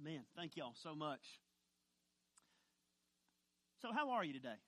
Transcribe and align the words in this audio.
Amen. 0.00 0.20
Thank 0.36 0.56
y'all 0.56 0.74
so 0.80 0.94
much. 0.94 1.40
So, 3.82 3.92
how 3.92 4.10
are 4.10 4.24
you 4.24 4.32
today? 4.32 4.58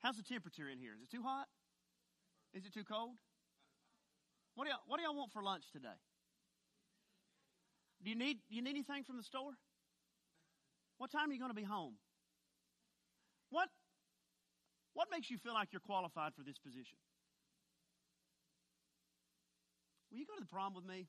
How's 0.00 0.16
the 0.16 0.22
temperature 0.22 0.68
in 0.68 0.78
here? 0.78 0.92
Is 0.94 1.02
it 1.02 1.10
too 1.10 1.22
hot? 1.22 1.46
Is 2.54 2.64
it 2.64 2.74
too 2.74 2.84
cold? 2.84 3.16
What 4.54 4.64
do 4.64 4.70
y'all, 4.70 4.80
what 4.86 4.96
do 4.98 5.02
y'all 5.02 5.16
want 5.16 5.32
for 5.32 5.42
lunch 5.42 5.64
today? 5.72 5.98
Do 8.02 8.10
you 8.10 8.16
need, 8.16 8.38
do 8.48 8.56
you 8.56 8.62
need 8.62 8.70
anything 8.70 9.04
from 9.04 9.16
the 9.16 9.22
store? 9.22 9.52
What 10.98 11.10
time 11.10 11.30
are 11.30 11.32
you 11.32 11.38
going 11.38 11.50
to 11.50 11.56
be 11.56 11.64
home? 11.64 11.94
What, 13.50 13.68
what 14.94 15.08
makes 15.10 15.30
you 15.30 15.38
feel 15.38 15.54
like 15.54 15.68
you're 15.72 15.80
qualified 15.80 16.32
for 16.34 16.42
this 16.42 16.58
position? 16.58 16.98
Will 20.10 20.18
you 20.18 20.26
go 20.26 20.34
to 20.34 20.40
the 20.40 20.46
prom 20.46 20.74
with 20.74 20.84
me? 20.84 21.08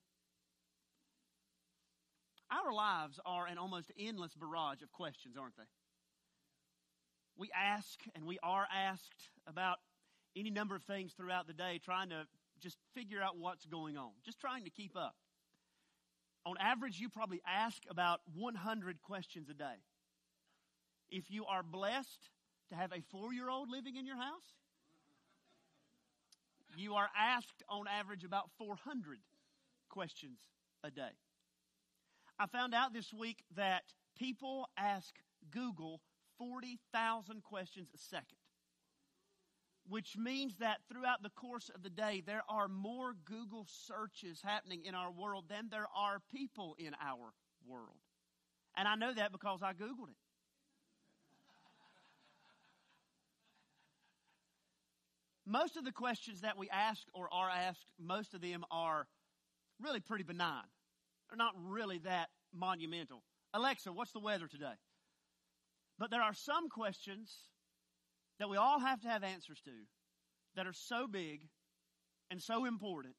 Our 2.49 2.73
lives 2.73 3.19
are 3.25 3.45
an 3.45 3.57
almost 3.57 3.91
endless 3.99 4.33
barrage 4.33 4.81
of 4.81 4.91
questions, 4.91 5.35
aren't 5.37 5.57
they? 5.57 5.63
We 7.37 7.49
ask 7.55 7.99
and 8.15 8.25
we 8.25 8.39
are 8.41 8.65
asked 8.73 9.29
about 9.45 9.77
any 10.35 10.49
number 10.49 10.75
of 10.75 10.83
things 10.83 11.13
throughout 11.13 11.47
the 11.47 11.53
day, 11.53 11.79
trying 11.83 12.09
to 12.09 12.25
just 12.61 12.77
figure 12.95 13.21
out 13.21 13.37
what's 13.37 13.65
going 13.65 13.97
on, 13.97 14.11
just 14.25 14.39
trying 14.39 14.63
to 14.63 14.69
keep 14.69 14.95
up. 14.95 15.15
On 16.45 16.55
average, 16.59 16.99
you 16.99 17.09
probably 17.09 17.41
ask 17.45 17.83
about 17.89 18.21
100 18.33 19.01
questions 19.01 19.49
a 19.49 19.53
day. 19.53 19.83
If 21.09 21.29
you 21.29 21.45
are 21.45 21.63
blessed 21.63 22.29
to 22.69 22.75
have 22.75 22.91
a 22.93 23.01
four 23.11 23.33
year 23.33 23.49
old 23.49 23.69
living 23.69 23.97
in 23.97 24.05
your 24.05 24.17
house, 24.17 24.55
you 26.77 26.93
are 26.95 27.09
asked 27.17 27.63
on 27.69 27.85
average 27.87 28.23
about 28.23 28.49
400 28.57 29.19
questions 29.89 30.39
a 30.83 30.91
day. 30.91 31.11
I 32.39 32.45
found 32.45 32.75
out 32.75 32.93
this 32.93 33.11
week 33.13 33.43
that 33.55 33.83
people 34.17 34.69
ask 34.77 35.15
Google 35.49 36.01
40,000 36.37 37.41
questions 37.41 37.89
a 37.95 37.97
second, 37.97 38.37
which 39.87 40.15
means 40.17 40.57
that 40.57 40.77
throughout 40.87 41.23
the 41.23 41.31
course 41.31 41.71
of 41.73 41.81
the 41.81 41.89
day, 41.89 42.21
there 42.25 42.43
are 42.47 42.67
more 42.67 43.13
Google 43.25 43.65
searches 43.67 44.39
happening 44.43 44.83
in 44.85 44.93
our 44.93 45.11
world 45.11 45.45
than 45.49 45.69
there 45.71 45.87
are 45.95 46.21
people 46.31 46.75
in 46.77 46.93
our 47.03 47.33
world. 47.65 47.97
And 48.75 48.87
I 48.87 48.95
know 48.95 49.13
that 49.13 49.31
because 49.31 49.63
I 49.63 49.73
Googled 49.73 50.09
it. 50.09 50.17
Most 55.47 55.77
of 55.77 55.85
the 55.85 55.93
questions 55.93 56.41
that 56.41 56.57
we 56.57 56.69
ask 56.69 57.01
or 57.13 57.33
are 57.33 57.49
asked, 57.49 57.85
most 57.97 58.33
of 58.33 58.41
them 58.41 58.65
are 58.69 59.07
really 59.81 60.01
pretty 60.01 60.25
benign. 60.25 60.65
They're 61.29 61.37
not 61.37 61.53
really 61.57 61.99
that 61.99 62.29
monumental. 62.53 63.23
Alexa, 63.53 63.91
what's 63.91 64.11
the 64.11 64.19
weather 64.19 64.47
today? 64.47 64.75
But 65.99 66.11
there 66.11 66.21
are 66.21 66.33
some 66.33 66.69
questions 66.69 67.33
that 68.39 68.49
we 68.49 68.57
all 68.57 68.79
have 68.79 69.01
to 69.01 69.07
have 69.07 69.23
answers 69.23 69.59
to 69.65 69.71
that 70.55 70.67
are 70.67 70.73
so 70.73 71.07
big 71.07 71.47
and 72.29 72.41
so 72.41 72.65
important 72.65 73.15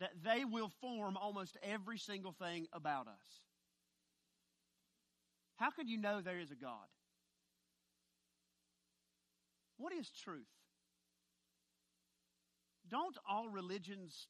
that 0.00 0.10
they 0.22 0.44
will 0.44 0.70
form 0.80 1.16
almost 1.16 1.56
every 1.62 1.98
single 1.98 2.32
thing 2.32 2.66
about 2.72 3.08
us. 3.08 3.40
How 5.56 5.70
could 5.70 5.88
you 5.88 5.98
know 5.98 6.20
there 6.20 6.38
is 6.38 6.52
a 6.52 6.56
God? 6.56 6.86
What 9.76 9.92
is 9.92 10.08
truth? 10.10 10.46
Don't 12.88 13.16
all 13.28 13.48
religions 13.48 14.28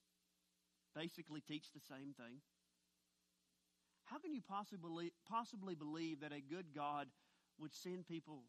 basically 0.95 1.43
teach 1.47 1.67
the 1.75 1.81
same 1.81 2.15
thing? 2.17 2.41
How 4.11 4.19
can 4.19 4.33
you 4.33 4.41
possibly, 4.41 5.13
possibly 5.29 5.75
believe 5.75 6.21
that 6.21 6.33
a 6.33 6.41
good 6.41 6.67
God 6.75 7.09
would 7.59 7.75
send 7.75 8.07
people 8.07 8.43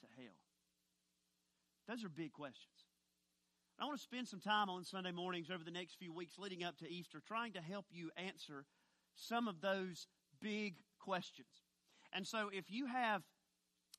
to 0.00 0.06
hell? 0.16 0.36
Those 1.88 2.04
are 2.04 2.08
big 2.08 2.32
questions. 2.32 2.72
I 3.78 3.84
want 3.84 3.98
to 3.98 4.02
spend 4.02 4.28
some 4.28 4.40
time 4.40 4.70
on 4.70 4.84
Sunday 4.84 5.12
mornings 5.12 5.50
over 5.50 5.64
the 5.64 5.70
next 5.70 5.96
few 5.98 6.12
weeks 6.12 6.38
leading 6.38 6.64
up 6.64 6.78
to 6.78 6.90
Easter 6.90 7.20
trying 7.26 7.52
to 7.54 7.60
help 7.60 7.86
you 7.90 8.10
answer 8.16 8.64
some 9.14 9.48
of 9.48 9.60
those 9.60 10.06
big 10.40 10.76
questions. 10.98 11.48
And 12.12 12.26
so 12.26 12.48
if 12.52 12.70
you 12.70 12.86
have 12.86 13.22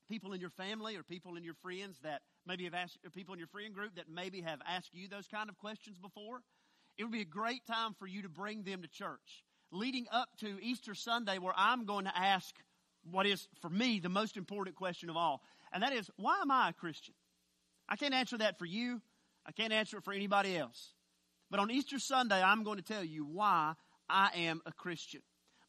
people 0.08 0.32
in 0.32 0.40
your 0.40 0.50
family 0.50 0.96
or 0.96 1.02
people 1.02 1.36
in 1.36 1.44
your 1.44 1.54
friends 1.54 1.98
that 2.02 2.22
maybe 2.46 2.64
have 2.64 2.74
asked, 2.74 2.98
people 3.14 3.34
in 3.34 3.38
your 3.38 3.48
friend 3.48 3.74
group 3.74 3.96
that 3.96 4.08
maybe 4.08 4.40
have 4.40 4.60
asked 4.66 4.94
you 4.94 5.08
those 5.08 5.28
kind 5.28 5.48
of 5.48 5.58
questions 5.58 5.98
before, 5.98 6.40
it 6.96 7.04
would 7.04 7.12
be 7.12 7.20
a 7.20 7.26
great 7.26 7.64
time 7.66 7.94
for 7.98 8.06
you 8.06 8.22
to 8.22 8.28
bring 8.28 8.62
them 8.62 8.82
to 8.82 8.88
church 8.88 9.44
leading 9.74 10.06
up 10.10 10.28
to 10.38 10.58
Easter 10.62 10.94
Sunday 10.94 11.38
where 11.38 11.52
I'm 11.56 11.84
going 11.84 12.04
to 12.04 12.16
ask 12.16 12.54
what 13.10 13.26
is, 13.26 13.48
for 13.60 13.68
me, 13.68 14.00
the 14.00 14.08
most 14.08 14.36
important 14.36 14.76
question 14.76 15.10
of 15.10 15.16
all. 15.16 15.42
And 15.72 15.82
that 15.82 15.92
is, 15.92 16.10
why 16.16 16.38
am 16.40 16.50
I 16.50 16.70
a 16.70 16.72
Christian? 16.72 17.14
I 17.88 17.96
can't 17.96 18.14
answer 18.14 18.38
that 18.38 18.58
for 18.58 18.64
you. 18.64 19.02
I 19.44 19.52
can't 19.52 19.72
answer 19.72 19.98
it 19.98 20.04
for 20.04 20.14
anybody 20.14 20.56
else. 20.56 20.94
But 21.50 21.60
on 21.60 21.70
Easter 21.70 21.98
Sunday, 21.98 22.40
I'm 22.42 22.62
going 22.62 22.78
to 22.78 22.84
tell 22.84 23.04
you 23.04 23.24
why 23.24 23.74
I 24.08 24.30
am 24.36 24.62
a 24.64 24.72
Christian. 24.72 25.20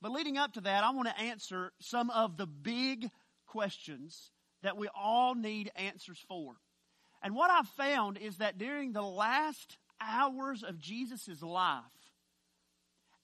But 0.01 0.11
leading 0.11 0.37
up 0.37 0.53
to 0.53 0.61
that, 0.61 0.83
I 0.83 0.91
want 0.91 1.09
to 1.09 1.19
answer 1.19 1.73
some 1.79 2.09
of 2.09 2.37
the 2.37 2.47
big 2.47 3.09
questions 3.47 4.31
that 4.63 4.77
we 4.77 4.87
all 4.95 5.35
need 5.35 5.71
answers 5.75 6.23
for. 6.27 6.53
And 7.21 7.35
what 7.35 7.49
I've 7.49 7.67
found 7.69 8.17
is 8.17 8.37
that 8.37 8.57
during 8.57 8.93
the 8.93 9.01
last 9.01 9.77
hours 9.99 10.63
of 10.63 10.79
Jesus' 10.79 11.41
life, 11.41 11.83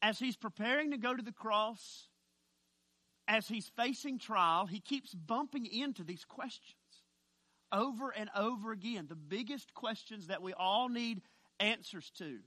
as 0.02 0.20
he's 0.20 0.36
preparing 0.36 0.92
to 0.92 0.98
go 0.98 1.16
to 1.16 1.24
the 1.24 1.32
cross, 1.32 2.08
as 3.28 3.48
he's 3.48 3.70
facing 3.78 4.20
trial, 4.20 4.66
he 4.66 4.80
keeps 4.80 5.14
bumping 5.14 5.66
into 5.66 6.04
these 6.04 6.26
questions 6.26 6.76
over 7.72 8.10
and 8.10 8.30
over 8.36 8.72
again. 8.72 9.06
The 9.08 9.16
biggest 9.16 9.74
questions 9.74 10.28
that 10.28 10.42
we 10.42 10.54
all 10.54 10.90
need 10.90 11.22
answers 11.60 12.12
to. 12.18 12.40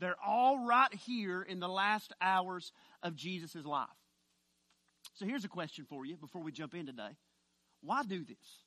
They're 0.00 0.16
all 0.24 0.66
right 0.66 0.92
here 0.92 1.42
in 1.42 1.60
the 1.60 1.68
last 1.68 2.12
hours 2.20 2.72
of 3.02 3.14
Jesus' 3.14 3.64
life. 3.64 3.88
So 5.14 5.26
here's 5.26 5.44
a 5.44 5.48
question 5.48 5.84
for 5.88 6.04
you 6.04 6.16
before 6.16 6.42
we 6.42 6.50
jump 6.50 6.74
in 6.74 6.86
today. 6.86 7.16
Why 7.82 8.02
do 8.02 8.24
this? 8.24 8.64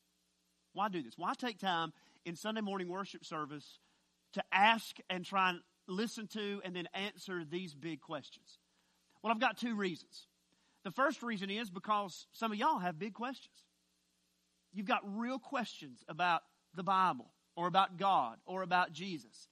Why 0.74 0.90
do 0.90 1.02
this? 1.02 1.14
Why 1.18 1.34
take 1.34 1.60
time 1.60 1.92
in 2.26 2.36
Sunday 2.36 2.62
morning 2.62 2.88
worship 2.88 3.26
service 3.26 3.80
to 4.34 4.44
ask 4.52 4.98
and 5.10 5.26
try 5.26 5.50
and 5.52 5.60
listen 5.88 6.28
to 6.28 6.62
and 6.63 6.75
then 6.75 6.88
answer 6.94 7.44
these 7.44 7.73
big 7.73 8.01
questions? 8.01 8.59
Well, 9.22 9.31
I've 9.31 9.40
got 9.40 9.57
two 9.57 9.75
reasons. 9.75 10.28
The 10.84 10.91
first 10.91 11.23
reason 11.23 11.50
is 11.50 11.69
because 11.69 12.28
some 12.31 12.51
of 12.51 12.57
y'all 12.57 12.79
have 12.79 13.00
big 13.00 13.13
questions. 13.13 13.56
You've 14.73 14.85
got 14.85 15.01
real 15.18 15.40
questions 15.40 16.03
about 16.07 16.44
the 16.75 16.84
Bible 16.84 17.31
or 17.56 17.68
about 17.68 17.97
God 17.97 18.38
or 18.46 18.62
about 18.62 18.91
Jesus. 18.91 19.50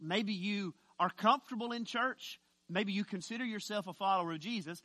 Maybe 0.00 0.32
you 0.32 0.74
are 0.98 1.10
comfortable 1.10 1.72
in 1.72 1.84
church. 1.84 2.40
Maybe 2.68 2.92
you 2.92 3.04
consider 3.04 3.44
yourself 3.44 3.86
a 3.86 3.92
follower 3.92 4.32
of 4.32 4.40
Jesus, 4.40 4.82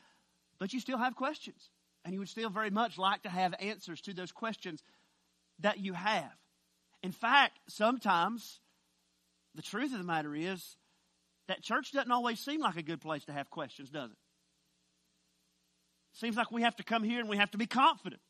but 0.59 0.73
you 0.73 0.79
still 0.79 0.97
have 0.97 1.15
questions. 1.15 1.69
And 2.05 2.13
you 2.13 2.19
would 2.19 2.29
still 2.29 2.49
very 2.49 2.69
much 2.69 2.97
like 2.97 3.23
to 3.23 3.29
have 3.29 3.53
answers 3.59 3.99
to 4.01 4.13
those 4.13 4.31
questions 4.31 4.81
that 5.59 5.79
you 5.79 5.93
have. 5.93 6.31
In 7.03 7.11
fact, 7.11 7.59
sometimes 7.67 8.61
the 9.55 9.61
truth 9.61 9.91
of 9.91 9.97
the 9.97 10.05
matter 10.05 10.35
is 10.35 10.77
that 11.49 11.63
church 11.63 11.91
doesn't 11.91 12.11
always 12.11 12.39
seem 12.39 12.61
like 12.61 12.77
a 12.77 12.83
good 12.83 13.01
place 13.01 13.25
to 13.25 13.33
have 13.33 13.49
questions, 13.49 13.89
does 13.89 14.11
it? 14.11 14.17
Seems 16.13 16.37
like 16.37 16.51
we 16.51 16.61
have 16.61 16.75
to 16.77 16.83
come 16.83 17.03
here 17.03 17.19
and 17.19 17.27
we 17.27 17.37
have 17.37 17.49
to 17.51 17.57
be 17.57 17.65
confident 17.65 18.21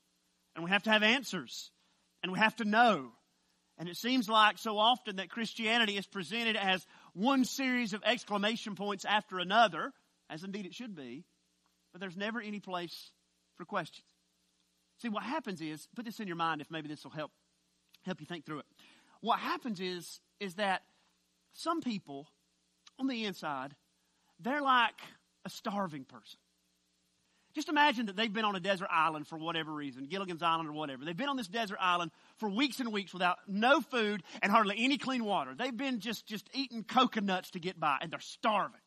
and 0.55 0.63
we 0.63 0.71
have 0.71 0.83
to 0.83 0.89
have 0.89 1.03
answers 1.03 1.69
and 2.23 2.31
we 2.31 2.39
have 2.39 2.55
to 2.55 2.65
know. 2.65 3.11
And 3.77 3.89
it 3.89 3.97
seems 3.97 4.29
like 4.29 4.57
so 4.57 4.77
often 4.77 5.17
that 5.17 5.29
Christianity 5.29 5.97
is 5.97 6.05
presented 6.05 6.55
as 6.55 6.85
one 7.13 7.43
series 7.43 7.93
of 7.93 8.01
exclamation 8.05 8.75
points 8.75 9.03
after 9.05 9.39
another, 9.39 9.91
as 10.29 10.43
indeed 10.43 10.65
it 10.65 10.73
should 10.73 10.95
be, 10.95 11.25
but 11.91 11.99
there's 11.99 12.17
never 12.17 12.41
any 12.41 12.59
place 12.61 13.11
for 13.57 13.65
questions. 13.65 14.07
See, 15.01 15.09
what 15.09 15.23
happens 15.23 15.59
is, 15.59 15.87
put 15.93 16.05
this 16.05 16.21
in 16.21 16.27
your 16.27 16.35
mind 16.37 16.61
if 16.61 16.71
maybe 16.71 16.87
this 16.87 17.03
will 17.03 17.11
help 17.11 17.31
help 18.05 18.21
you 18.21 18.25
think 18.25 18.45
through 18.45 18.59
it. 18.59 18.65
What 19.19 19.39
happens 19.39 19.81
is 19.81 20.21
is 20.39 20.55
that 20.55 20.83
some 21.53 21.81
people 21.81 22.27
on 22.99 23.07
the 23.07 23.25
inside, 23.25 23.75
they're 24.39 24.61
like 24.61 24.99
a 25.45 25.49
starving 25.49 26.05
person. 26.05 26.39
Just 27.55 27.67
imagine 27.67 28.05
that 28.05 28.15
they've 28.15 28.31
been 28.31 28.45
on 28.45 28.55
a 28.55 28.59
desert 28.59 28.89
island 28.91 29.27
for 29.27 29.37
whatever 29.37 29.73
reason, 29.73 30.05
Gilligan's 30.05 30.43
Island 30.43 30.69
or 30.69 30.73
whatever. 30.73 31.03
They've 31.03 31.17
been 31.17 31.29
on 31.29 31.37
this 31.37 31.47
desert 31.47 31.79
island 31.81 32.11
for 32.37 32.47
weeks 32.47 32.79
and 32.79 32.93
weeks 32.93 33.11
without 33.11 33.37
no 33.47 33.81
food 33.81 34.21
and 34.43 34.51
hardly 34.51 34.75
any 34.77 34.97
clean 34.97 35.25
water. 35.25 35.55
They've 35.57 35.75
been 35.75 35.99
just, 35.99 36.27
just 36.27 36.47
eating 36.53 36.83
coconuts 36.83 37.51
to 37.51 37.59
get 37.59 37.79
by 37.79 37.97
and 38.01 38.11
they're 38.11 38.19
starving. 38.19 38.79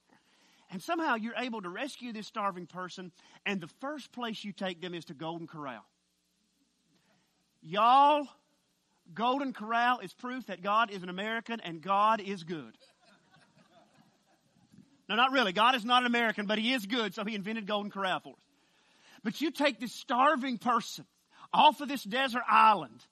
And 0.71 0.81
somehow 0.81 1.17
you're 1.17 1.37
able 1.37 1.61
to 1.61 1.69
rescue 1.69 2.13
this 2.13 2.27
starving 2.27 2.67
person 2.67 3.11
and 3.45 3.61
the 3.61 3.69
first 3.81 4.13
place 4.13 4.45
you 4.45 4.53
take 4.53 4.81
them 4.81 4.95
is 4.95 5.07
to 5.07 5.15
Golden 5.15 5.49
Corral. 5.49 5.85
Y'all, 7.61 8.27
Golden 9.13 9.53
Corral 9.53 9.99
is 9.99 10.15
proof 10.15 10.47
that 10.47 10.63
God 10.63 10.91
is 10.91 11.03
an 11.03 11.09
American 11.09 11.61
and 11.61 11.83
God 11.83 12.21
is 12.21 12.45
good. 12.45 12.79
No, 15.13 15.17
not 15.17 15.33
really. 15.33 15.53
God 15.53 15.75
is 15.75 15.85
not 15.85 16.05
an 16.05 16.07
American, 16.07 16.47
but 16.47 16.57
He 16.57 16.73
is 16.73 16.87
good, 16.87 17.13
so 17.13 17.23
He 17.23 17.35
invented 17.35 17.67
Golden 17.67 17.91
Corral 17.91 18.21
for 18.21 18.31
us. 18.31 18.41
But 19.23 19.43
you 19.43 19.51
take 19.51 19.79
this 19.79 19.93
starving 19.93 20.57
person 20.57 21.05
off 21.53 21.83
of 21.83 21.89
this 21.89 22.03
desert 22.03 22.45
island 22.49 23.05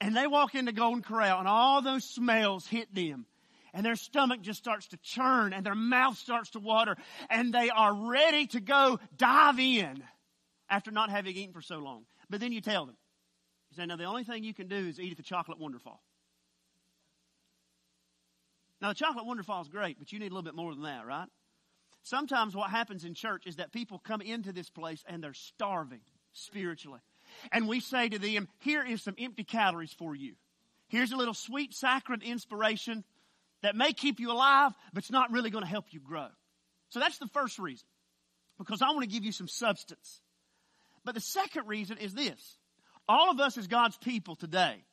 and 0.00 0.16
they 0.16 0.26
walk 0.26 0.54
into 0.54 0.72
Golden 0.72 1.02
Corral 1.02 1.40
and 1.40 1.46
all 1.46 1.82
those 1.82 2.04
smells 2.04 2.66
hit 2.66 2.94
them 2.94 3.26
and 3.74 3.84
their 3.84 3.96
stomach 3.96 4.40
just 4.40 4.60
starts 4.60 4.88
to 4.88 4.96
churn 5.02 5.52
and 5.52 5.64
their 5.64 5.74
mouth 5.74 6.16
starts 6.16 6.48
to 6.52 6.58
water 6.58 6.96
and 7.28 7.52
they 7.52 7.68
are 7.68 7.92
ready 7.92 8.46
to 8.46 8.60
go 8.60 8.98
dive 9.18 9.58
in 9.58 10.02
after 10.70 10.90
not 10.90 11.10
having 11.10 11.36
eaten 11.36 11.52
for 11.52 11.60
so 11.60 11.80
long. 11.80 12.06
But 12.30 12.40
then 12.40 12.52
you 12.52 12.62
tell 12.62 12.86
them, 12.86 12.96
you 13.70 13.76
say, 13.76 13.84
now 13.84 13.96
the 13.96 14.04
only 14.04 14.24
thing 14.24 14.42
you 14.42 14.54
can 14.54 14.68
do 14.68 14.88
is 14.88 14.98
eat 14.98 15.10
at 15.10 15.18
the 15.18 15.22
chocolate 15.22 15.60
wonderfall. 15.60 15.98
Now 18.80 18.88
the 18.88 18.94
chocolate 18.94 19.26
wonderfall 19.26 19.60
is 19.60 19.68
great, 19.68 19.98
but 19.98 20.12
you 20.12 20.18
need 20.18 20.32
a 20.32 20.34
little 20.34 20.42
bit 20.42 20.54
more 20.54 20.74
than 20.74 20.84
that, 20.84 21.06
right? 21.06 21.28
Sometimes 22.02 22.54
what 22.54 22.70
happens 22.70 23.04
in 23.04 23.14
church 23.14 23.46
is 23.46 23.56
that 23.56 23.72
people 23.72 23.98
come 23.98 24.20
into 24.20 24.52
this 24.52 24.68
place 24.68 25.04
and 25.06 25.22
they're 25.22 25.34
starving 25.34 26.00
spiritually. 26.32 27.00
And 27.52 27.68
we 27.68 27.80
say 27.80 28.08
to 28.08 28.18
them, 28.18 28.48
here 28.58 28.84
is 28.84 29.02
some 29.02 29.14
empty 29.18 29.44
calories 29.44 29.92
for 29.92 30.14
you. 30.14 30.34
Here's 30.88 31.12
a 31.12 31.16
little 31.16 31.34
sweet 31.34 31.74
saccharine 31.74 32.22
inspiration 32.22 33.04
that 33.62 33.76
may 33.76 33.92
keep 33.92 34.20
you 34.20 34.30
alive, 34.30 34.72
but 34.92 35.04
it's 35.04 35.12
not 35.12 35.30
really 35.30 35.50
going 35.50 35.64
to 35.64 35.70
help 35.70 35.86
you 35.90 36.00
grow. 36.00 36.26
So 36.90 37.00
that's 37.00 37.18
the 37.18 37.28
first 37.28 37.58
reason. 37.58 37.86
Because 38.58 38.82
I 38.82 38.88
want 38.88 39.02
to 39.02 39.08
give 39.08 39.24
you 39.24 39.32
some 39.32 39.48
substance. 39.48 40.20
But 41.04 41.14
the 41.14 41.20
second 41.20 41.66
reason 41.66 41.98
is 41.98 42.12
this. 42.12 42.58
All 43.08 43.30
of 43.30 43.40
us 43.40 43.56
as 43.56 43.66
God's 43.66 43.96
people 43.96 44.36
today, 44.36 44.84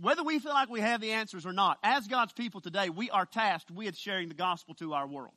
whether 0.00 0.22
we 0.22 0.38
feel 0.38 0.52
like 0.52 0.68
we 0.68 0.80
have 0.80 1.00
the 1.00 1.12
answers 1.12 1.46
or 1.46 1.52
not, 1.52 1.78
as 1.82 2.06
God's 2.06 2.32
people 2.32 2.60
today, 2.60 2.90
we 2.90 3.10
are 3.10 3.24
tasked 3.24 3.70
with 3.70 3.96
sharing 3.96 4.28
the 4.28 4.34
gospel 4.34 4.74
to 4.74 4.92
our 4.92 5.06
world. 5.06 5.34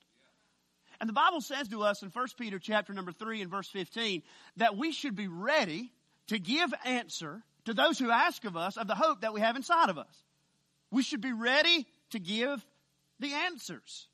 And 0.99 1.07
the 1.07 1.13
Bible 1.13 1.41
says 1.41 1.69
to 1.69 1.83
us 1.83 2.03
in 2.03 2.09
1 2.09 2.27
Peter 2.37 2.59
chapter 2.59 2.93
number 2.93 3.11
3 3.11 3.41
and 3.41 3.49
verse 3.49 3.69
15 3.69 4.21
that 4.57 4.77
we 4.77 4.91
should 4.91 5.15
be 5.15 5.27
ready 5.27 5.91
to 6.27 6.39
give 6.39 6.73
answer 6.83 7.41
to 7.65 7.73
those 7.73 7.97
who 7.97 8.11
ask 8.11 8.43
of 8.45 8.57
us 8.57 8.77
of 8.77 8.87
the 8.87 8.95
hope 8.95 9.21
that 9.21 9.33
we 9.33 9.41
have 9.41 9.55
inside 9.55 9.89
of 9.89 9.97
us. 9.97 10.23
We 10.91 11.03
should 11.03 11.21
be 11.21 11.33
ready 11.33 11.85
to 12.11 12.19
give 12.19 12.65
the 13.19 13.33
answers. 13.33 14.07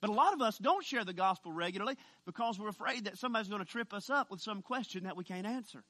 But 0.00 0.10
a 0.10 0.12
lot 0.12 0.34
of 0.34 0.42
us 0.42 0.58
don't 0.58 0.84
share 0.84 1.04
the 1.04 1.12
gospel 1.12 1.52
regularly 1.52 1.96
because 2.26 2.58
we're 2.58 2.68
afraid 2.68 3.04
that 3.04 3.18
somebody's 3.18 3.48
going 3.48 3.64
to 3.64 3.70
trip 3.70 3.94
us 3.94 4.10
up 4.10 4.30
with 4.30 4.40
some 4.40 4.62
question 4.62 5.04
that 5.04 5.16
we 5.16 5.24
can't 5.24 5.46
answer. 5.46 5.82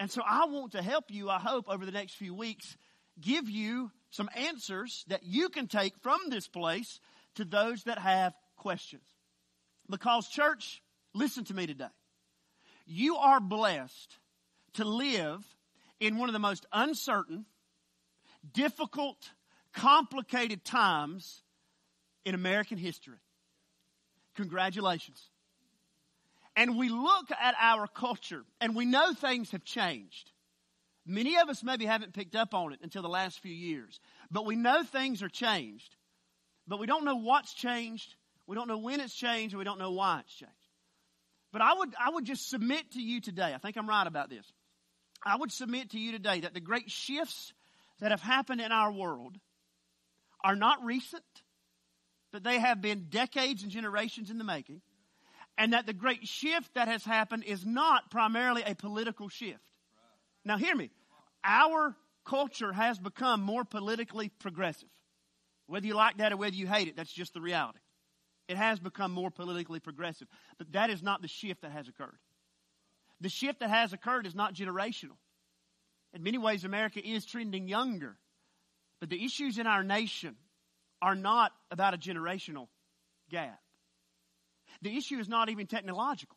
And 0.00 0.10
so 0.10 0.22
I 0.28 0.46
want 0.46 0.72
to 0.72 0.82
help 0.82 1.04
you, 1.10 1.30
I 1.30 1.38
hope, 1.38 1.68
over 1.68 1.86
the 1.86 1.92
next 1.92 2.14
few 2.14 2.34
weeks, 2.34 2.76
give 3.20 3.48
you 3.48 3.92
some 4.10 4.28
answers 4.34 5.04
that 5.08 5.22
you 5.22 5.48
can 5.48 5.68
take 5.68 5.94
from 6.02 6.18
this 6.28 6.48
place 6.48 6.98
to 7.36 7.44
those 7.44 7.84
that 7.84 7.98
have 7.98 8.34
questions. 8.62 9.02
Because, 9.90 10.28
church, 10.28 10.82
listen 11.12 11.44
to 11.44 11.54
me 11.54 11.66
today. 11.66 11.92
You 12.86 13.16
are 13.16 13.40
blessed 13.40 14.16
to 14.74 14.84
live 14.84 15.44
in 15.98 16.16
one 16.16 16.28
of 16.28 16.32
the 16.32 16.38
most 16.38 16.64
uncertain, 16.72 17.44
difficult, 18.52 19.30
complicated 19.74 20.64
times 20.64 21.42
in 22.24 22.34
American 22.34 22.78
history. 22.78 23.18
Congratulations. 24.36 25.28
And 26.54 26.78
we 26.78 26.88
look 26.88 27.30
at 27.30 27.54
our 27.60 27.88
culture 27.88 28.44
and 28.60 28.76
we 28.76 28.84
know 28.84 29.12
things 29.12 29.50
have 29.50 29.64
changed. 29.64 30.30
Many 31.04 31.36
of 31.38 31.48
us 31.48 31.64
maybe 31.64 31.84
haven't 31.84 32.12
picked 32.12 32.36
up 32.36 32.54
on 32.54 32.72
it 32.72 32.78
until 32.82 33.02
the 33.02 33.08
last 33.08 33.40
few 33.40 33.54
years, 33.54 33.98
but 34.30 34.46
we 34.46 34.54
know 34.54 34.84
things 34.84 35.20
are 35.22 35.28
changed. 35.28 35.96
But 36.68 36.78
we 36.78 36.86
don't 36.86 37.04
know 37.04 37.16
what's 37.16 37.54
changed, 37.54 38.14
we 38.52 38.56
don't 38.56 38.68
know 38.68 38.76
when 38.76 39.00
it's 39.00 39.14
changed, 39.14 39.54
and 39.54 39.58
we 39.58 39.64
don't 39.64 39.78
know 39.78 39.92
why 39.92 40.20
it's 40.20 40.34
changed. 40.34 40.52
But 41.54 41.62
I 41.62 41.72
would, 41.72 41.94
I 41.98 42.10
would 42.10 42.26
just 42.26 42.50
submit 42.50 42.92
to 42.92 43.00
you 43.00 43.22
today, 43.22 43.54
I 43.54 43.56
think 43.56 43.78
I'm 43.78 43.88
right 43.88 44.06
about 44.06 44.28
this. 44.28 44.44
I 45.24 45.36
would 45.36 45.50
submit 45.50 45.92
to 45.92 45.98
you 45.98 46.12
today 46.12 46.40
that 46.40 46.52
the 46.52 46.60
great 46.60 46.90
shifts 46.90 47.54
that 48.00 48.10
have 48.10 48.20
happened 48.20 48.60
in 48.60 48.70
our 48.70 48.92
world 48.92 49.38
are 50.44 50.54
not 50.54 50.84
recent, 50.84 51.24
but 52.30 52.44
they 52.44 52.58
have 52.58 52.82
been 52.82 53.06
decades 53.08 53.62
and 53.62 53.72
generations 53.72 54.28
in 54.28 54.36
the 54.36 54.44
making. 54.44 54.82
And 55.56 55.72
that 55.72 55.86
the 55.86 55.94
great 55.94 56.28
shift 56.28 56.74
that 56.74 56.88
has 56.88 57.02
happened 57.06 57.44
is 57.44 57.64
not 57.64 58.10
primarily 58.10 58.64
a 58.66 58.74
political 58.74 59.30
shift. 59.30 59.64
Now, 60.44 60.58
hear 60.58 60.76
me. 60.76 60.90
Our 61.42 61.96
culture 62.26 62.74
has 62.74 62.98
become 62.98 63.40
more 63.40 63.64
politically 63.64 64.28
progressive. 64.28 64.90
Whether 65.68 65.86
you 65.86 65.94
like 65.94 66.18
that 66.18 66.32
or 66.32 66.36
whether 66.36 66.54
you 66.54 66.66
hate 66.66 66.88
it, 66.88 66.96
that's 66.96 67.10
just 67.10 67.32
the 67.32 67.40
reality. 67.40 67.78
It 68.48 68.56
has 68.56 68.78
become 68.78 69.12
more 69.12 69.30
politically 69.30 69.80
progressive. 69.80 70.28
But 70.58 70.72
that 70.72 70.90
is 70.90 71.02
not 71.02 71.22
the 71.22 71.28
shift 71.28 71.62
that 71.62 71.72
has 71.72 71.88
occurred. 71.88 72.18
The 73.20 73.28
shift 73.28 73.60
that 73.60 73.70
has 73.70 73.92
occurred 73.92 74.26
is 74.26 74.34
not 74.34 74.54
generational. 74.54 75.16
In 76.12 76.22
many 76.22 76.38
ways, 76.38 76.64
America 76.64 77.00
is 77.06 77.24
trending 77.24 77.68
younger 77.68 78.16
but 79.02 79.10
the 79.10 79.24
issues 79.24 79.58
in 79.58 79.66
our 79.66 79.82
nation 79.82 80.36
are 81.02 81.16
not 81.16 81.50
about 81.72 81.92
a 81.92 81.98
generational 81.98 82.68
gap. 83.28 83.60
The 84.80 84.96
issue 84.96 85.18
is 85.18 85.28
not 85.28 85.48
even 85.48 85.66
technological. 85.66 86.36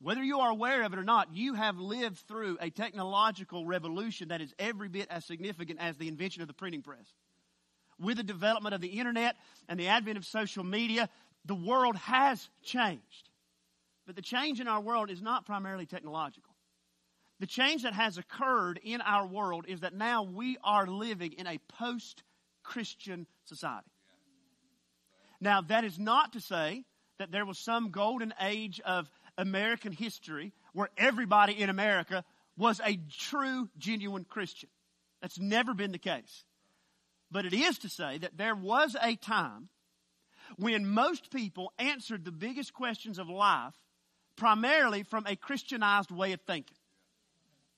Whether 0.00 0.24
you 0.24 0.40
are 0.40 0.50
aware 0.50 0.82
of 0.82 0.92
it 0.92 0.98
or 0.98 1.04
not, 1.04 1.28
you 1.32 1.54
have 1.54 1.78
lived 1.78 2.18
through 2.26 2.58
a 2.60 2.70
technological 2.70 3.64
revolution 3.64 4.30
that 4.30 4.40
is 4.40 4.52
every 4.58 4.88
bit 4.88 5.06
as 5.10 5.24
significant 5.24 5.78
as 5.80 5.96
the 5.96 6.08
invention 6.08 6.42
of 6.42 6.48
the 6.48 6.54
printing 6.54 6.82
press. 6.82 7.06
With 8.02 8.16
the 8.16 8.22
development 8.24 8.74
of 8.74 8.80
the 8.80 8.88
internet 8.88 9.36
and 9.68 9.78
the 9.78 9.88
advent 9.88 10.18
of 10.18 10.26
social 10.26 10.64
media, 10.64 11.08
the 11.44 11.54
world 11.54 11.96
has 11.96 12.48
changed. 12.62 13.30
But 14.06 14.16
the 14.16 14.22
change 14.22 14.60
in 14.60 14.66
our 14.66 14.80
world 14.80 15.10
is 15.10 15.22
not 15.22 15.46
primarily 15.46 15.86
technological. 15.86 16.52
The 17.38 17.46
change 17.46 17.84
that 17.84 17.94
has 17.94 18.18
occurred 18.18 18.80
in 18.82 19.00
our 19.00 19.26
world 19.26 19.66
is 19.68 19.80
that 19.80 19.94
now 19.94 20.24
we 20.24 20.58
are 20.62 20.86
living 20.86 21.32
in 21.32 21.46
a 21.46 21.58
post 21.78 22.22
Christian 22.62 23.26
society. 23.44 23.90
Now, 25.40 25.60
that 25.62 25.84
is 25.84 25.98
not 25.98 26.34
to 26.34 26.40
say 26.40 26.84
that 27.18 27.32
there 27.32 27.44
was 27.44 27.58
some 27.58 27.90
golden 27.90 28.32
age 28.40 28.80
of 28.84 29.08
American 29.38 29.92
history 29.92 30.52
where 30.72 30.88
everybody 30.96 31.60
in 31.60 31.68
America 31.68 32.24
was 32.56 32.80
a 32.84 32.98
true, 33.18 33.68
genuine 33.78 34.24
Christian. 34.24 34.68
That's 35.20 35.38
never 35.38 35.74
been 35.74 35.92
the 35.92 35.98
case. 35.98 36.44
But 37.32 37.46
it 37.46 37.54
is 37.54 37.78
to 37.78 37.88
say 37.88 38.18
that 38.18 38.36
there 38.36 38.54
was 38.54 38.94
a 39.00 39.16
time 39.16 39.70
when 40.56 40.86
most 40.86 41.30
people 41.30 41.72
answered 41.78 42.24
the 42.24 42.30
biggest 42.30 42.74
questions 42.74 43.18
of 43.18 43.28
life 43.30 43.74
primarily 44.36 45.02
from 45.02 45.26
a 45.26 45.34
Christianized 45.34 46.10
way 46.10 46.32
of 46.32 46.42
thinking. 46.42 46.76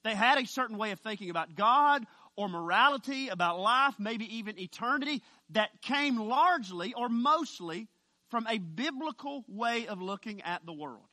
They 0.03 0.15
had 0.15 0.39
a 0.39 0.47
certain 0.47 0.77
way 0.77 0.91
of 0.91 0.99
thinking 0.99 1.31
about 1.31 1.55
God 1.55 2.05
or 2.37 2.49
morality, 2.49 3.29
about 3.29 3.61
life, 3.61 3.95
maybe 3.99 4.39
even 4.39 4.59
eternity, 4.59 5.23
that 5.51 5.83
came 5.83 6.17
largely 6.19 6.93
or 6.95 7.09
mostly 7.09 7.87
from 8.31 8.47
a 8.49 8.59
biblical 8.59 9.45
way 9.47 9.87
of 9.87 10.03
looking 10.03 10.43
at 10.43 10.67
the 10.67 10.73
world. 10.73 11.07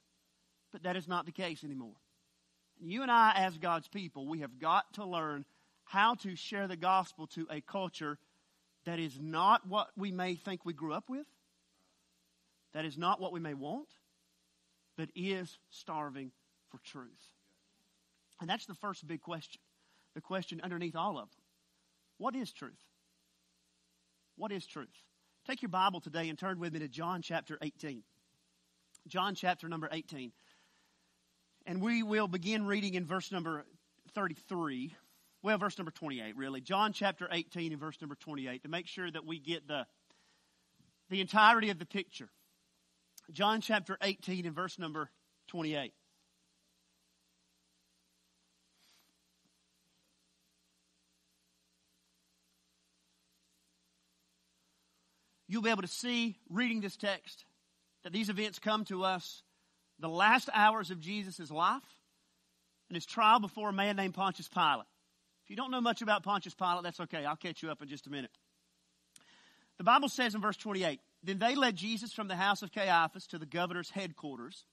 But 0.71 0.83
that 0.83 0.95
is 0.95 1.07
not 1.07 1.27
the 1.27 1.31
case 1.31 1.63
anymore. 1.63 1.95
You 2.79 3.03
and 3.03 3.11
I, 3.11 3.33
as 3.35 3.57
God's 3.59 3.87
people, 3.87 4.27
we 4.27 4.39
have 4.39 4.57
got 4.57 4.91
to 4.95 5.05
learn 5.05 5.45
how 5.83 6.15
to 6.15 6.35
share 6.35 6.67
the 6.67 6.77
gospel 6.77 7.27
to 7.27 7.45
a 7.51 7.61
culture 7.61 8.17
that 8.85 8.99
is 8.99 9.19
not 9.19 9.67
what 9.67 9.89
we 9.95 10.11
may 10.11 10.35
think 10.35 10.65
we 10.65 10.73
grew 10.73 10.93
up 10.93 11.09
with, 11.09 11.27
that 12.73 12.85
is 12.85 12.97
not 12.97 13.19
what 13.19 13.33
we 13.33 13.39
may 13.39 13.53
want, 13.53 13.87
but 14.97 15.09
is 15.15 15.57
starving 15.69 16.31
for 16.69 16.79
truth. 16.79 17.09
And 18.39 18.49
that's 18.49 18.65
the 18.65 18.75
first 18.75 19.07
big 19.07 19.21
question. 19.21 19.61
The 20.15 20.21
question 20.21 20.61
underneath 20.63 20.95
all 20.95 21.17
of 21.17 21.29
them. 21.29 21.41
What 22.17 22.35
is 22.35 22.51
truth? 22.51 22.83
What 24.35 24.51
is 24.51 24.65
truth? 24.65 24.89
Take 25.47 25.61
your 25.61 25.69
Bible 25.69 26.01
today 26.01 26.29
and 26.29 26.37
turn 26.37 26.59
with 26.59 26.73
me 26.73 26.79
to 26.79 26.87
John 26.87 27.21
chapter 27.21 27.57
18. 27.61 28.03
John 29.07 29.35
chapter 29.35 29.67
number 29.67 29.89
18. 29.91 30.31
And 31.65 31.81
we 31.81 32.03
will 32.03 32.27
begin 32.27 32.65
reading 32.65 32.95
in 32.95 33.05
verse 33.05 33.31
number 33.31 33.65
33. 34.13 34.95
Well, 35.43 35.57
verse 35.57 35.77
number 35.77 35.91
28, 35.91 36.37
really. 36.37 36.61
John 36.61 36.93
chapter 36.93 37.27
18 37.31 37.71
and 37.71 37.79
verse 37.79 37.99
number 37.99 38.15
28 38.15 38.63
to 38.63 38.69
make 38.69 38.87
sure 38.87 39.09
that 39.09 39.25
we 39.25 39.39
get 39.39 39.67
the, 39.67 39.87
the 41.09 41.21
entirety 41.21 41.69
of 41.69 41.79
the 41.79 41.85
picture. 41.85 42.29
John 43.31 43.61
chapter 43.61 43.97
18 44.01 44.45
and 44.45 44.55
verse 44.55 44.77
number 44.77 45.09
28. 45.47 45.93
you'll 55.51 55.61
be 55.61 55.69
able 55.69 55.81
to 55.81 55.87
see, 55.87 56.37
reading 56.49 56.79
this 56.79 56.95
text, 56.95 57.43
that 58.03 58.13
these 58.13 58.29
events 58.29 58.57
come 58.57 58.85
to 58.85 59.03
us 59.03 59.43
the 59.99 60.07
last 60.07 60.49
hours 60.53 60.91
of 60.91 61.01
Jesus' 61.01 61.51
life 61.51 61.83
and 62.87 62.95
his 62.95 63.05
trial 63.05 63.41
before 63.41 63.67
a 63.67 63.73
man 63.73 63.97
named 63.97 64.13
Pontius 64.13 64.47
Pilate. 64.47 64.87
You 65.51 65.57
don't 65.57 65.69
know 65.69 65.81
much 65.81 66.01
about 66.01 66.23
Pontius 66.23 66.53
Pilate, 66.53 66.83
that's 66.83 67.01
okay. 67.01 67.25
I'll 67.25 67.35
catch 67.35 67.61
you 67.61 67.71
up 67.71 67.81
in 67.81 67.89
just 67.89 68.07
a 68.07 68.09
minute. 68.09 68.31
The 69.79 69.83
Bible 69.83 70.07
says 70.07 70.33
in 70.33 70.39
verse 70.39 70.55
28 70.55 71.01
Then 71.25 71.39
they 71.39 71.55
led 71.55 71.75
Jesus 71.75 72.13
from 72.13 72.29
the 72.29 72.37
house 72.37 72.61
of 72.61 72.71
Caiaphas 72.71 73.27
to 73.27 73.37
the 73.37 73.45
governor's 73.45 73.89
headquarters, 73.89 74.63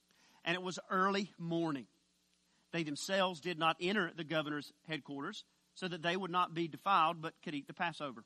and 0.45 0.55
it 0.55 0.61
was 0.61 0.79
early 0.89 1.33
morning. 1.37 1.85
They 2.71 2.83
themselves 2.83 3.41
did 3.41 3.59
not 3.59 3.75
enter 3.81 4.09
the 4.15 4.23
governor's 4.23 4.71
headquarters, 4.87 5.43
so 5.75 5.85
that 5.85 6.01
they 6.01 6.15
would 6.15 6.31
not 6.31 6.53
be 6.53 6.69
defiled, 6.69 7.21
but 7.21 7.33
could 7.43 7.55
eat 7.55 7.67
the 7.67 7.73
Passover. 7.73 8.23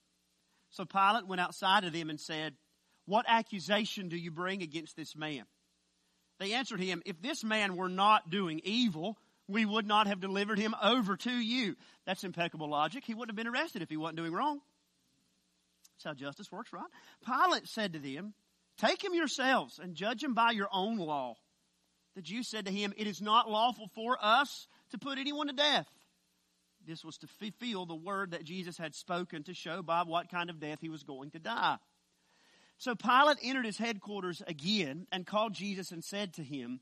So 0.69 0.85
Pilate 0.85 1.25
went 1.25 1.41
outside 1.41 1.85
of 1.85 1.91
them 1.91 2.11
and 2.11 2.19
said, 2.19 2.53
What 3.07 3.25
accusation 3.27 4.09
do 4.09 4.15
you 4.15 4.29
bring 4.29 4.61
against 4.61 4.95
this 4.95 5.15
man? 5.15 5.45
They 6.37 6.53
answered 6.53 6.81
him, 6.81 7.01
If 7.03 7.19
this 7.19 7.43
man 7.43 7.75
were 7.75 7.89
not 7.89 8.29
doing 8.29 8.61
evil, 8.63 9.17
we 9.47 9.65
would 9.65 9.85
not 9.85 10.07
have 10.07 10.19
delivered 10.19 10.59
him 10.59 10.75
over 10.81 11.17
to 11.17 11.31
you. 11.31 11.75
That's 12.05 12.23
impeccable 12.23 12.69
logic. 12.69 13.03
He 13.05 13.13
wouldn't 13.13 13.37
have 13.37 13.43
been 13.43 13.53
arrested 13.53 13.81
if 13.81 13.89
he 13.89 13.97
wasn't 13.97 14.17
doing 14.17 14.33
wrong. 14.33 14.61
That's 15.95 16.05
how 16.05 16.13
justice 16.13 16.51
works, 16.51 16.71
right? 16.73 16.83
Pilate 17.25 17.67
said 17.67 17.93
to 17.93 17.99
them, 17.99 18.33
Take 18.77 19.03
him 19.03 19.13
yourselves 19.13 19.79
and 19.79 19.95
judge 19.95 20.23
him 20.23 20.33
by 20.33 20.51
your 20.51 20.69
own 20.71 20.97
law. 20.97 21.35
The 22.15 22.21
Jews 22.21 22.49
said 22.49 22.65
to 22.65 22.71
him, 22.71 22.93
It 22.97 23.07
is 23.07 23.21
not 23.21 23.49
lawful 23.49 23.89
for 23.93 24.17
us 24.21 24.67
to 24.91 24.97
put 24.97 25.17
anyone 25.17 25.47
to 25.47 25.53
death. 25.53 25.87
This 26.85 27.03
was 27.03 27.17
to 27.19 27.27
fulfill 27.27 27.85
the 27.85 27.95
word 27.95 28.31
that 28.31 28.43
Jesus 28.43 28.77
had 28.77 28.93
spoken 28.95 29.43
to 29.43 29.53
show 29.53 29.81
by 29.81 30.03
what 30.03 30.29
kind 30.29 30.49
of 30.49 30.59
death 30.59 30.79
he 30.81 30.89
was 30.89 31.03
going 31.03 31.31
to 31.31 31.39
die. 31.39 31.77
So 32.77 32.95
Pilate 32.95 33.37
entered 33.41 33.65
his 33.65 33.77
headquarters 33.77 34.41
again 34.45 35.07
and 35.11 35.25
called 35.25 35.53
Jesus 35.53 35.91
and 35.91 36.03
said 36.03 36.33
to 36.33 36.43
him, 36.43 36.81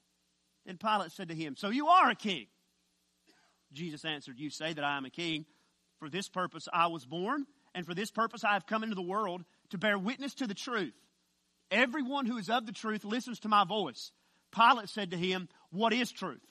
Then 0.65 0.77
Pilate 0.77 1.11
said 1.11 1.29
to 1.29 1.35
him, 1.35 1.55
So 1.55 1.69
you 1.69 1.87
are 1.87 2.09
a 2.09 2.15
king? 2.15 2.47
Jesus 3.73 4.05
answered, 4.05 4.39
You 4.39 4.49
say 4.49 4.73
that 4.73 4.83
I 4.83 4.97
am 4.97 5.05
a 5.05 5.09
king. 5.09 5.45
For 5.99 6.09
this 6.09 6.29
purpose 6.29 6.67
I 6.73 6.87
was 6.87 7.05
born, 7.05 7.45
and 7.75 7.85
for 7.85 7.93
this 7.93 8.11
purpose 8.11 8.43
I 8.43 8.53
have 8.53 8.65
come 8.65 8.83
into 8.83 8.95
the 8.95 9.01
world 9.01 9.43
to 9.69 9.77
bear 9.77 9.97
witness 9.97 10.33
to 10.35 10.47
the 10.47 10.53
truth. 10.53 10.95
Everyone 11.69 12.25
who 12.25 12.37
is 12.37 12.49
of 12.49 12.65
the 12.65 12.71
truth 12.71 13.05
listens 13.05 13.39
to 13.41 13.49
my 13.49 13.63
voice. 13.63 14.11
Pilate 14.51 14.89
said 14.89 15.11
to 15.11 15.17
him, 15.17 15.47
What 15.71 15.93
is 15.93 16.11
truth? 16.11 16.41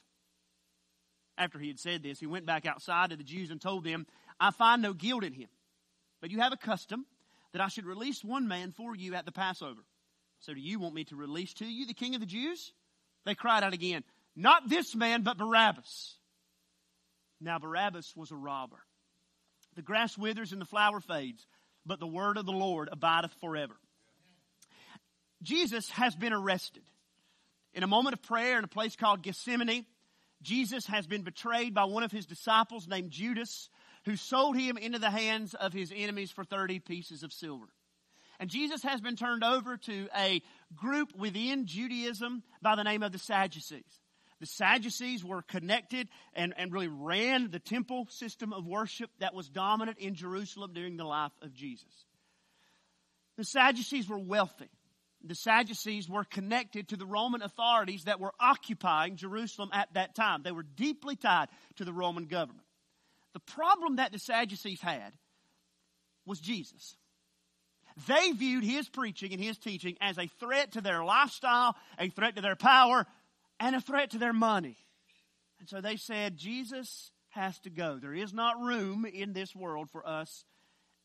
After 1.37 1.59
he 1.59 1.69
had 1.69 1.79
said 1.79 2.03
this, 2.03 2.21
he 2.21 2.27
went 2.27 2.47
back 2.47 2.67
outside 2.67 3.11
to 3.11 3.17
the 3.17 3.25
Jews 3.25 3.51
and 3.51 3.61
told 3.61 3.85
them, 3.85 4.07
I 4.39 4.51
find 4.51 4.83
no 4.83 4.93
guilt 4.93 5.25
in 5.25 5.33
him. 5.33 5.49
But 6.21 6.31
you 6.31 6.41
have 6.41 6.53
a 6.53 6.57
custom 6.57 7.07
that 7.53 7.63
I 7.63 7.69
should 7.69 7.87
release 7.87 8.23
one 8.23 8.47
man 8.47 8.73
for 8.73 8.95
you 8.95 9.15
at 9.15 9.25
the 9.25 9.33
Passover. 9.33 9.81
So 10.41 10.55
do 10.55 10.61
you 10.61 10.79
want 10.79 10.95
me 10.95 11.05
to 11.05 11.17
release 11.17 11.53
to 11.55 11.67
you 11.67 11.87
the 11.87 11.95
king 11.95 12.15
of 12.15 12.21
the 12.21 12.27
Jews? 12.27 12.73
They 13.25 13.35
cried 13.35 13.63
out 13.63 13.75
again, 13.75 14.05
Not 14.37 14.69
this 14.69 14.95
man, 14.95 15.23
but 15.23 15.39
Barabbas. 15.39 16.17
Now 17.41 17.59
Barabbas 17.59 18.15
was 18.17 18.31
a 18.31 18.37
robber. 18.37 18.79
The 19.77 19.83
grass 19.83 20.19
withers 20.19 20.53
and 20.53 20.61
the 20.61 20.67
flower 20.67 21.01
fades, 21.01 21.47
but 21.87 22.01
the 22.01 22.07
word 22.07 22.37
of 22.37 22.47
the 22.47 22.53
Lord 22.53 22.89
abideth 22.91 23.33
forever. 23.41 23.77
Jesus 25.43 25.89
has 25.91 26.15
been 26.15 26.33
arrested. 26.33 26.83
In 27.73 27.83
a 27.83 27.87
moment 27.87 28.15
of 28.15 28.23
prayer 28.23 28.59
in 28.59 28.65
a 28.65 28.69
place 28.69 28.97
called 28.97 29.23
Gethsemane, 29.23 29.87
Jesus 30.43 30.87
has 30.87 31.07
been 31.07 31.23
betrayed 31.23 31.75
by 31.75 31.85
one 31.85 32.03
of 32.03 32.13
his 32.13 32.27
disciples 32.27 32.89
named 32.89 33.11
Judas, 33.11 33.69
who 34.05 34.17
sold 34.17 34.57
him 34.57 34.77
into 34.77 34.99
the 34.99 35.11
hands 35.11 35.55
of 35.55 35.73
his 35.73 35.93
enemies 35.95 36.31
for 36.31 36.45
30 36.45 36.81
pieces 36.81 37.23
of 37.23 37.33
silver. 37.33 37.69
And 38.41 38.51
Jesus 38.51 38.83
has 38.83 39.01
been 39.01 39.15
turned 39.15 39.45
over 39.45 39.77
to 39.77 40.09
a 40.17 40.43
group 40.75 41.15
within 41.17 41.67
Judaism 41.67 42.43
by 42.61 42.75
the 42.75 42.83
name 42.83 43.05
of 43.05 43.13
the 43.13 43.19
Sadducees. 43.19 43.85
The 44.41 44.47
Sadducees 44.47 45.23
were 45.23 45.43
connected 45.43 46.09
and, 46.35 46.55
and 46.57 46.73
really 46.73 46.89
ran 46.89 47.51
the 47.51 47.59
temple 47.61 48.09
system 48.11 48.53
of 48.53 48.67
worship 48.67 49.11
that 49.21 49.35
was 49.35 49.49
dominant 49.49 49.99
in 49.99 50.17
Jerusalem 50.17 50.73
during 50.73 50.97
the 50.97 51.05
life 51.05 51.33
of 51.43 51.53
Jesus. 51.53 52.07
The 53.37 53.45
Sadducees 53.45 54.09
were 54.09 54.19
wealthy 54.19 54.71
the 55.23 55.35
Sadducees 55.35 56.09
were 56.09 56.25
connected 56.25 56.89
to 56.89 56.97
the 56.97 57.07
Roman 57.07 57.43
authorities 57.43 58.05
that 58.05 58.21
were 58.21 58.33
occupying 58.41 59.17
Jerusalem 59.17 59.71
at 59.73 59.93
that 59.95 60.15
time. 60.15 60.43
They 60.43 60.53
were 60.53 60.63
deeply 60.63 61.17
tied 61.17 61.49
to 61.77 61.85
the 61.85 61.93
Roman 61.93 62.27
government. 62.27 62.67
The 63.35 63.41
problem 63.41 63.97
that 63.97 64.13
the 64.13 64.19
Sadducees 64.19 64.81
had 64.81 65.13
was 66.25 66.41
Jesus. 66.41 66.97
They 68.07 68.33
viewed 68.33 68.65
his 68.65 68.89
preaching 68.89 69.33
and 69.33 69.43
his 69.43 69.59
teaching 69.59 69.97
as 70.01 70.19
a 70.19 70.31
threat 70.39 70.73
to 70.73 70.81
their 70.81 71.05
lifestyle, 71.05 71.77
a 71.99 72.09
threat 72.09 72.37
to 72.37 72.43
their 72.43 72.57
power, 72.57 73.07
and 73.59 73.77
a 73.77 73.81
threat 73.81 74.11
to 74.11 74.19
their 74.19 74.33
money. 74.33 74.77
And 75.59 75.69
so 75.69 75.81
they 75.81 75.97
said, 75.97 76.37
Jesus 76.37 77.11
has 77.31 77.59
to 77.61 77.71
go. 77.71 77.99
There 77.99 78.15
is 78.15 78.33
not 78.33 78.61
room 78.61 79.05
in 79.05 79.33
this 79.33 79.55
world 79.55 79.91
for 79.91 80.07
us 80.07 80.45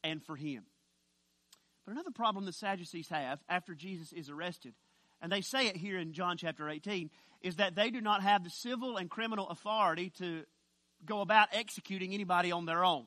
and 0.03 0.23
for 0.23 0.35
him. 0.35 0.63
But 1.85 1.93
another 1.93 2.11
problem 2.11 2.45
the 2.45 2.53
Sadducees 2.53 3.09
have 3.09 3.39
after 3.47 3.75
Jesus 3.75 4.11
is 4.11 4.29
arrested, 4.29 4.73
and 5.21 5.31
they 5.31 5.41
say 5.41 5.67
it 5.67 5.77
here 5.77 5.99
in 5.99 6.13
John 6.13 6.37
chapter 6.37 6.69
18, 6.69 7.11
is 7.41 7.57
that 7.57 7.75
they 7.75 7.91
do 7.91 8.01
not 8.01 8.23
have 8.23 8.43
the 8.43 8.49
civil 8.49 8.97
and 8.97 9.09
criminal 9.09 9.49
authority 9.49 10.11
to 10.17 10.43
go 11.05 11.21
about 11.21 11.49
executing 11.51 12.13
anybody 12.13 12.51
on 12.51 12.65
their 12.65 12.83
own. 12.83 13.05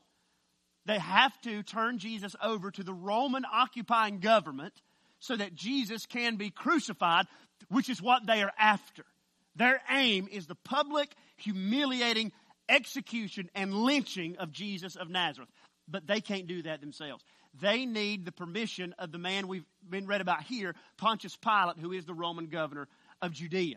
They 0.89 0.97
have 0.97 1.39
to 1.41 1.61
turn 1.61 1.99
Jesus 1.99 2.35
over 2.41 2.71
to 2.71 2.81
the 2.81 2.95
Roman 2.95 3.45
occupying 3.45 4.21
government 4.21 4.73
so 5.19 5.35
that 5.35 5.53
Jesus 5.53 6.07
can 6.07 6.35
be 6.35 6.49
crucified, 6.49 7.27
which 7.67 7.89
is 7.89 8.01
what 8.01 8.25
they 8.25 8.41
are 8.41 8.51
after. 8.57 9.05
Their 9.55 9.79
aim 9.91 10.27
is 10.31 10.47
the 10.47 10.55
public, 10.55 11.13
humiliating 11.37 12.31
execution 12.67 13.51
and 13.53 13.71
lynching 13.71 14.37
of 14.37 14.51
Jesus 14.51 14.95
of 14.95 15.11
Nazareth. 15.11 15.51
But 15.87 16.07
they 16.07 16.21
can't 16.21 16.47
do 16.47 16.63
that 16.63 16.81
themselves. 16.81 17.23
They 17.61 17.85
need 17.85 18.25
the 18.25 18.31
permission 18.31 18.95
of 18.97 19.11
the 19.11 19.19
man 19.19 19.47
we've 19.47 19.67
been 19.87 20.07
read 20.07 20.21
about 20.21 20.41
here, 20.41 20.73
Pontius 20.97 21.35
Pilate, 21.35 21.77
who 21.77 21.91
is 21.91 22.05
the 22.05 22.15
Roman 22.15 22.47
governor 22.47 22.87
of 23.21 23.31
Judea. 23.31 23.75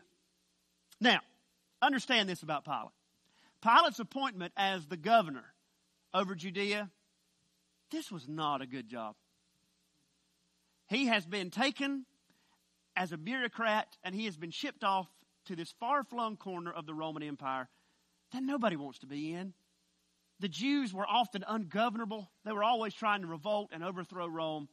Now, 0.99 1.21
understand 1.83 2.31
this 2.31 2.43
about 2.43 2.65
Pilate. 2.65 2.89
Pilate's 3.61 4.01
appointment 4.01 4.55
as 4.57 4.87
the 4.87 4.97
governor 4.97 5.45
over 6.15 6.35
Judea, 6.35 6.91
this 7.93 8.11
was 8.11 8.27
not 8.27 8.63
a 8.63 8.67
good 8.67 8.89
job. 8.89 9.15
He 10.89 11.07
has 11.07 11.25
been 11.25 11.51
taken 11.51 12.05
as 12.97 13.13
a 13.13 13.17
bureaucrat 13.17 13.87
and 14.03 14.15
he 14.15 14.25
has 14.25 14.37
been 14.37 14.51
shipped 14.51 14.83
off 14.83 15.09
to 15.47 15.55
this 15.57 15.73
far 15.79 16.03
flung 16.03 16.37
corner 16.37 16.73
of 16.73 16.87
the 16.87 16.95
Roman 16.95 17.23
Empire 17.23 17.69
that 18.33 18.43
nobody 18.43 18.77
wants 18.77 18.99
to 19.01 19.07
be 19.07 19.33
in. 19.33 19.55
The 20.41 20.49
Jews 20.49 20.93
were 20.93 21.07
often 21.09 21.45
ungovernable. 21.47 22.31
They 22.45 22.53
were 22.53 22.65
always 22.65 22.95
trying 22.95 23.21
to 23.23 23.29
revolt 23.29 23.71
and 23.73 23.85
overthrow 23.85 24.27
Rome. 24.27 24.69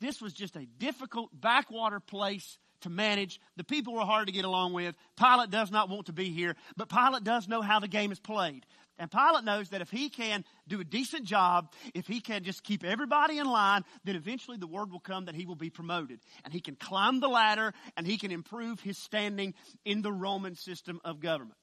This 0.00 0.20
was 0.20 0.32
just 0.32 0.56
a 0.56 0.66
difficult 0.66 1.30
backwater 1.32 2.00
place 2.00 2.58
to 2.82 2.90
manage. 2.90 3.40
The 3.56 3.64
people 3.64 3.94
were 3.94 4.04
hard 4.04 4.26
to 4.26 4.32
get 4.32 4.44
along 4.44 4.72
with. 4.72 4.94
Pilate 5.16 5.50
does 5.50 5.70
not 5.70 5.88
want 5.88 6.06
to 6.06 6.12
be 6.12 6.30
here, 6.30 6.56
but 6.76 6.88
Pilate 6.88 7.24
does 7.24 7.48
know 7.48 7.62
how 7.62 7.80
the 7.80 7.88
game 7.88 8.12
is 8.12 8.20
played. 8.20 8.66
And 8.98 9.10
Pilate 9.10 9.44
knows 9.44 9.68
that 9.70 9.82
if 9.82 9.90
he 9.90 10.08
can 10.08 10.44
do 10.66 10.80
a 10.80 10.84
decent 10.84 11.24
job, 11.24 11.72
if 11.94 12.06
he 12.06 12.20
can 12.20 12.44
just 12.44 12.64
keep 12.64 12.82
everybody 12.82 13.38
in 13.38 13.46
line, 13.46 13.84
then 14.04 14.16
eventually 14.16 14.56
the 14.56 14.66
word 14.66 14.90
will 14.90 15.00
come 15.00 15.26
that 15.26 15.34
he 15.34 15.44
will 15.44 15.56
be 15.56 15.68
promoted. 15.68 16.20
And 16.44 16.52
he 16.52 16.60
can 16.60 16.76
climb 16.76 17.20
the 17.20 17.28
ladder 17.28 17.74
and 17.96 18.06
he 18.06 18.16
can 18.16 18.30
improve 18.30 18.80
his 18.80 18.96
standing 18.96 19.54
in 19.84 20.00
the 20.00 20.12
Roman 20.12 20.54
system 20.54 21.00
of 21.04 21.20
government. 21.20 21.58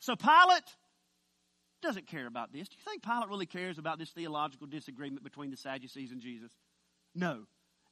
So 0.00 0.16
Pilate 0.16 0.64
doesn't 1.82 2.06
care 2.06 2.26
about 2.26 2.52
this. 2.52 2.68
Do 2.68 2.76
you 2.78 2.90
think 2.90 3.02
Pilate 3.02 3.28
really 3.28 3.46
cares 3.46 3.78
about 3.78 3.98
this 3.98 4.10
theological 4.10 4.66
disagreement 4.66 5.22
between 5.22 5.50
the 5.50 5.56
Sadducees 5.58 6.12
and 6.12 6.22
Jesus? 6.22 6.50
No. 7.14 7.44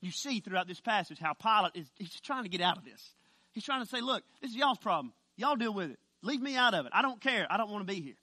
You 0.02 0.11
see 0.11 0.40
throughout 0.40 0.66
this 0.66 0.80
passage 0.80 1.18
how 1.18 1.32
Pilate 1.32 1.76
is 1.76 1.87
he's 1.97 2.21
trying 2.21 2.42
to 2.42 2.50
get 2.50 2.61
out 2.61 2.76
of 2.76 2.85
this. 2.85 3.14
He's 3.52 3.64
trying 3.64 3.82
to 3.82 3.88
say, 3.88 4.00
look, 4.00 4.25
this 4.40 4.50
is 4.50 4.56
y'all's 4.56 4.78
problem. 4.78 5.12
Y'all 5.37 5.56
deal 5.56 5.73
with 5.73 5.90
it. 5.90 5.99
Leave 6.23 6.42
me 6.42 6.56
out 6.56 6.75
of 6.75 6.87
it. 6.87 6.92
I 6.94 7.02
don't 7.02 7.21
care. 7.21 7.47
I 7.49 7.56
don't 7.56 7.71
want 7.71 7.87
to 7.87 7.92
be 7.92 8.00
here. 8.00 8.14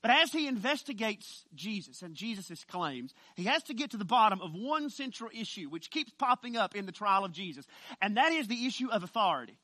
But 0.00 0.12
as 0.12 0.30
he 0.30 0.46
investigates 0.46 1.44
Jesus 1.54 2.02
and 2.02 2.14
Jesus' 2.14 2.64
claims, 2.64 3.12
he 3.34 3.44
has 3.44 3.64
to 3.64 3.74
get 3.74 3.90
to 3.90 3.96
the 3.96 4.04
bottom 4.04 4.40
of 4.40 4.54
one 4.54 4.90
central 4.90 5.30
issue 5.34 5.68
which 5.68 5.90
keeps 5.90 6.12
popping 6.12 6.56
up 6.56 6.76
in 6.76 6.86
the 6.86 6.92
trial 6.92 7.24
of 7.24 7.32
Jesus, 7.32 7.66
and 8.00 8.16
that 8.16 8.30
is 8.30 8.46
the 8.46 8.66
issue 8.66 8.88
of 8.90 9.02
authority. 9.02 9.58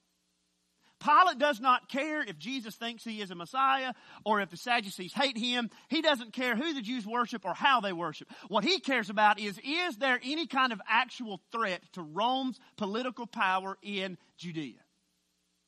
Pilate 1.04 1.38
does 1.38 1.60
not 1.60 1.88
care 1.88 2.22
if 2.22 2.38
Jesus 2.38 2.74
thinks 2.76 3.04
he 3.04 3.20
is 3.20 3.30
a 3.30 3.34
Messiah 3.34 3.92
or 4.24 4.40
if 4.40 4.50
the 4.50 4.56
Sadducees 4.56 5.12
hate 5.12 5.36
him. 5.36 5.68
He 5.88 6.00
doesn't 6.00 6.32
care 6.32 6.56
who 6.56 6.72
the 6.72 6.80
Jews 6.80 7.06
worship 7.06 7.44
or 7.44 7.52
how 7.52 7.80
they 7.80 7.92
worship. 7.92 8.28
What 8.48 8.64
he 8.64 8.80
cares 8.80 9.10
about 9.10 9.38
is, 9.38 9.60
is 9.62 9.96
there 9.98 10.18
any 10.24 10.46
kind 10.46 10.72
of 10.72 10.80
actual 10.88 11.40
threat 11.52 11.82
to 11.92 12.02
Rome's 12.02 12.58
political 12.76 13.26
power 13.26 13.76
in 13.82 14.16
Judea? 14.38 14.80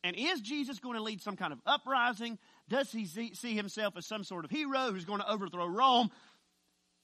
And 0.03 0.17
is 0.17 0.41
Jesus 0.41 0.79
going 0.79 0.97
to 0.97 1.03
lead 1.03 1.21
some 1.21 1.37
kind 1.37 1.53
of 1.53 1.61
uprising? 1.67 2.39
Does 2.69 2.91
he 2.91 3.05
see 3.07 3.55
himself 3.55 3.95
as 3.97 4.07
some 4.07 4.25
sort 4.25 4.45
of 4.45 4.51
hero 4.51 4.93
who's 4.93 5.05
going 5.05 5.21
to 5.21 5.31
overthrow 5.31 5.67
Rome? 5.67 6.11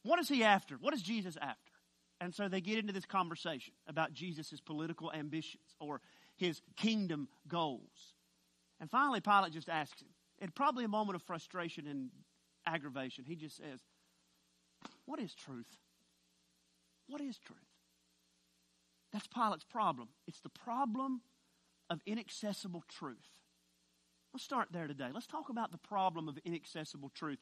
What 0.04 0.20
is 0.20 0.28
he 0.28 0.42
after? 0.42 0.76
What 0.76 0.94
is 0.94 1.02
Jesus 1.02 1.36
after? 1.36 1.72
And 2.20 2.34
so 2.34 2.48
they 2.48 2.60
get 2.60 2.78
into 2.78 2.92
this 2.92 3.04
conversation 3.04 3.74
about 3.88 4.12
Jesus' 4.12 4.60
political 4.64 5.12
ambitions 5.12 5.64
or 5.80 6.00
his 6.36 6.62
kingdom 6.76 7.28
goals. 7.48 8.11
And 8.82 8.90
finally, 8.90 9.20
Pilate 9.20 9.52
just 9.52 9.68
asks 9.68 10.02
him, 10.02 10.08
in 10.40 10.50
probably 10.50 10.84
a 10.84 10.88
moment 10.88 11.14
of 11.14 11.22
frustration 11.22 11.86
and 11.86 12.10
aggravation, 12.66 13.24
he 13.24 13.36
just 13.36 13.56
says, 13.56 13.78
What 15.04 15.20
is 15.20 15.32
truth? 15.34 15.78
What 17.06 17.20
is 17.20 17.38
truth? 17.38 17.58
That's 19.12 19.28
Pilate's 19.28 19.62
problem. 19.62 20.08
It's 20.26 20.40
the 20.40 20.48
problem 20.48 21.20
of 21.90 22.00
inaccessible 22.06 22.82
truth. 22.88 23.28
Let's 24.34 24.42
start 24.42 24.68
there 24.72 24.88
today. 24.88 25.10
Let's 25.14 25.28
talk 25.28 25.48
about 25.48 25.70
the 25.70 25.78
problem 25.78 26.28
of 26.28 26.36
inaccessible 26.44 27.12
truth. 27.14 27.38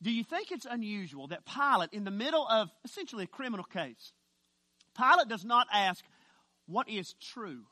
Do 0.00 0.12
you 0.12 0.22
think 0.22 0.52
it's 0.52 0.66
unusual 0.70 1.26
that 1.28 1.40
Pilate, 1.46 1.94
in 1.94 2.04
the 2.04 2.12
middle 2.12 2.46
of 2.46 2.70
essentially 2.84 3.24
a 3.24 3.26
criminal 3.26 3.64
case, 3.64 4.12
Pilate 4.96 5.26
does 5.26 5.44
not 5.44 5.66
ask, 5.72 6.04
What 6.66 6.88
is 6.88 7.16
true? 7.20 7.64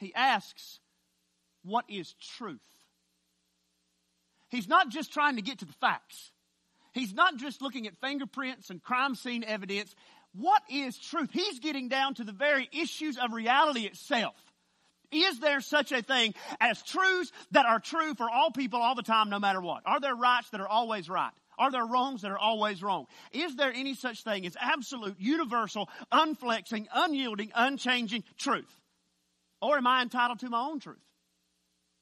He 0.00 0.14
asks, 0.14 0.80
What 1.62 1.84
is 1.88 2.14
truth? 2.36 2.58
He's 4.48 4.66
not 4.66 4.88
just 4.88 5.12
trying 5.12 5.36
to 5.36 5.42
get 5.42 5.60
to 5.60 5.66
the 5.66 5.74
facts. 5.74 6.32
He's 6.92 7.14
not 7.14 7.36
just 7.36 7.62
looking 7.62 7.86
at 7.86 7.96
fingerprints 8.00 8.70
and 8.70 8.82
crime 8.82 9.14
scene 9.14 9.44
evidence. 9.44 9.94
What 10.34 10.62
is 10.68 10.98
truth? 10.98 11.30
He's 11.32 11.60
getting 11.60 11.88
down 11.88 12.14
to 12.14 12.24
the 12.24 12.32
very 12.32 12.68
issues 12.72 13.16
of 13.16 13.32
reality 13.32 13.82
itself. 13.82 14.34
Is 15.12 15.38
there 15.40 15.60
such 15.60 15.92
a 15.92 16.02
thing 16.02 16.34
as 16.60 16.82
truths 16.82 17.30
that 17.52 17.66
are 17.66 17.80
true 17.80 18.14
for 18.14 18.30
all 18.30 18.50
people 18.50 18.80
all 18.80 18.94
the 18.94 19.02
time, 19.02 19.28
no 19.28 19.38
matter 19.38 19.60
what? 19.60 19.82
Are 19.84 20.00
there 20.00 20.14
rights 20.14 20.50
that 20.50 20.60
are 20.60 20.68
always 20.68 21.08
right? 21.08 21.32
Are 21.58 21.70
there 21.70 21.84
wrongs 21.84 22.22
that 22.22 22.30
are 22.30 22.38
always 22.38 22.82
wrong? 22.82 23.06
Is 23.32 23.54
there 23.56 23.72
any 23.72 23.94
such 23.94 24.24
thing 24.24 24.46
as 24.46 24.56
absolute, 24.58 25.16
universal, 25.18 25.88
unflexing, 26.10 26.86
unyielding, 26.94 27.52
unchanging 27.54 28.24
truth? 28.38 28.79
Or 29.60 29.76
am 29.76 29.86
I 29.86 30.02
entitled 30.02 30.40
to 30.40 30.50
my 30.50 30.60
own 30.60 30.80
truth? 30.80 30.98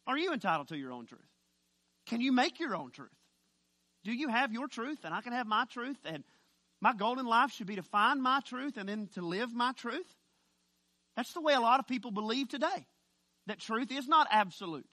Are 0.07 0.17
you 0.17 0.33
entitled 0.33 0.69
to 0.69 0.77
your 0.77 0.93
own 0.93 1.07
truth? 1.07 1.21
Can 2.07 2.21
you 2.21 2.33
make 2.33 2.61
your 2.61 2.75
own 2.75 2.91
truth? 2.91 3.11
Do 4.05 4.13
you 4.13 4.29
have 4.29 4.53
your 4.53 4.69
truth 4.69 5.01
and 5.05 5.13
I 5.13 5.21
can 5.21 5.33
have 5.33 5.47
my 5.47 5.65
truth 5.71 5.99
and 6.05 6.25
my 6.81 6.95
goal 6.95 7.19
in 7.19 7.27
life 7.27 7.53
should 7.53 7.67
be 7.67 7.77
to 7.77 7.83
find 7.83 8.23
my 8.23 8.41
truth 8.41 8.77
and 8.77 8.89
then 8.89 9.09
to 9.15 9.23
live 9.23 9.53
my 9.53 9.73
truth? 9.73 10.07
That's 11.17 11.33
the 11.33 11.41
way 11.41 11.55
a 11.55 11.61
lot 11.61 11.81
of 11.81 11.87
people 11.87 12.11
believe 12.11 12.49
today. 12.49 12.87
That 13.47 13.59
truth 13.59 13.91
is 13.91 14.07
not 14.07 14.29
absolute. 14.31 14.87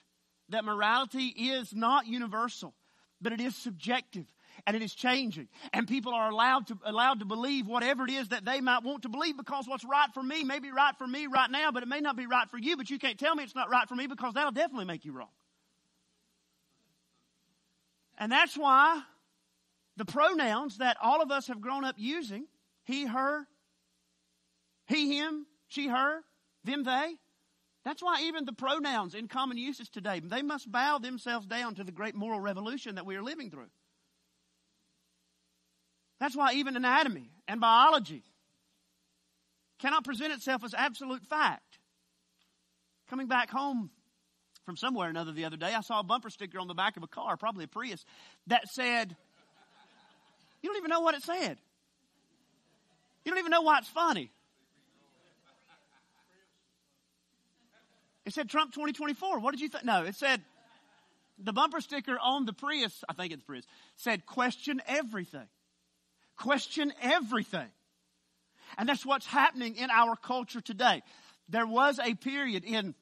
That 0.50 0.66
morality 0.66 1.28
is 1.28 1.74
not 1.74 2.08
universal, 2.08 2.74
but 3.22 3.32
it 3.32 3.42
is 3.42 3.56
subjective 3.56 4.26
and 4.66 4.76
it 4.76 4.82
is 4.82 4.94
changing. 4.94 5.48
And 5.74 5.88
people 5.88 6.14
are 6.14 6.30
allowed 6.30 6.68
to, 6.68 6.78
allowed 6.86 7.20
to 7.20 7.26
believe 7.26 7.68
whatever 7.68 8.04
it 8.06 8.12
is 8.12 8.30
that 8.30 8.46
they 8.46 8.62
might 8.62 8.84
want 8.84 9.04
to 9.04 9.10
believe 9.10 9.38
because 9.38 9.68
what's 9.68 9.86
right 9.86 10.10
for 10.14 10.24
me 10.24 10.44
may 10.44 10.60
be 10.60 10.72
right 10.72 10.96
for 10.98 11.08
me 11.08 11.28
right 11.28 11.50
now, 11.50 11.72
but 11.72 11.84
it 11.84 11.90
may 11.90 12.00
not 12.00 12.16
be 12.16 12.28
right 12.28 12.50
for 12.50 12.58
you, 12.58 12.78
but 12.78 12.90
you 12.90 13.00
can't 13.00 13.20
tell 13.20 13.36
me 13.36 13.44
it's 13.44 13.56
not 13.56 13.70
right 13.70 13.88
for 13.88 13.96
me 13.96 14.08
because 14.08 14.34
that'll 14.34 14.52
definitely 14.52 14.86
make 14.86 15.06
you 15.06 15.12
wrong. 15.12 15.30
And 18.18 18.32
that's 18.32 18.58
why 18.58 19.02
the 19.98 20.06
pronouns 20.06 20.78
that 20.78 20.98
all 21.02 21.22
of 21.22 21.32
us 21.32 21.48
have 21.48 21.62
grown 21.62 21.84
up 21.84 21.96
using, 21.98 22.46
he, 22.84 23.06
her, 23.06 23.48
he, 24.88 25.18
him, 25.18 25.46
she, 25.68 25.88
her, 25.88 26.22
them, 26.64 26.84
they, 26.84 27.16
that's 27.86 28.02
why 28.02 28.24
even 28.24 28.46
the 28.46 28.54
pronouns 28.54 29.14
in 29.14 29.28
common 29.28 29.58
usage 29.58 29.92
today, 29.92 30.20
they 30.20 30.42
must 30.42 30.72
bow 30.72 30.98
themselves 30.98 31.46
down 31.46 31.76
to 31.76 31.84
the 31.84 31.92
great 31.92 32.16
moral 32.16 32.40
revolution 32.40 32.96
that 32.96 33.06
we 33.06 33.16
are 33.16 33.22
living 33.22 33.52
through. 33.52 33.70
That's 36.26 36.36
why 36.36 36.54
even 36.54 36.76
anatomy 36.76 37.30
and 37.48 37.62
biology 37.62 38.24
cannot 39.78 40.04
present 40.04 40.34
itself 40.34 40.64
as 40.64 40.74
absolute 40.74 41.24
fact. 41.24 41.78
Coming 43.12 43.28
back 43.28 43.52
home 43.52 43.92
from 44.66 44.76
somewhere 44.76 45.06
or 45.06 45.12
another 45.12 45.34
the 45.34 45.46
other 45.46 45.56
day, 45.56 45.72
I 45.72 45.82
saw 45.82 46.00
a 46.00 46.04
bumper 46.04 46.32
sticker 46.32 46.58
on 46.58 46.68
the 46.68 46.74
back 46.74 46.98
of 46.98 47.04
a 47.04 47.08
car, 47.08 47.38
probably 47.38 47.66
a 47.66 47.68
Prius, 47.68 48.04
that 48.48 48.68
said, 48.70 49.16
You 50.64 50.70
don't 50.70 50.78
even 50.78 50.90
know 50.90 51.02
what 51.02 51.14
it 51.14 51.22
said. 51.22 51.60
You 53.24 53.32
don't 53.32 53.38
even 53.38 53.52
know 53.52 53.62
why 53.62 53.78
it's 53.78 53.90
funny. 53.90 54.32
It 58.26 58.34
said 58.34 58.50
Trump 58.50 58.74
2024. 58.74 59.38
What 59.42 59.52
did 59.52 59.62
you 59.62 59.70
think? 59.70 59.86
No, 59.86 60.04
it 60.06 60.16
said 60.16 60.42
the 61.38 61.54
bumper 61.54 61.82
sticker 61.82 62.18
on 62.20 62.48
the 62.48 62.54
Prius, 62.54 63.04
I 63.08 63.14
think 63.14 63.32
it's 63.32 63.44
Prius, 63.44 63.68
said 63.96 64.26
question 64.26 64.82
everything. 64.88 65.48
Question 66.38 66.94
everything. 67.02 67.68
And 68.78 68.90
that's 68.90 69.06
what's 69.06 69.26
happening 69.26 69.76
in 69.76 69.90
our 69.90 70.16
culture 70.16 70.62
today. 70.62 71.02
There 71.50 71.68
was 71.68 72.00
a 72.00 72.16
period 72.16 72.64
in 72.66 72.96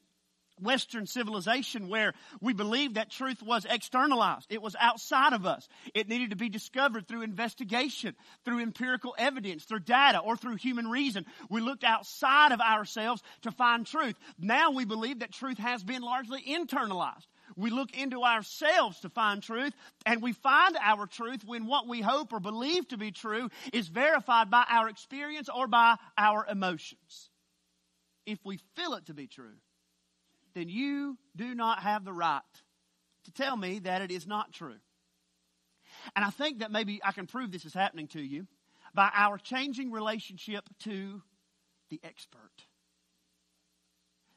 Western 0.61 1.07
civilization 1.07 1.89
where 1.89 2.13
we 2.41 2.53
believed 2.53 2.95
that 2.95 3.09
truth 3.09 3.41
was 3.41 3.65
externalized. 3.67 4.47
It 4.51 4.61
was 4.61 4.75
outside 4.79 5.33
of 5.33 5.45
us. 5.45 5.67
It 5.93 6.07
needed 6.07 6.29
to 6.29 6.35
be 6.35 6.49
discovered 6.49 7.07
through 7.07 7.23
investigation, 7.23 8.15
through 8.45 8.61
empirical 8.61 9.15
evidence, 9.17 9.63
through 9.63 9.79
data, 9.79 10.19
or 10.19 10.37
through 10.37 10.55
human 10.57 10.87
reason. 10.87 11.25
We 11.49 11.61
looked 11.61 11.83
outside 11.83 12.51
of 12.51 12.61
ourselves 12.61 13.23
to 13.41 13.51
find 13.51 13.85
truth. 13.85 14.15
Now 14.37 14.71
we 14.71 14.85
believe 14.85 15.19
that 15.19 15.31
truth 15.31 15.57
has 15.57 15.83
been 15.83 16.01
largely 16.01 16.41
internalized. 16.41 17.25
We 17.55 17.69
look 17.69 17.95
into 17.95 18.23
ourselves 18.23 18.99
to 19.01 19.09
find 19.09 19.41
truth, 19.41 19.73
and 20.05 20.21
we 20.21 20.33
find 20.33 20.77
our 20.81 21.05
truth 21.05 21.43
when 21.45 21.65
what 21.65 21.87
we 21.87 22.01
hope 22.01 22.33
or 22.33 22.39
believe 22.39 22.87
to 22.89 22.97
be 22.97 23.11
true 23.11 23.49
is 23.71 23.87
verified 23.87 24.49
by 24.49 24.65
our 24.69 24.89
experience 24.89 25.49
or 25.53 25.67
by 25.67 25.97
our 26.17 26.45
emotions. 26.49 27.29
If 28.25 28.39
we 28.45 28.59
feel 28.75 28.93
it 28.93 29.07
to 29.07 29.13
be 29.13 29.27
true, 29.27 29.57
then 30.53 30.69
you 30.69 31.17
do 31.35 31.53
not 31.53 31.79
have 31.79 32.05
the 32.05 32.13
right 32.13 32.41
to 33.25 33.31
tell 33.31 33.55
me 33.55 33.79
that 33.79 34.01
it 34.01 34.11
is 34.11 34.27
not 34.27 34.53
true. 34.53 34.79
And 36.15 36.25
I 36.25 36.29
think 36.29 36.59
that 36.59 36.71
maybe 36.71 37.01
I 37.03 37.11
can 37.11 37.27
prove 37.27 37.51
this 37.51 37.65
is 37.65 37.73
happening 37.73 38.07
to 38.09 38.21
you 38.21 38.47
by 38.93 39.09
our 39.13 39.37
changing 39.37 39.91
relationship 39.91 40.67
to 40.79 41.21
the 41.89 41.99
expert. 42.03 42.51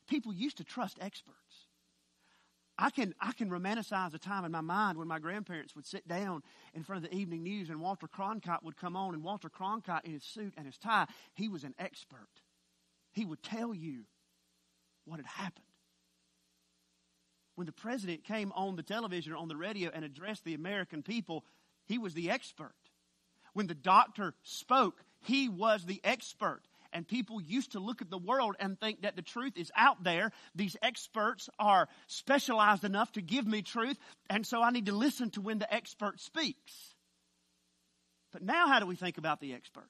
People 0.08 0.32
used 0.32 0.58
to 0.58 0.64
trust 0.64 0.98
experts. 1.00 1.36
I 2.78 2.90
can, 2.90 3.14
I 3.20 3.32
can 3.32 3.50
romanticize 3.50 4.14
a 4.14 4.18
time 4.18 4.44
in 4.44 4.52
my 4.52 4.60
mind 4.60 4.98
when 4.98 5.08
my 5.08 5.18
grandparents 5.18 5.74
would 5.74 5.86
sit 5.86 6.06
down 6.06 6.42
in 6.74 6.82
front 6.82 7.04
of 7.04 7.10
the 7.10 7.16
evening 7.16 7.42
news 7.42 7.70
and 7.70 7.80
Walter 7.80 8.06
Cronkite 8.06 8.62
would 8.62 8.76
come 8.76 8.96
on, 8.96 9.14
and 9.14 9.22
Walter 9.22 9.48
Cronkite 9.48 10.04
in 10.04 10.12
his 10.12 10.24
suit 10.24 10.52
and 10.56 10.66
his 10.66 10.76
tie, 10.76 11.06
he 11.34 11.48
was 11.48 11.64
an 11.64 11.74
expert. 11.78 12.28
He 13.12 13.24
would 13.24 13.42
tell 13.42 13.74
you 13.74 14.04
what 15.06 15.18
had 15.18 15.26
happened 15.26 15.64
when 17.56 17.66
the 17.66 17.72
president 17.72 18.22
came 18.22 18.52
on 18.52 18.76
the 18.76 18.82
television 18.82 19.32
or 19.32 19.36
on 19.36 19.48
the 19.48 19.56
radio 19.56 19.90
and 19.92 20.04
addressed 20.04 20.44
the 20.44 20.54
American 20.54 21.02
people, 21.02 21.44
he 21.86 21.98
was 21.98 22.14
the 22.14 22.30
expert. 22.30 22.74
When 23.54 23.66
the 23.66 23.74
doctor 23.74 24.34
spoke, 24.42 25.02
he 25.20 25.48
was 25.48 25.84
the 25.84 26.00
expert. 26.04 26.65
And 26.92 27.06
people 27.06 27.40
used 27.40 27.72
to 27.72 27.80
look 27.80 28.02
at 28.02 28.10
the 28.10 28.18
world 28.18 28.56
and 28.58 28.78
think 28.78 29.02
that 29.02 29.16
the 29.16 29.22
truth 29.22 29.56
is 29.56 29.70
out 29.76 30.02
there. 30.04 30.32
These 30.54 30.76
experts 30.82 31.48
are 31.58 31.88
specialized 32.06 32.84
enough 32.84 33.12
to 33.12 33.22
give 33.22 33.46
me 33.46 33.62
truth, 33.62 33.98
and 34.30 34.46
so 34.46 34.62
I 34.62 34.70
need 34.70 34.86
to 34.86 34.92
listen 34.92 35.30
to 35.30 35.40
when 35.40 35.58
the 35.58 35.72
expert 35.72 36.20
speaks. 36.20 36.94
But 38.32 38.42
now, 38.42 38.68
how 38.68 38.80
do 38.80 38.86
we 38.86 38.96
think 38.96 39.18
about 39.18 39.40
the 39.40 39.54
expert? 39.54 39.88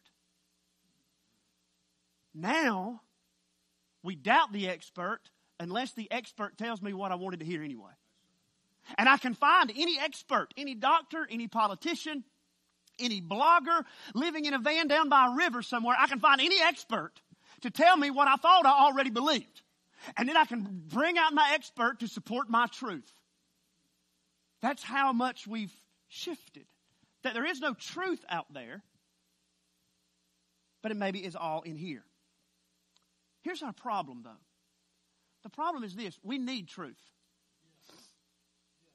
Now, 2.35 3.01
we 4.03 4.15
doubt 4.15 4.53
the 4.53 4.69
expert 4.69 5.21
unless 5.59 5.93
the 5.93 6.11
expert 6.11 6.59
tells 6.59 6.83
me 6.83 6.93
what 6.93 7.13
I 7.13 7.17
wanted 7.17 7.41
to 7.41 7.47
hear 7.47 7.63
anyway. 7.63 7.93
And 8.99 9.09
I 9.09 9.17
can 9.17 9.35
find 9.35 9.73
any 9.75 9.99
expert, 9.99 10.49
any 10.57 10.75
doctor, 10.75 11.27
any 11.29 11.49
politician, 11.49 12.25
any 12.99 13.21
blogger 13.21 13.85
living 14.15 14.45
in 14.45 14.55
a 14.55 14.59
van 14.59 14.89
down 14.89 15.09
by 15.09 15.27
a 15.27 15.35
river 15.35 15.63
somewhere. 15.63 15.97
I 15.99 16.07
can 16.07 16.21
find 16.21 16.41
any 16.41 16.61
expert 16.63 17.13
to 17.63 17.71
tell 17.71 17.97
me 17.97 18.11
what 18.11 18.29
I 18.29 18.37
thought 18.37 18.67
I 18.67 18.85
already 18.85 19.11
believed. 19.11 19.63
And 20.17 20.29
then 20.29 20.37
I 20.37 20.45
can 20.45 20.85
bring 20.89 21.19
out 21.19 21.33
my 21.33 21.51
expert 21.55 22.01
to 22.01 22.09
support 22.09 22.49
my 22.49 22.67
truth. 22.67 23.11
That's 24.61 24.83
how 24.83 25.13
much 25.13 25.47
we've 25.47 25.73
shifted. 26.09 26.67
That 27.23 27.35
there 27.35 27.47
is 27.47 27.61
no 27.61 27.75
truth 27.75 28.25
out 28.29 28.53
there, 28.53 28.83
but 30.83 30.93
it 30.93 30.97
maybe 30.97 31.25
is 31.25 31.35
all 31.35 31.63
in 31.63 31.77
here. 31.77 32.05
Here's 33.43 33.63
our 33.63 33.73
problem, 33.73 34.23
though. 34.23 34.43
The 35.43 35.51
problem 35.51 35.85
is 35.85 35.95
this 35.95 36.19
we 36.23 36.39
need 36.39 36.69
truth. 36.69 37.01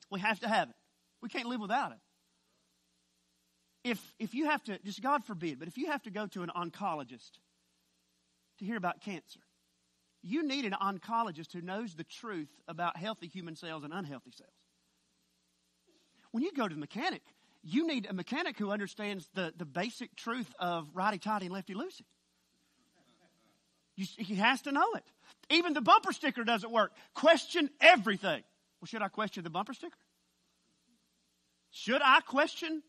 We 0.10 0.20
have 0.20 0.40
to 0.42 0.48
have 0.48 0.70
it. 0.70 0.76
We 1.22 1.30
can't 1.30 1.48
live 1.48 1.62
without 1.62 1.92
it. 1.92 1.98
If, 3.84 4.00
if 4.20 4.34
you 4.34 4.46
have 4.46 4.64
to, 4.66 4.78
just 4.80 5.02
God 5.02 5.26
forbid, 5.26 5.60
but 5.60 5.68
if 5.68 5.78
you 5.78 5.88
have 5.88 6.04
to 6.04 6.12
go 6.12 6.28
to 6.28 6.44
an 6.44 6.52
oncologist 6.56 7.32
to 8.60 8.66
hear 8.66 8.78
about 8.78 9.02
cancer, 9.02 9.40
you 10.22 10.44
need 10.44 10.66
an 10.66 10.74
oncologist 10.74 11.52
who 11.54 11.62
knows 11.62 11.96
the 11.96 12.04
truth 12.04 12.50
about 12.68 12.96
healthy 12.96 13.28
human 13.28 13.56
cells 13.56 13.84
and 13.84 13.92
unhealthy 13.92 14.32
cells. 14.32 14.52
When 16.32 16.44
you 16.44 16.52
go 16.54 16.68
to 16.68 16.74
the 16.74 16.80
mechanic, 16.80 17.24
you 17.64 17.88
need 17.88 18.08
a 18.10 18.14
mechanic 18.14 18.58
who 18.58 18.72
understands 18.72 19.28
the, 19.34 19.54
the 19.58 19.66
basic 19.66 20.16
truth 20.16 20.54
of 20.60 20.88
righty 20.94 21.18
tighty 21.18 21.48
and 21.48 21.54
lefty 21.54 21.74
loosey. 21.74 22.06
He 23.96 24.36
has 24.36 24.62
to 24.64 24.72
know 24.72 24.94
it. 24.94 25.04
Even 25.50 25.74
the 25.74 25.82
bumper 25.82 26.14
sticker 26.14 26.44
doesn't 26.44 26.72
work. 26.72 26.92
Question 27.14 27.70
everything. 27.80 28.42
Well, 28.80 28.88
should 28.88 29.02
I 29.02 29.10
question 29.10 29.44
the 29.44 29.50
bumper 29.50 29.74
sticker? 29.74 29.98
Should 31.72 32.02
I 32.02 32.22
question 32.22 32.82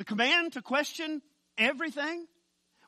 the 0.00 0.04
command 0.04 0.54
to 0.54 0.62
question 0.62 1.20
everything? 1.58 2.26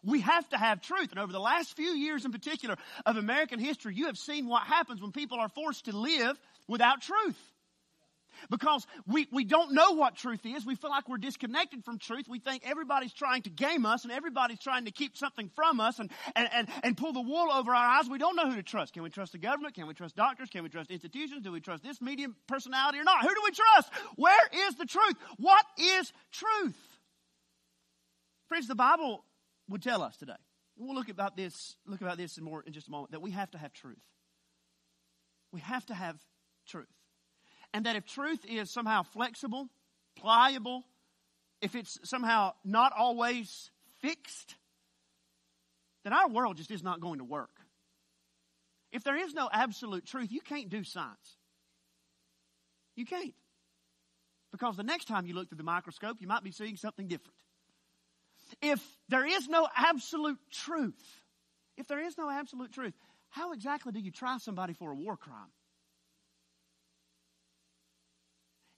We 0.02 0.22
have 0.22 0.48
to 0.48 0.56
have 0.56 0.80
truth. 0.80 1.10
And 1.10 1.20
over 1.20 1.30
the 1.30 1.38
last 1.38 1.76
few 1.76 1.90
years 1.90 2.24
in 2.24 2.32
particular 2.32 2.76
of 3.04 3.18
American 3.18 3.60
history, 3.60 3.94
you 3.94 4.06
have 4.06 4.16
seen 4.16 4.48
what 4.48 4.62
happens 4.62 5.02
when 5.02 5.12
people 5.12 5.38
are 5.38 5.50
forced 5.50 5.84
to 5.84 5.96
live 5.96 6.40
without 6.66 7.02
truth. 7.02 7.36
Because 8.48 8.86
we, 9.06 9.28
we 9.30 9.44
don't 9.44 9.74
know 9.74 9.92
what 9.92 10.16
truth 10.16 10.40
is. 10.46 10.64
We 10.64 10.74
feel 10.74 10.88
like 10.88 11.06
we're 11.06 11.18
disconnected 11.18 11.84
from 11.84 11.98
truth. 11.98 12.24
We 12.30 12.38
think 12.38 12.62
everybody's 12.64 13.12
trying 13.12 13.42
to 13.42 13.50
game 13.50 13.84
us 13.84 14.04
and 14.04 14.12
everybody's 14.12 14.58
trying 14.58 14.86
to 14.86 14.90
keep 14.90 15.18
something 15.18 15.50
from 15.54 15.80
us 15.80 15.98
and, 15.98 16.10
and, 16.34 16.48
and, 16.50 16.68
and 16.82 16.96
pull 16.96 17.12
the 17.12 17.20
wool 17.20 17.52
over 17.52 17.74
our 17.74 17.98
eyes. 17.98 18.08
We 18.08 18.16
don't 18.16 18.36
know 18.36 18.48
who 18.48 18.56
to 18.56 18.62
trust. 18.62 18.94
Can 18.94 19.02
we 19.02 19.10
trust 19.10 19.32
the 19.32 19.38
government? 19.38 19.74
Can 19.74 19.86
we 19.86 19.92
trust 19.92 20.16
doctors? 20.16 20.48
Can 20.48 20.62
we 20.62 20.70
trust 20.70 20.90
institutions? 20.90 21.42
Do 21.44 21.52
we 21.52 21.60
trust 21.60 21.82
this 21.82 22.00
media 22.00 22.28
personality 22.48 22.98
or 22.98 23.04
not? 23.04 23.20
Who 23.20 23.28
do 23.28 23.40
we 23.44 23.50
trust? 23.50 23.92
Where 24.16 24.48
is 24.66 24.76
the 24.76 24.86
truth? 24.86 25.16
What 25.36 25.64
is 25.78 26.10
truth? 26.32 26.91
Friends, 28.52 28.68
the 28.68 28.74
Bible 28.74 29.24
would 29.70 29.82
tell 29.82 30.02
us 30.02 30.14
today. 30.18 30.34
We'll 30.76 30.94
look 30.94 31.08
about 31.08 31.38
this, 31.38 31.74
look 31.86 32.02
about 32.02 32.18
this 32.18 32.36
in 32.36 32.44
more 32.44 32.62
in 32.66 32.74
just 32.74 32.86
a 32.86 32.90
moment, 32.90 33.12
that 33.12 33.22
we 33.22 33.30
have 33.30 33.50
to 33.52 33.56
have 33.56 33.72
truth. 33.72 33.96
We 35.52 35.60
have 35.60 35.86
to 35.86 35.94
have 35.94 36.20
truth. 36.66 36.92
And 37.72 37.86
that 37.86 37.96
if 37.96 38.04
truth 38.04 38.44
is 38.46 38.70
somehow 38.70 39.04
flexible, 39.04 39.70
pliable, 40.16 40.84
if 41.62 41.74
it's 41.74 41.98
somehow 42.04 42.52
not 42.62 42.92
always 42.94 43.70
fixed, 44.02 44.56
then 46.04 46.12
our 46.12 46.28
world 46.28 46.58
just 46.58 46.70
is 46.70 46.82
not 46.82 47.00
going 47.00 47.20
to 47.20 47.24
work. 47.24 47.56
If 48.92 49.02
there 49.02 49.16
is 49.16 49.32
no 49.32 49.48
absolute 49.50 50.04
truth, 50.04 50.30
you 50.30 50.42
can't 50.42 50.68
do 50.68 50.84
science. 50.84 51.38
You 52.96 53.06
can't. 53.06 53.32
Because 54.50 54.76
the 54.76 54.82
next 54.82 55.06
time 55.06 55.24
you 55.24 55.32
look 55.32 55.48
through 55.48 55.56
the 55.56 55.64
microscope, 55.64 56.18
you 56.20 56.26
might 56.26 56.44
be 56.44 56.50
seeing 56.50 56.76
something 56.76 57.08
different. 57.08 57.32
If 58.62 58.80
there 59.08 59.26
is 59.26 59.48
no 59.48 59.68
absolute 59.76 60.38
truth, 60.52 61.02
if 61.76 61.88
there 61.88 62.00
is 62.00 62.16
no 62.16 62.30
absolute 62.30 62.72
truth, 62.72 62.94
how 63.28 63.52
exactly 63.52 63.92
do 63.92 64.00
you 64.00 64.12
try 64.12 64.38
somebody 64.38 64.72
for 64.72 64.92
a 64.92 64.94
war 64.94 65.16
crime? 65.16 65.50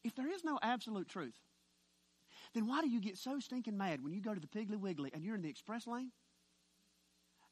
If 0.03 0.15
there 0.15 0.31
is 0.31 0.43
no 0.43 0.59
absolute 0.63 1.09
truth, 1.09 1.35
then 2.55 2.67
why 2.67 2.81
do 2.81 2.89
you 2.89 3.01
get 3.01 3.19
so 3.19 3.39
stinking 3.41 3.77
mad 3.77 4.03
when 4.03 4.13
you 4.13 4.21
go 4.21 4.35
to 4.35 4.41
the 4.41 4.47
Piggly 4.47 4.79
Wiggly 4.79 5.11
and 5.13 5.25
you're 5.25 5.35
in 5.35 5.43
the 5.43 5.49
express 5.49 5.87
lane? 5.87 6.13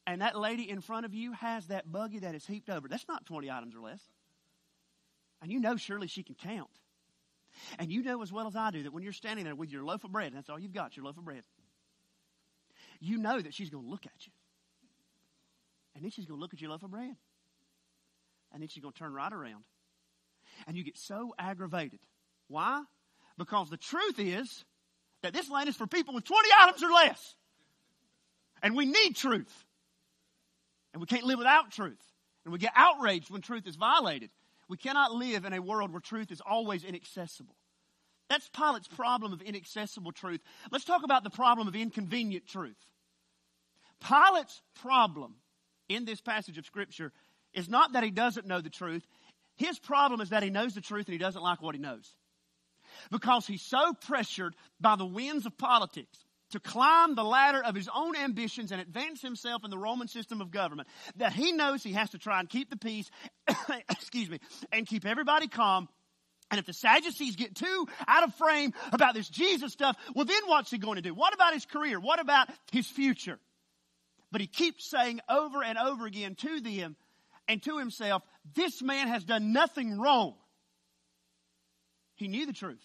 And 0.05 0.21
that 0.21 0.37
lady 0.37 0.69
in 0.69 0.81
front 0.81 1.05
of 1.05 1.13
you 1.13 1.33
has 1.33 1.67
that 1.67 1.91
buggy 1.91 2.19
that 2.19 2.35
is 2.35 2.45
heaped 2.45 2.69
over. 2.69 2.87
That's 2.87 3.07
not 3.07 3.25
20 3.25 3.49
items 3.49 3.75
or 3.75 3.79
less. 3.79 4.01
And 5.41 5.51
you 5.51 5.59
know 5.59 5.75
surely 5.75 6.07
she 6.07 6.23
can 6.23 6.35
count. 6.35 6.69
And 7.79 7.91
you 7.91 8.01
know 8.01 8.21
as 8.21 8.31
well 8.31 8.47
as 8.47 8.55
I 8.55 8.71
do 8.71 8.83
that 8.83 8.93
when 8.93 9.03
you're 9.03 9.13
standing 9.13 9.45
there 9.45 9.55
with 9.55 9.71
your 9.71 9.83
loaf 9.83 10.03
of 10.03 10.11
bread, 10.11 10.33
that's 10.33 10.49
all 10.49 10.59
you've 10.59 10.73
got, 10.73 10.97
your 10.97 11.05
loaf 11.05 11.17
of 11.17 11.25
bread, 11.25 11.43
you 13.03 13.17
know 13.17 13.39
that 13.39 13.53
she's 13.53 13.69
going 13.69 13.83
to 13.83 13.89
look 13.89 14.05
at 14.05 14.25
you. 14.25 14.31
And 15.95 16.03
then 16.03 16.11
she's 16.11 16.25
going 16.25 16.39
to 16.39 16.41
look 16.41 16.53
at 16.53 16.61
your 16.61 16.71
loaf 16.71 16.83
of 16.83 16.91
bread. 16.91 17.15
And 18.51 18.61
then 18.61 18.67
she's 18.67 18.81
going 18.81 18.93
to 18.93 18.99
turn 18.99 19.13
right 19.13 19.31
around. 19.31 19.63
And 20.67 20.77
you 20.77 20.83
get 20.83 20.97
so 20.97 21.33
aggravated 21.37 21.99
why? 22.47 22.83
Because 23.37 23.69
the 23.69 23.77
truth 23.77 24.19
is 24.19 24.63
that 25.21 25.33
this 25.33 25.49
land 25.49 25.69
is 25.69 25.75
for 25.75 25.87
people 25.87 26.13
with 26.13 26.23
20 26.25 26.49
items 26.59 26.83
or 26.83 26.91
less. 26.91 27.35
And 28.61 28.75
we 28.75 28.85
need 28.85 29.15
truth. 29.15 29.51
And 30.93 31.01
we 31.01 31.07
can't 31.07 31.23
live 31.23 31.39
without 31.39 31.71
truth. 31.71 31.99
And 32.45 32.53
we 32.53 32.59
get 32.59 32.73
outraged 32.75 33.31
when 33.31 33.41
truth 33.41 33.65
is 33.67 33.75
violated. 33.75 34.29
We 34.69 34.77
cannot 34.77 35.11
live 35.11 35.45
in 35.45 35.53
a 35.53 35.61
world 35.61 35.91
where 35.91 35.99
truth 35.99 36.31
is 36.31 36.41
always 36.41 36.83
inaccessible. 36.83 37.55
That's 38.29 38.47
Pilate's 38.49 38.87
problem 38.87 39.33
of 39.33 39.41
inaccessible 39.41 40.11
truth. 40.11 40.41
Let's 40.71 40.85
talk 40.85 41.03
about 41.03 41.23
the 41.23 41.29
problem 41.29 41.67
of 41.67 41.75
inconvenient 41.75 42.47
truth. 42.47 42.77
Pilate's 44.07 44.61
problem 44.81 45.35
in 45.89 46.05
this 46.05 46.21
passage 46.21 46.57
of 46.57 46.65
Scripture 46.65 47.11
is 47.53 47.69
not 47.69 47.93
that 47.93 48.03
he 48.03 48.11
doesn't 48.11 48.47
know 48.47 48.61
the 48.61 48.69
truth. 48.69 49.05
His 49.55 49.79
problem 49.79 50.21
is 50.21 50.29
that 50.29 50.43
he 50.43 50.49
knows 50.49 50.73
the 50.73 50.81
truth 50.81 51.07
and 51.07 51.13
he 51.13 51.19
doesn't 51.19 51.41
like 51.41 51.61
what 51.61 51.75
he 51.75 51.81
knows 51.81 52.13
because 53.11 53.45
he's 53.47 53.61
so 53.61 53.93
pressured 53.93 54.55
by 54.79 54.95
the 54.95 55.05
winds 55.05 55.45
of 55.45 55.57
politics 55.57 56.17
to 56.51 56.59
climb 56.59 57.15
the 57.15 57.23
ladder 57.23 57.63
of 57.63 57.75
his 57.75 57.89
own 57.93 58.15
ambitions 58.15 58.71
and 58.71 58.79
advance 58.79 59.21
himself 59.21 59.63
in 59.63 59.71
the 59.71 59.77
Roman 59.77 60.07
system 60.07 60.41
of 60.41 60.51
government 60.51 60.87
that 61.15 61.33
he 61.33 61.51
knows 61.51 61.81
he 61.81 61.93
has 61.93 62.11
to 62.11 62.19
try 62.19 62.39
and 62.39 62.49
keep 62.49 62.69
the 62.69 62.77
peace, 62.77 63.09
excuse 63.89 64.29
me, 64.29 64.39
and 64.71 64.85
keep 64.85 65.05
everybody 65.05 65.47
calm. 65.47 65.87
And 66.51 66.59
if 66.59 66.67
the 66.67 66.73
Sadducees 66.73 67.35
get 67.35 67.55
too 67.55 67.87
out 68.07 68.23
of 68.23 68.35
frame 68.35 68.73
about 68.91 69.15
this 69.15 69.27
Jesus 69.29 69.73
stuff, 69.73 69.95
well, 70.13 70.25
then 70.25 70.41
what's 70.45 70.69
he 70.69 70.77
going 70.77 70.97
to 70.97 71.01
do? 71.01 71.13
What 71.13 71.33
about 71.33 71.53
his 71.53 71.65
career? 71.65 71.99
What 71.99 72.19
about 72.19 72.49
his 72.71 72.85
future? 72.85 73.39
But 74.33 74.41
he 74.41 74.47
keeps 74.47 74.89
saying 74.89 75.19
over 75.29 75.63
and 75.63 75.77
over 75.77 76.07
again 76.07 76.33
to 76.33 76.59
them 76.59 76.95
and 77.47 77.61
to 77.61 77.77
himself, 77.77 78.23
this 78.55 78.81
man 78.81 79.07
has 79.07 79.23
done 79.23 79.53
nothing 79.53 79.99
wrong. 79.99 80.33
He 82.15 82.27
knew 82.27 82.47
the 82.47 82.51
truth. 82.51 82.83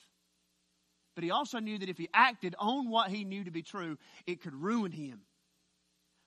But 1.14 1.24
he 1.24 1.30
also 1.30 1.58
knew 1.58 1.78
that 1.78 1.88
if 1.88 1.96
he 1.96 2.10
acted 2.12 2.54
on 2.58 2.90
what 2.90 3.10
he 3.10 3.24
knew 3.24 3.44
to 3.44 3.50
be 3.50 3.62
true, 3.62 3.96
it 4.26 4.42
could 4.42 4.54
ruin 4.54 4.92
him. 4.92 5.22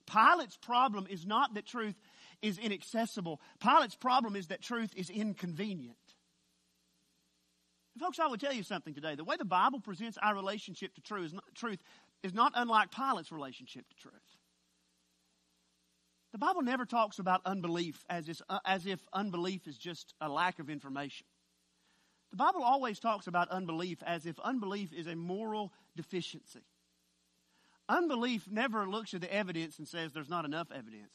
Pilate's 0.07 0.57
problem 0.57 1.05
is 1.07 1.23
not 1.23 1.53
that 1.53 1.67
truth 1.67 1.95
is 2.41 2.57
inaccessible. 2.57 3.39
Pilate's 3.59 3.95
problem 3.95 4.35
is 4.35 4.47
that 4.47 4.63
truth 4.63 4.91
is 4.95 5.11
inconvenient. 5.11 5.97
folks, 7.99 8.17
I 8.17 8.25
will 8.25 8.37
tell 8.37 8.53
you 8.53 8.63
something 8.63 8.95
today. 8.95 9.13
The 9.13 9.23
way 9.23 9.35
the 9.37 9.45
Bible 9.45 9.81
presents 9.81 10.17
our 10.19 10.33
relationship 10.33 10.95
to 10.95 11.01
truth 11.01 11.27
is 11.27 11.33
not, 11.33 11.43
truth 11.53 11.83
is 12.23 12.33
not 12.33 12.53
unlike 12.55 12.89
Pilate's 12.89 13.31
relationship 13.31 13.87
to 13.87 13.95
truth. 13.97 14.40
The 16.31 16.37
Bible 16.37 16.61
never 16.61 16.85
talks 16.85 17.19
about 17.19 17.41
unbelief 17.45 18.05
as 18.09 18.29
if, 18.29 18.41
uh, 18.49 18.59
as 18.65 18.85
if 18.85 19.05
unbelief 19.11 19.67
is 19.67 19.77
just 19.77 20.13
a 20.21 20.29
lack 20.29 20.59
of 20.59 20.69
information. 20.69 21.27
The 22.31 22.37
Bible 22.37 22.63
always 22.63 22.99
talks 22.99 23.27
about 23.27 23.49
unbelief 23.49 24.01
as 24.05 24.25
if 24.25 24.39
unbelief 24.39 24.93
is 24.93 25.07
a 25.07 25.15
moral 25.15 25.73
deficiency. 25.97 26.63
Unbelief 27.89 28.47
never 28.49 28.87
looks 28.87 29.13
at 29.13 29.19
the 29.19 29.33
evidence 29.33 29.77
and 29.77 29.87
says 29.87 30.13
there's 30.13 30.29
not 30.29 30.45
enough 30.45 30.71
evidence. 30.71 31.11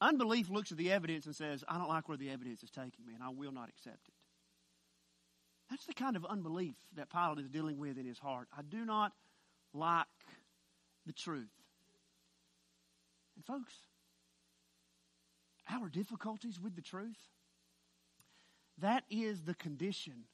Unbelief 0.00 0.50
looks 0.50 0.72
at 0.72 0.78
the 0.78 0.90
evidence 0.90 1.26
and 1.26 1.36
says, 1.36 1.62
I 1.68 1.78
don't 1.78 1.88
like 1.88 2.08
where 2.08 2.18
the 2.18 2.30
evidence 2.30 2.64
is 2.64 2.70
taking 2.70 3.06
me, 3.06 3.14
and 3.14 3.22
I 3.22 3.28
will 3.28 3.52
not 3.52 3.68
accept 3.68 4.08
it. 4.08 4.14
That's 5.70 5.86
the 5.86 5.94
kind 5.94 6.16
of 6.16 6.24
unbelief 6.24 6.74
that 6.96 7.10
Pilate 7.10 7.38
is 7.38 7.48
dealing 7.48 7.78
with 7.78 7.98
in 7.98 8.06
his 8.06 8.18
heart. 8.18 8.48
I 8.56 8.62
do 8.62 8.84
not 8.84 9.12
like 9.72 10.06
the 11.06 11.12
truth. 11.12 11.50
And, 13.36 13.44
folks, 13.44 13.74
our 15.70 15.88
difficulties 15.88 16.60
with 16.60 16.74
the 16.74 16.82
truth 16.82 17.18
that 18.80 19.04
is 19.10 19.42
the 19.42 19.54
condition 19.54 20.24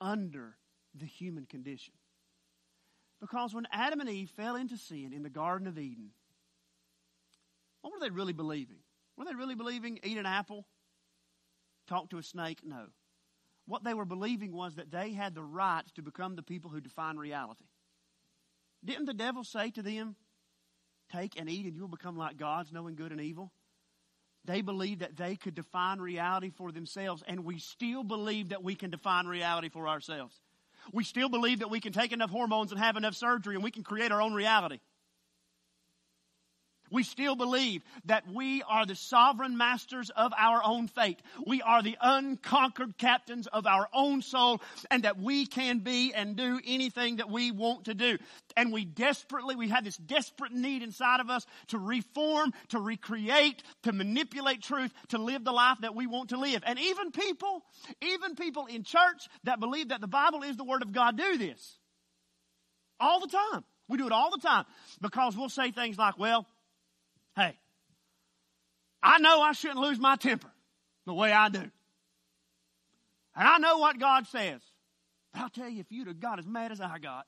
under 0.00 0.56
the 0.94 1.06
human 1.06 1.46
condition. 1.46 1.94
Because 3.20 3.54
when 3.54 3.66
Adam 3.72 4.00
and 4.00 4.08
Eve 4.08 4.30
fell 4.30 4.56
into 4.56 4.76
sin 4.76 5.12
in 5.12 5.22
the 5.22 5.30
Garden 5.30 5.66
of 5.66 5.78
Eden, 5.78 6.10
what 7.80 7.92
were 7.92 8.00
they 8.00 8.10
really 8.10 8.32
believing? 8.32 8.78
Were 9.16 9.24
they 9.24 9.34
really 9.34 9.54
believing 9.54 9.98
eat 10.04 10.18
an 10.18 10.26
apple, 10.26 10.66
talk 11.88 12.10
to 12.10 12.18
a 12.18 12.22
snake? 12.22 12.60
No. 12.64 12.86
What 13.66 13.84
they 13.84 13.94
were 13.94 14.04
believing 14.04 14.52
was 14.52 14.76
that 14.76 14.90
they 14.90 15.12
had 15.12 15.34
the 15.34 15.42
right 15.42 15.82
to 15.94 16.02
become 16.02 16.36
the 16.36 16.42
people 16.42 16.70
who 16.70 16.80
define 16.80 17.16
reality. 17.16 17.64
Didn't 18.84 19.06
the 19.06 19.14
devil 19.14 19.44
say 19.44 19.70
to 19.72 19.82
them, 19.82 20.16
Take 21.10 21.40
and 21.40 21.48
eat, 21.48 21.64
and 21.64 21.74
you 21.74 21.80
will 21.80 21.88
become 21.88 22.18
like 22.18 22.36
gods, 22.36 22.70
knowing 22.70 22.94
good 22.94 23.12
and 23.12 23.20
evil? 23.20 23.50
They 24.48 24.62
believed 24.62 25.00
that 25.00 25.14
they 25.14 25.36
could 25.36 25.54
define 25.54 26.00
reality 26.00 26.48
for 26.48 26.72
themselves, 26.72 27.22
and 27.28 27.44
we 27.44 27.58
still 27.58 28.02
believe 28.02 28.48
that 28.48 28.64
we 28.64 28.74
can 28.74 28.88
define 28.88 29.26
reality 29.26 29.68
for 29.68 29.86
ourselves. 29.86 30.40
We 30.90 31.04
still 31.04 31.28
believe 31.28 31.58
that 31.58 31.68
we 31.68 31.80
can 31.80 31.92
take 31.92 32.12
enough 32.12 32.30
hormones 32.30 32.72
and 32.72 32.80
have 32.80 32.96
enough 32.96 33.14
surgery 33.14 33.56
and 33.56 33.62
we 33.62 33.70
can 33.70 33.82
create 33.82 34.10
our 34.10 34.22
own 34.22 34.32
reality. 34.32 34.78
We 36.90 37.02
still 37.02 37.36
believe 37.36 37.82
that 38.06 38.24
we 38.26 38.62
are 38.62 38.86
the 38.86 38.94
sovereign 38.94 39.56
masters 39.56 40.10
of 40.10 40.32
our 40.36 40.60
own 40.64 40.88
fate. 40.88 41.20
We 41.46 41.62
are 41.62 41.82
the 41.82 41.96
unconquered 42.00 42.98
captains 42.98 43.46
of 43.46 43.66
our 43.66 43.88
own 43.92 44.22
soul 44.22 44.60
and 44.90 45.04
that 45.04 45.18
we 45.18 45.46
can 45.46 45.80
be 45.80 46.12
and 46.14 46.36
do 46.36 46.60
anything 46.66 47.16
that 47.16 47.30
we 47.30 47.50
want 47.50 47.86
to 47.86 47.94
do. 47.94 48.18
And 48.56 48.72
we 48.72 48.84
desperately, 48.84 49.56
we 49.56 49.68
have 49.68 49.84
this 49.84 49.96
desperate 49.96 50.52
need 50.52 50.82
inside 50.82 51.20
of 51.20 51.30
us 51.30 51.46
to 51.68 51.78
reform, 51.78 52.52
to 52.68 52.80
recreate, 52.80 53.62
to 53.82 53.92
manipulate 53.92 54.62
truth, 54.62 54.92
to 55.08 55.18
live 55.18 55.44
the 55.44 55.52
life 55.52 55.78
that 55.82 55.94
we 55.94 56.06
want 56.06 56.30
to 56.30 56.38
live. 56.38 56.62
And 56.66 56.78
even 56.78 57.10
people, 57.12 57.62
even 58.02 58.34
people 58.34 58.66
in 58.66 58.82
church 58.82 59.28
that 59.44 59.60
believe 59.60 59.88
that 59.88 60.00
the 60.00 60.08
Bible 60.08 60.42
is 60.42 60.56
the 60.56 60.64
Word 60.64 60.82
of 60.82 60.92
God 60.92 61.16
do 61.16 61.38
this. 61.38 61.78
All 63.00 63.20
the 63.20 63.28
time. 63.28 63.64
We 63.88 63.96
do 63.96 64.06
it 64.06 64.12
all 64.12 64.30
the 64.30 64.46
time 64.46 64.66
because 65.00 65.36
we'll 65.36 65.48
say 65.48 65.70
things 65.70 65.96
like, 65.96 66.18
well, 66.18 66.46
Hey, 67.38 67.56
I 69.00 69.18
know 69.18 69.40
I 69.40 69.52
shouldn't 69.52 69.78
lose 69.78 70.00
my 70.00 70.16
temper 70.16 70.50
the 71.06 71.14
way 71.14 71.30
I 71.30 71.48
do. 71.48 71.60
And 71.60 71.70
I 73.36 73.58
know 73.58 73.78
what 73.78 74.00
God 74.00 74.26
says. 74.26 74.60
But 75.32 75.42
I'll 75.42 75.48
tell 75.48 75.68
you, 75.68 75.78
if 75.78 75.92
you'd 75.92 76.08
have 76.08 76.18
got 76.18 76.40
as 76.40 76.46
mad 76.48 76.72
as 76.72 76.80
I 76.80 76.98
got, 76.98 77.26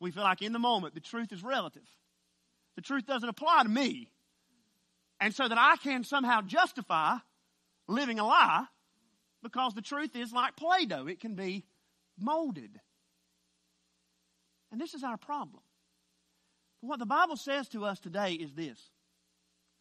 we 0.00 0.10
feel 0.10 0.22
like 0.22 0.42
in 0.42 0.52
the 0.52 0.58
moment 0.58 0.92
the 0.92 1.00
truth 1.00 1.32
is 1.32 1.42
relative. 1.42 1.88
The 2.74 2.82
truth 2.82 3.06
doesn't 3.06 3.26
apply 3.26 3.62
to 3.62 3.70
me. 3.70 4.10
And 5.18 5.34
so 5.34 5.48
that 5.48 5.56
I 5.56 5.76
can 5.82 6.04
somehow 6.04 6.42
justify 6.42 7.16
living 7.88 8.18
a 8.18 8.26
lie 8.26 8.66
because 9.42 9.72
the 9.72 9.80
truth 9.80 10.14
is 10.14 10.30
like 10.30 10.56
Play 10.56 10.84
Doh, 10.84 11.06
it 11.06 11.20
can 11.20 11.34
be 11.34 11.64
molded. 12.20 12.78
And 14.70 14.78
this 14.78 14.92
is 14.92 15.02
our 15.02 15.16
problem. 15.16 15.62
But 16.82 16.88
What 16.88 16.98
the 16.98 17.06
Bible 17.06 17.36
says 17.36 17.66
to 17.70 17.86
us 17.86 17.98
today 17.98 18.32
is 18.32 18.52
this 18.52 18.78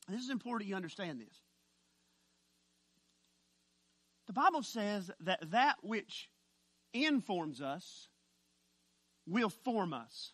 this 0.08 0.22
is 0.22 0.30
important 0.30 0.70
you 0.70 0.76
understand 0.76 1.20
this. 1.20 1.36
The 4.28 4.34
Bible 4.34 4.64
says 4.64 5.12
that 5.22 5.52
that 5.52 5.78
which 5.82 6.30
informs 6.94 7.62
us 7.62 8.08
will 9.28 9.50
form 9.50 9.94
us. 9.94 10.32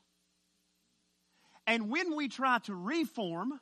And 1.67 1.89
when 1.89 2.15
we 2.15 2.27
try 2.27 2.60
to 2.60 2.75
reform 2.75 3.60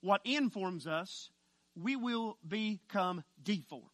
what 0.00 0.20
informs 0.24 0.86
us, 0.86 1.30
we 1.74 1.96
will 1.96 2.38
become 2.46 3.22
deformed. 3.42 3.86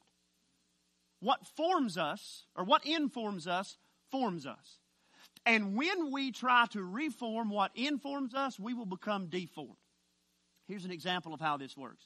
What 1.20 1.46
forms 1.56 1.98
us, 1.98 2.44
or 2.54 2.64
what 2.64 2.85
informs 2.85 3.46
us, 3.46 3.76
forms 4.11 4.46
us. 4.46 4.78
And 5.44 5.76
when 5.76 6.11
we 6.12 6.32
try 6.32 6.66
to 6.70 6.82
reform 6.82 7.50
what 7.50 7.70
informs 7.74 8.35
us, 8.35 8.59
we 8.59 8.74
will 8.74 8.87
become 8.87 9.26
deformed. 9.26 9.76
Here's 10.66 10.85
an 10.85 10.90
example 10.90 11.33
of 11.33 11.40
how 11.40 11.57
this 11.57 11.76
works. 11.76 12.05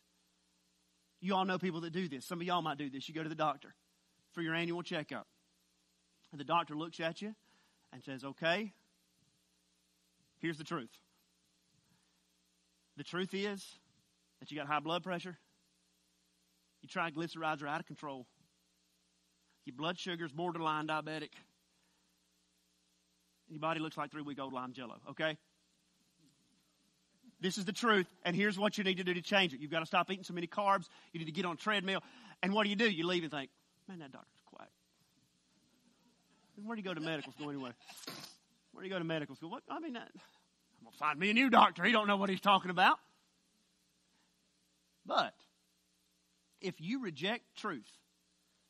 You 1.20 1.35
all 1.35 1.44
know 1.44 1.59
people 1.59 1.81
that 1.83 1.92
do 1.92 2.09
this. 2.09 2.27
Some 2.27 2.40
of 2.40 2.46
y'all 2.46 2.62
might 2.62 2.79
do 2.79 2.90
this. 2.90 3.09
You 3.09 3.14
go 3.14 3.23
to 3.23 3.29
the 3.29 3.35
doctor 3.35 3.75
for 4.33 4.42
your 4.42 4.55
annual 4.55 4.83
checkup. 4.83 5.27
And 6.33 6.40
the 6.40 6.44
doctor 6.44 6.75
looks 6.75 7.01
at 7.01 7.20
you 7.20 7.35
and 7.92 8.03
says, 8.03 8.25
Okay, 8.25 8.73
here's 10.38 10.59
the 10.59 10.64
truth. 10.64 10.90
The 12.96 13.05
truth 13.05 13.35
is 13.35 13.79
that 14.40 14.51
you 14.51 14.57
got 14.57 14.66
high 14.66 14.81
blood 14.81 15.03
pressure. 15.03 15.38
Your 16.83 16.88
triglycerides 16.88 17.62
are 17.62 17.66
out 17.66 17.81
of 17.81 17.87
control. 17.87 18.27
Your 19.64 19.75
blood 19.77 19.99
sugar 19.99 20.25
is 20.25 20.33
borderline 20.33 20.87
diabetic. 20.87 21.31
Your 23.49 23.61
body 23.61 23.81
looks 23.81 23.96
like 23.96 24.11
three 24.11 24.23
week 24.23 24.40
old 24.40 24.53
lime 24.53 24.73
jello, 24.73 24.96
okay? 25.11 25.37
This 27.40 27.57
is 27.57 27.64
the 27.64 27.72
truth, 27.72 28.07
and 28.24 28.37
here's 28.37 28.59
what 28.59 28.76
you 28.76 28.85
need 28.85 28.98
to 28.98 29.05
do 29.05 29.14
to 29.14 29.22
change 29.22 29.55
it. 29.55 29.61
You've 29.61 29.70
got 29.70 29.81
to 29.81 29.87
stop 29.87 30.11
eating 30.11 30.24
so 30.24 30.35
many 30.35 30.46
carbs. 30.46 30.88
You 31.12 31.20
need 31.20 31.26
to 31.26 31.33
get 31.33 31.46
on 31.46 31.55
a 31.55 31.57
treadmill. 31.57 32.03
And 32.42 32.53
what 32.53 32.64
do 32.64 32.70
you 32.70 32.76
do? 32.76 32.88
You 32.88 33.07
leave 33.07 33.22
and 33.22 33.33
think, 33.33 33.50
man, 33.88 33.98
that 34.00 34.12
doctor's 34.12 34.42
quiet. 34.46 34.70
Where 36.62 36.76
do 36.76 36.83
you 36.83 36.87
go 36.87 36.92
to 36.92 37.00
medical 37.00 37.33
school 37.33 37.48
anyway? 37.48 37.70
Where 38.72 38.83
do 38.83 38.88
you 38.88 38.94
go 38.94 38.98
to 38.98 39.05
medical 39.05 39.35
school? 39.35 39.50
What? 39.50 39.62
I 39.70 39.79
mean, 39.81 39.94
that, 39.94 40.09
I'm 40.12 40.85
going 40.85 40.92
to 40.92 40.98
find 40.98 41.18
me 41.18 41.31
a 41.31 41.35
new 41.35 41.48
doctor. 41.48 41.83
He 41.83 41.92
don't 41.92 42.07
know 42.07 42.16
what 42.16 42.29
he's 42.29 42.40
talking 42.40 42.70
about. 42.70 42.98
But 45.07 45.35
if 46.61 46.74
you 46.79 47.03
reject 47.03 47.42
truth 47.57 47.90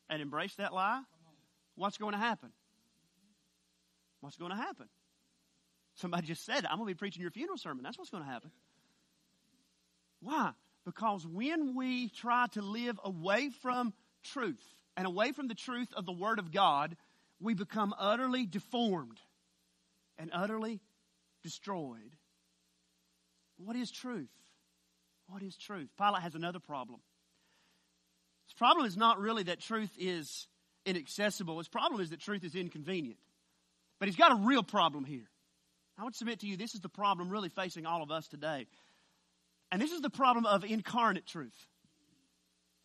and 0.09 0.21
embrace 0.21 0.55
that 0.55 0.73
lie, 0.73 1.01
what's 1.75 1.97
going 1.97 2.13
to 2.13 2.17
happen? 2.17 2.51
What's 4.21 4.37
going 4.37 4.51
to 4.51 4.57
happen? 4.57 4.87
Somebody 5.95 6.27
just 6.27 6.45
said, 6.45 6.65
I'm 6.65 6.77
going 6.77 6.87
to 6.87 6.95
be 6.95 6.97
preaching 6.97 7.21
your 7.21 7.31
funeral 7.31 7.57
sermon. 7.57 7.83
That's 7.83 7.97
what's 7.97 8.09
going 8.09 8.23
to 8.23 8.29
happen. 8.29 8.51
Why? 10.21 10.51
Because 10.85 11.25
when 11.27 11.75
we 11.75 12.09
try 12.09 12.47
to 12.53 12.61
live 12.61 12.99
away 13.03 13.49
from 13.61 13.93
truth 14.23 14.63
and 14.97 15.05
away 15.05 15.31
from 15.31 15.47
the 15.47 15.55
truth 15.55 15.89
of 15.95 16.05
the 16.05 16.11
Word 16.11 16.39
of 16.39 16.51
God, 16.51 16.95
we 17.39 17.53
become 17.53 17.93
utterly 17.97 18.45
deformed 18.45 19.19
and 20.17 20.31
utterly 20.33 20.79
destroyed. 21.43 22.15
What 23.57 23.75
is 23.75 23.91
truth? 23.91 24.29
What 25.27 25.41
is 25.41 25.55
truth? 25.55 25.89
Pilate 25.97 26.21
has 26.21 26.35
another 26.35 26.59
problem. 26.59 26.99
His 28.47 28.53
problem 28.53 28.85
is 28.85 28.97
not 28.97 29.19
really 29.19 29.43
that 29.43 29.59
truth 29.59 29.91
is 29.97 30.47
inaccessible, 30.85 31.57
his 31.59 31.67
problem 31.67 32.01
is 32.01 32.09
that 32.09 32.19
truth 32.19 32.43
is 32.43 32.55
inconvenient. 32.55 33.19
But 33.99 34.07
he's 34.07 34.15
got 34.15 34.31
a 34.31 34.35
real 34.35 34.63
problem 34.63 35.05
here. 35.05 35.29
I 36.01 36.03
would 36.03 36.15
submit 36.15 36.39
to 36.39 36.47
you 36.47 36.57
this 36.57 36.73
is 36.73 36.81
the 36.81 36.89
problem 36.89 37.29
really 37.29 37.49
facing 37.49 37.85
all 37.85 38.01
of 38.01 38.09
us 38.09 38.27
today. 38.27 38.65
And 39.71 39.79
this 39.79 39.91
is 39.91 40.01
the 40.01 40.09
problem 40.09 40.47
of 40.47 40.63
incarnate 40.63 41.27
truth. 41.27 41.53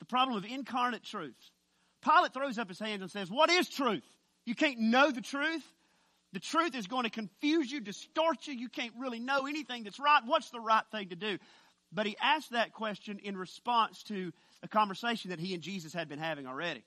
The 0.00 0.04
problem 0.04 0.36
of 0.36 0.44
incarnate 0.44 1.02
truth. 1.02 1.34
Pilate 2.04 2.34
throws 2.34 2.58
up 2.58 2.68
his 2.68 2.78
hands 2.78 3.00
and 3.00 3.10
says, 3.10 3.30
What 3.30 3.48
is 3.48 3.70
truth? 3.70 4.02
You 4.44 4.54
can't 4.54 4.78
know 4.78 5.10
the 5.10 5.22
truth. 5.22 5.64
The 6.34 6.40
truth 6.40 6.74
is 6.76 6.88
going 6.88 7.04
to 7.04 7.10
confuse 7.10 7.72
you, 7.72 7.80
distort 7.80 8.46
you. 8.46 8.52
You 8.52 8.68
can't 8.68 8.92
really 8.98 9.18
know 9.18 9.46
anything 9.46 9.84
that's 9.84 9.98
right. 9.98 10.20
What's 10.26 10.50
the 10.50 10.60
right 10.60 10.84
thing 10.92 11.08
to 11.08 11.16
do? 11.16 11.38
But 11.90 12.04
he 12.04 12.18
asked 12.20 12.50
that 12.50 12.74
question 12.74 13.18
in 13.24 13.34
response 13.34 14.02
to 14.04 14.30
a 14.62 14.68
conversation 14.68 15.30
that 15.30 15.40
he 15.40 15.54
and 15.54 15.62
Jesus 15.62 15.94
had 15.94 16.10
been 16.10 16.18
having 16.18 16.46
already. 16.46 16.84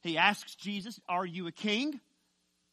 He 0.00 0.16
asks 0.16 0.54
Jesus, 0.54 0.98
Are 1.06 1.26
you 1.26 1.46
a 1.46 1.52
king? 1.52 2.00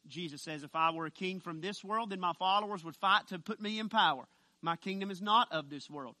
Jesus 0.08 0.42
says, 0.42 0.62
If 0.62 0.74
I 0.74 0.90
were 0.90 1.06
a 1.06 1.10
king 1.10 1.40
from 1.40 1.60
this 1.60 1.82
world, 1.82 2.10
then 2.10 2.20
my 2.20 2.32
followers 2.38 2.84
would 2.84 2.96
fight 2.96 3.28
to 3.28 3.38
put 3.38 3.60
me 3.60 3.78
in 3.78 3.88
power. 3.88 4.24
My 4.62 4.76
kingdom 4.76 5.10
is 5.10 5.20
not 5.20 5.52
of 5.52 5.70
this 5.70 5.88
world. 5.90 6.14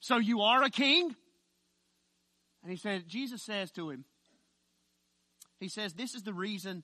So 0.00 0.18
you 0.18 0.40
are 0.40 0.62
a 0.62 0.70
king? 0.70 1.14
And 2.62 2.70
he 2.70 2.76
said, 2.76 3.08
Jesus 3.08 3.42
says 3.42 3.70
to 3.72 3.90
him, 3.90 4.04
He 5.58 5.68
says, 5.68 5.94
This 5.94 6.14
is 6.14 6.22
the 6.22 6.34
reason 6.34 6.82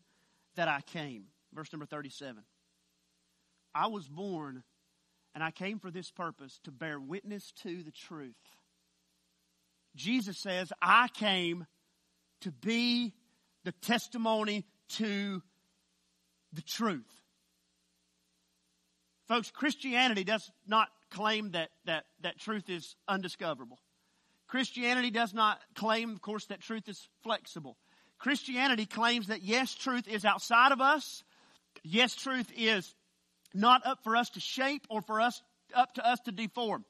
that 0.57 0.69
I 0.69 0.81
came. 0.81 1.25
Verse 1.53 1.73
number 1.73 1.87
37. 1.87 2.43
I 3.75 3.89
was 3.89 4.09
born 4.09 4.63
and 5.35 5.45
I 5.45 5.51
came 5.51 5.79
for 5.79 5.91
this 5.91 6.11
purpose 6.11 6.59
to 6.65 6.71
bear 6.71 6.99
witness 6.99 7.53
to 7.63 7.83
the 7.83 7.91
truth. 7.91 8.35
Jesus 9.95 10.39
says, 10.39 10.73
I 10.81 11.09
came 11.09 11.67
to 12.41 12.51
be 12.51 13.13
the 13.65 13.73
testimony 13.73 14.65
to 14.97 15.43
the 16.57 16.63
truth. 16.63 17.05
Folks, 19.29 19.51
Christianity 19.51 20.25
does 20.25 20.51
not 20.67 20.89
claim 21.11 21.53
that, 21.53 21.71
that, 21.85 22.05
that 22.23 22.39
truth 22.39 22.69
is 22.69 22.97
undiscoverable. 23.09 23.79
Christianity 24.49 25.11
does 25.11 25.35
not 25.35 25.61
claim, 25.75 26.11
of 26.11 26.21
course, 26.21 26.47
that 26.47 26.61
truth 26.61 26.89
is 26.89 27.09
flexible. 27.23 27.77
Christianity 28.19 28.87
claims 28.87 29.29
that 29.29 29.43
yes, 29.43 29.75
truth 29.75 30.09
is 30.09 30.25
outside 30.25 30.73
of 30.73 30.81
us. 30.81 31.25
Yes, 31.83 32.15
truth 32.15 32.51
is 32.57 32.95
not 33.53 33.85
up 33.85 34.03
for 34.05 34.17
us 34.17 34.31
to 34.31 34.41
shape 34.41 34.87
or 34.89 35.03
for 35.03 35.21
us 35.21 35.43
up 35.75 35.95
to 35.95 36.09
us 36.09 36.21
to 36.21 36.33
deform. 36.33 36.85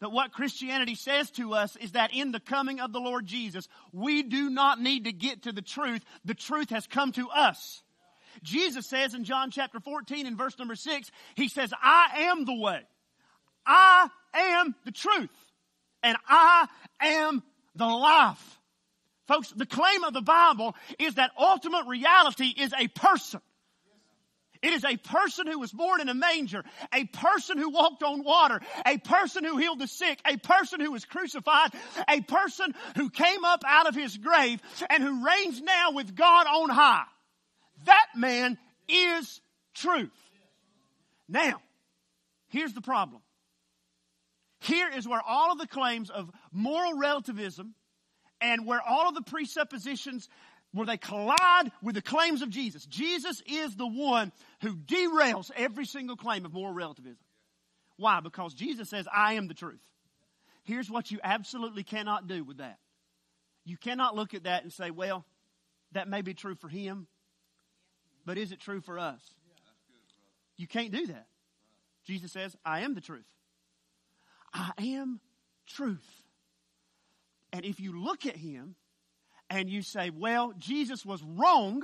But 0.00 0.12
what 0.12 0.32
Christianity 0.32 0.94
says 0.94 1.30
to 1.32 1.54
us 1.54 1.76
is 1.76 1.92
that 1.92 2.12
in 2.12 2.32
the 2.32 2.40
coming 2.40 2.80
of 2.80 2.92
the 2.92 3.00
Lord 3.00 3.26
Jesus, 3.26 3.66
we 3.92 4.22
do 4.22 4.50
not 4.50 4.80
need 4.80 5.04
to 5.04 5.12
get 5.12 5.44
to 5.44 5.52
the 5.52 5.62
truth. 5.62 6.02
The 6.24 6.34
truth 6.34 6.70
has 6.70 6.86
come 6.86 7.12
to 7.12 7.30
us. 7.30 7.82
Jesus 8.42 8.86
says 8.86 9.14
in 9.14 9.24
John 9.24 9.50
chapter 9.50 9.80
14 9.80 10.26
and 10.26 10.36
verse 10.36 10.58
number 10.58 10.74
6, 10.74 11.10
He 11.34 11.48
says, 11.48 11.72
I 11.82 12.28
am 12.30 12.44
the 12.44 12.54
way. 12.54 12.80
I 13.66 14.08
am 14.34 14.74
the 14.84 14.92
truth. 14.92 15.30
And 16.02 16.16
I 16.28 16.68
am 17.00 17.42
the 17.74 17.86
life. 17.86 18.60
Folks, 19.26 19.50
the 19.50 19.66
claim 19.66 20.04
of 20.04 20.14
the 20.14 20.22
Bible 20.22 20.76
is 20.98 21.16
that 21.16 21.32
ultimate 21.38 21.86
reality 21.86 22.46
is 22.56 22.72
a 22.78 22.86
person. 22.88 23.40
It 24.62 24.72
is 24.72 24.84
a 24.84 24.96
person 24.96 25.46
who 25.46 25.58
was 25.58 25.72
born 25.72 26.00
in 26.00 26.08
a 26.08 26.14
manger, 26.14 26.64
a 26.92 27.04
person 27.04 27.58
who 27.58 27.70
walked 27.70 28.02
on 28.02 28.24
water, 28.24 28.60
a 28.84 28.98
person 28.98 29.44
who 29.44 29.58
healed 29.58 29.78
the 29.78 29.86
sick, 29.86 30.20
a 30.26 30.36
person 30.38 30.80
who 30.80 30.92
was 30.92 31.04
crucified, 31.04 31.70
a 32.08 32.20
person 32.22 32.74
who 32.96 33.10
came 33.10 33.44
up 33.44 33.62
out 33.66 33.86
of 33.86 33.94
his 33.94 34.16
grave 34.16 34.60
and 34.88 35.02
who 35.02 35.24
reigns 35.24 35.60
now 35.60 35.92
with 35.92 36.14
God 36.14 36.46
on 36.46 36.70
high. 36.70 37.04
That 37.86 38.06
man 38.14 38.58
is 38.88 39.40
truth. 39.74 40.12
Now, 41.28 41.60
here's 42.48 42.72
the 42.72 42.80
problem. 42.80 43.22
Here 44.60 44.88
is 44.88 45.06
where 45.06 45.22
all 45.26 45.52
of 45.52 45.58
the 45.58 45.66
claims 45.66 46.10
of 46.10 46.30
moral 46.52 46.98
relativism 46.98 47.74
and 48.40 48.66
where 48.66 48.80
all 48.80 49.08
of 49.08 49.14
the 49.14 49.22
presuppositions 49.22 50.28
where 50.72 50.86
they 50.86 50.96
collide 50.96 51.70
with 51.82 51.94
the 51.94 52.02
claims 52.02 52.42
of 52.42 52.50
Jesus. 52.50 52.84
Jesus 52.86 53.42
is 53.46 53.74
the 53.76 53.86
one 53.86 54.32
who 54.62 54.76
derails 54.76 55.50
every 55.56 55.86
single 55.86 56.16
claim 56.16 56.44
of 56.44 56.52
moral 56.52 56.74
relativism. 56.74 57.24
Why? 57.96 58.20
Because 58.20 58.52
Jesus 58.52 58.90
says, 58.90 59.06
I 59.12 59.34
am 59.34 59.48
the 59.48 59.54
truth. 59.54 59.80
Here's 60.64 60.90
what 60.90 61.10
you 61.10 61.18
absolutely 61.22 61.82
cannot 61.82 62.26
do 62.26 62.44
with 62.44 62.58
that. 62.58 62.78
You 63.64 63.76
cannot 63.76 64.14
look 64.14 64.34
at 64.34 64.44
that 64.44 64.64
and 64.64 64.72
say, 64.72 64.90
well, 64.90 65.24
that 65.92 66.08
may 66.08 66.20
be 66.20 66.34
true 66.34 66.56
for 66.56 66.68
him, 66.68 67.06
but 68.26 68.36
is 68.36 68.52
it 68.52 68.60
true 68.60 68.80
for 68.80 68.98
us? 68.98 69.20
You 70.58 70.66
can't 70.66 70.90
do 70.90 71.06
that. 71.06 71.26
Jesus 72.04 72.32
says, 72.32 72.54
I 72.64 72.80
am 72.80 72.94
the 72.94 73.00
truth. 73.00 73.26
I 74.52 74.72
am 74.78 75.20
truth. 75.66 76.06
And 77.52 77.64
if 77.64 77.80
you 77.80 77.98
look 77.98 78.26
at 78.26 78.36
him 78.36 78.74
and 79.48 79.70
you 79.70 79.82
say, 79.82 80.10
well, 80.10 80.52
Jesus 80.58 81.06
was 81.06 81.22
wrong 81.22 81.82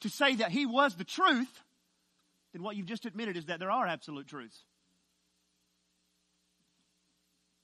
to 0.00 0.08
say 0.08 0.36
that 0.36 0.50
he 0.50 0.66
was 0.66 0.96
the 0.96 1.04
truth, 1.04 1.62
then 2.52 2.62
what 2.62 2.76
you've 2.76 2.86
just 2.86 3.06
admitted 3.06 3.36
is 3.36 3.46
that 3.46 3.60
there 3.60 3.70
are 3.70 3.86
absolute 3.86 4.26
truths. 4.26 4.58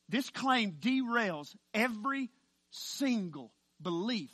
This 0.08 0.30
claim 0.30 0.72
derails 0.80 1.54
every 1.74 2.30
single 2.70 3.52
belief 3.82 4.30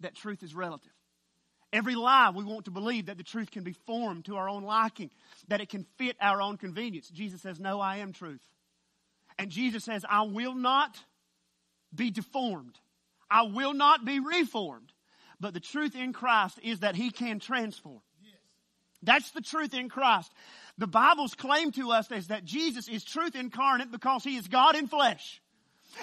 that 0.00 0.14
truth 0.14 0.42
is 0.42 0.54
relative. 0.54 0.92
Every 1.72 1.94
lie 1.94 2.30
we 2.34 2.44
want 2.44 2.64
to 2.64 2.70
believe 2.70 3.06
that 3.06 3.18
the 3.18 3.24
truth 3.24 3.50
can 3.50 3.62
be 3.62 3.74
formed 3.86 4.24
to 4.26 4.36
our 4.36 4.48
own 4.48 4.62
liking, 4.62 5.10
that 5.48 5.60
it 5.60 5.68
can 5.68 5.84
fit 5.98 6.16
our 6.20 6.40
own 6.40 6.56
convenience. 6.56 7.08
Jesus 7.08 7.42
says, 7.42 7.60
No, 7.60 7.80
I 7.80 7.98
am 7.98 8.12
truth. 8.12 8.40
And 9.38 9.50
Jesus 9.50 9.84
says, 9.84 10.04
I 10.08 10.22
will 10.22 10.54
not 10.54 10.96
be 11.94 12.10
deformed. 12.10 12.78
I 13.30 13.42
will 13.42 13.74
not 13.74 14.04
be 14.04 14.18
reformed. 14.18 14.92
But 15.40 15.54
the 15.54 15.60
truth 15.60 15.94
in 15.94 16.12
Christ 16.12 16.58
is 16.62 16.80
that 16.80 16.96
He 16.96 17.10
can 17.10 17.38
transform. 17.38 18.00
That's 19.02 19.30
the 19.30 19.40
truth 19.40 19.74
in 19.74 19.88
Christ. 19.88 20.32
The 20.76 20.88
Bible's 20.88 21.34
claim 21.34 21.70
to 21.72 21.92
us 21.92 22.10
is 22.10 22.28
that 22.28 22.44
Jesus 22.44 22.88
is 22.88 23.04
truth 23.04 23.36
incarnate 23.36 23.92
because 23.92 24.24
He 24.24 24.36
is 24.36 24.48
God 24.48 24.74
in 24.74 24.88
flesh. 24.88 25.40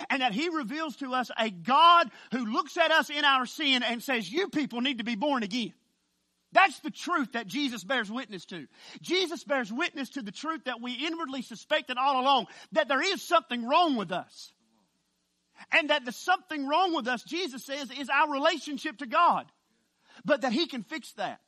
And 0.09 0.21
that 0.21 0.33
He 0.33 0.49
reveals 0.49 0.95
to 0.97 1.13
us 1.13 1.29
a 1.37 1.49
God 1.49 2.09
who 2.31 2.45
looks 2.45 2.77
at 2.77 2.91
us 2.91 3.09
in 3.09 3.23
our 3.23 3.45
sin 3.45 3.83
and 3.83 4.01
says, 4.01 4.31
you 4.31 4.49
people 4.49 4.81
need 4.81 4.97
to 4.97 5.03
be 5.03 5.15
born 5.15 5.43
again. 5.43 5.73
That's 6.51 6.79
the 6.79 6.91
truth 6.91 7.33
that 7.33 7.47
Jesus 7.47 7.83
bears 7.83 8.09
witness 8.09 8.45
to. 8.45 8.67
Jesus 9.01 9.43
bears 9.43 9.71
witness 9.71 10.11
to 10.11 10.21
the 10.21 10.31
truth 10.31 10.63
that 10.65 10.81
we 10.81 10.93
inwardly 10.93 11.41
suspected 11.41 11.97
all 11.97 12.21
along, 12.21 12.47
that 12.71 12.87
there 12.87 13.01
is 13.01 13.21
something 13.21 13.67
wrong 13.67 13.97
with 13.97 14.11
us. 14.11 14.53
And 15.71 15.89
that 15.89 16.05
the 16.05 16.11
something 16.11 16.67
wrong 16.67 16.95
with 16.95 17.07
us, 17.07 17.23
Jesus 17.23 17.65
says, 17.65 17.91
is 17.91 18.09
our 18.09 18.31
relationship 18.31 18.97
to 18.99 19.05
God. 19.05 19.45
But 20.23 20.41
that 20.41 20.53
He 20.53 20.65
can 20.65 20.83
fix 20.83 21.11
that. 21.13 21.39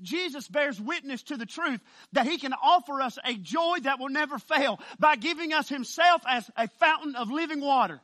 Jesus 0.00 0.48
bears 0.48 0.80
witness 0.80 1.22
to 1.24 1.36
the 1.36 1.46
truth 1.46 1.80
that 2.12 2.26
He 2.26 2.38
can 2.38 2.52
offer 2.52 3.00
us 3.00 3.18
a 3.24 3.34
joy 3.34 3.78
that 3.82 3.98
will 3.98 4.08
never 4.08 4.38
fail 4.38 4.80
by 4.98 5.16
giving 5.16 5.52
us 5.52 5.68
Himself 5.68 6.22
as 6.28 6.50
a 6.56 6.68
fountain 6.68 7.16
of 7.16 7.30
living 7.30 7.60
water. 7.60 8.00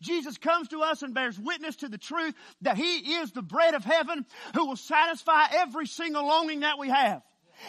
Jesus 0.00 0.36
comes 0.36 0.68
to 0.68 0.82
us 0.82 1.02
and 1.02 1.14
bears 1.14 1.38
witness 1.38 1.76
to 1.76 1.88
the 1.88 1.98
truth 1.98 2.34
that 2.62 2.76
He 2.76 3.14
is 3.14 3.32
the 3.32 3.42
bread 3.42 3.74
of 3.74 3.84
heaven 3.84 4.26
who 4.54 4.66
will 4.66 4.76
satisfy 4.76 5.46
every 5.52 5.86
single 5.86 6.26
longing 6.26 6.60
that 6.60 6.78
we 6.78 6.88
have. 6.88 7.22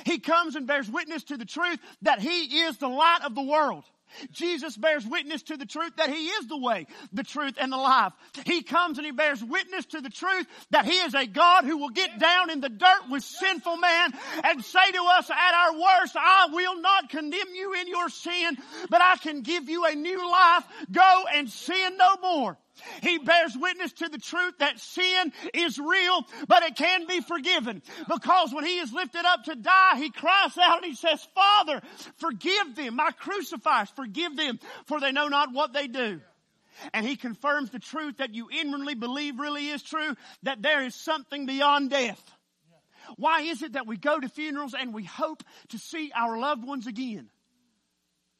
He 0.05 0.19
comes 0.19 0.55
and 0.55 0.67
bears 0.67 0.89
witness 0.89 1.23
to 1.25 1.37
the 1.37 1.45
truth 1.45 1.79
that 2.03 2.19
He 2.19 2.61
is 2.61 2.77
the 2.77 2.87
light 2.87 3.19
of 3.23 3.35
the 3.35 3.41
world. 3.41 3.83
Jesus 4.31 4.77
bears 4.77 5.05
witness 5.05 5.43
to 5.43 5.57
the 5.57 5.65
truth 5.65 5.93
that 5.97 6.09
He 6.09 6.27
is 6.27 6.47
the 6.47 6.57
way, 6.57 6.87
the 7.13 7.23
truth, 7.23 7.55
and 7.59 7.71
the 7.71 7.77
life. 7.77 8.13
He 8.45 8.63
comes 8.63 8.97
and 8.97 9.05
He 9.05 9.11
bears 9.11 9.43
witness 9.43 9.85
to 9.87 10.01
the 10.01 10.09
truth 10.09 10.47
that 10.71 10.85
He 10.85 10.93
is 10.93 11.13
a 11.13 11.25
God 11.25 11.65
who 11.65 11.77
will 11.77 11.89
get 11.89 12.19
down 12.19 12.49
in 12.49 12.61
the 12.61 12.69
dirt 12.69 13.09
with 13.09 13.23
sinful 13.23 13.77
man 13.77 14.13
and 14.43 14.63
say 14.63 14.91
to 14.91 15.03
us 15.17 15.29
at 15.29 15.53
our 15.53 15.73
worst, 15.73 16.15
I 16.15 16.47
will 16.51 16.81
not 16.81 17.09
condemn 17.09 17.53
you 17.53 17.73
in 17.73 17.87
your 17.87 18.09
sin, 18.09 18.57
but 18.89 19.01
I 19.01 19.17
can 19.17 19.41
give 19.41 19.69
you 19.69 19.85
a 19.85 19.95
new 19.95 20.29
life. 20.31 20.63
Go 20.91 21.23
and 21.33 21.49
sin 21.49 21.97
no 21.97 22.17
more. 22.21 22.57
He 23.01 23.17
bears 23.17 23.55
witness 23.55 23.93
to 23.93 24.09
the 24.09 24.17
truth 24.17 24.55
that 24.59 24.79
sin 24.79 25.33
is 25.53 25.77
real, 25.77 26.25
but 26.47 26.63
it 26.63 26.75
can 26.75 27.05
be 27.05 27.21
forgiven. 27.21 27.81
Because 28.07 28.53
when 28.53 28.65
he 28.65 28.79
is 28.79 28.93
lifted 28.93 29.25
up 29.25 29.43
to 29.45 29.55
die, 29.55 29.97
he 29.97 30.09
cries 30.09 30.57
out 30.57 30.77
and 30.77 30.85
he 30.85 30.95
says, 30.95 31.25
Father, 31.35 31.81
forgive 32.17 32.75
them, 32.75 32.95
my 32.95 33.11
crucifiers, 33.11 33.89
forgive 33.89 34.35
them, 34.35 34.59
for 34.85 34.99
they 34.99 35.11
know 35.11 35.27
not 35.27 35.53
what 35.53 35.73
they 35.73 35.87
do. 35.87 36.21
And 36.93 37.05
he 37.05 37.15
confirms 37.15 37.69
the 37.69 37.79
truth 37.79 38.17
that 38.17 38.33
you 38.33 38.47
inwardly 38.49 38.95
believe 38.95 39.39
really 39.39 39.67
is 39.69 39.83
true, 39.83 40.15
that 40.43 40.61
there 40.61 40.83
is 40.83 40.95
something 40.95 41.45
beyond 41.45 41.89
death. 41.89 42.21
Why 43.17 43.41
is 43.41 43.61
it 43.61 43.73
that 43.73 43.87
we 43.87 43.97
go 43.97 44.19
to 44.19 44.29
funerals 44.29 44.73
and 44.73 44.93
we 44.93 45.03
hope 45.03 45.43
to 45.69 45.77
see 45.77 46.11
our 46.15 46.37
loved 46.39 46.65
ones 46.65 46.87
again? 46.87 47.29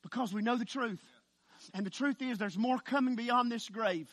Because 0.01 0.33
we 0.33 0.41
know 0.41 0.57
the 0.57 0.65
truth. 0.65 1.01
And 1.73 1.85
the 1.85 1.91
truth 1.91 2.21
is 2.21 2.37
there's 2.37 2.57
more 2.57 2.79
coming 2.79 3.15
beyond 3.15 3.51
this 3.51 3.67
grave. 3.69 4.09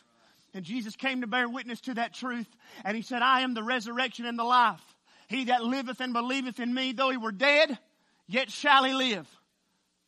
And 0.53 0.65
Jesus 0.65 0.95
came 0.95 1.21
to 1.21 1.27
bear 1.27 1.47
witness 1.47 1.81
to 1.81 1.93
that 1.95 2.13
truth. 2.13 2.47
And 2.83 2.95
he 2.95 3.03
said, 3.03 3.21
I 3.21 3.41
am 3.41 3.53
the 3.53 3.63
resurrection 3.63 4.25
and 4.25 4.37
the 4.37 4.43
life. 4.43 4.81
He 5.27 5.45
that 5.45 5.63
liveth 5.63 5.99
and 5.99 6.13
believeth 6.13 6.59
in 6.59 6.73
me, 6.73 6.91
though 6.91 7.11
he 7.11 7.17
were 7.17 7.31
dead, 7.31 7.77
yet 8.27 8.49
shall 8.49 8.83
he 8.83 8.93
live. 8.93 9.27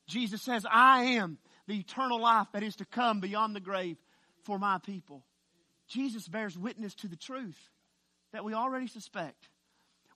Jesus 0.07 0.41
says, 0.41 0.65
I 0.69 1.03
am 1.03 1.37
the 1.67 1.77
eternal 1.79 2.19
life 2.19 2.47
that 2.53 2.63
is 2.63 2.75
to 2.77 2.85
come 2.85 3.19
beyond 3.19 3.55
the 3.55 3.59
grave 3.59 3.97
for 4.43 4.57
my 4.57 4.79
people. 4.79 5.23
Jesus 5.87 6.27
bears 6.27 6.57
witness 6.57 6.95
to 6.95 7.07
the 7.07 7.15
truth 7.15 7.57
that 8.33 8.43
we 8.43 8.53
already 8.53 8.87
suspect. 8.87 9.49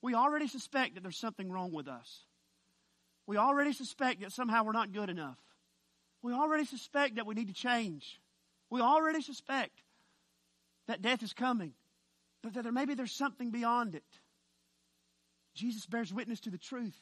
We 0.01 0.15
already 0.15 0.47
suspect 0.47 0.95
that 0.95 1.01
there's 1.03 1.17
something 1.17 1.51
wrong 1.51 1.71
with 1.71 1.88
us. 1.88 2.23
We 3.27 3.38
already 3.38 3.73
suspect 3.73 4.21
that 4.21 4.31
somehow 4.31 4.63
we're 4.63 4.71
not 4.71 4.93
good 4.93 5.09
enough. 5.09 5.38
We 6.21 6.33
already 6.33 6.65
suspect 6.65 7.15
that 7.15 7.25
we 7.25 7.35
need 7.35 7.47
to 7.47 7.53
change. 7.53 8.19
We 8.69 8.81
already 8.81 9.21
suspect 9.21 9.81
that 10.88 11.02
death 11.02 11.24
is 11.24 11.34
coming, 11.34 11.74
but 12.43 12.54
that 12.54 12.63
there 12.63 12.71
maybe 12.71 12.93
there's 12.93 13.12
something 13.12 13.52
beyond 13.52 13.95
it. 13.95 14.04
Jesus 15.54 15.86
bears 15.86 16.13
witness 16.13 16.41
to 16.41 16.50
the 16.50 16.58
truth. 16.58 16.98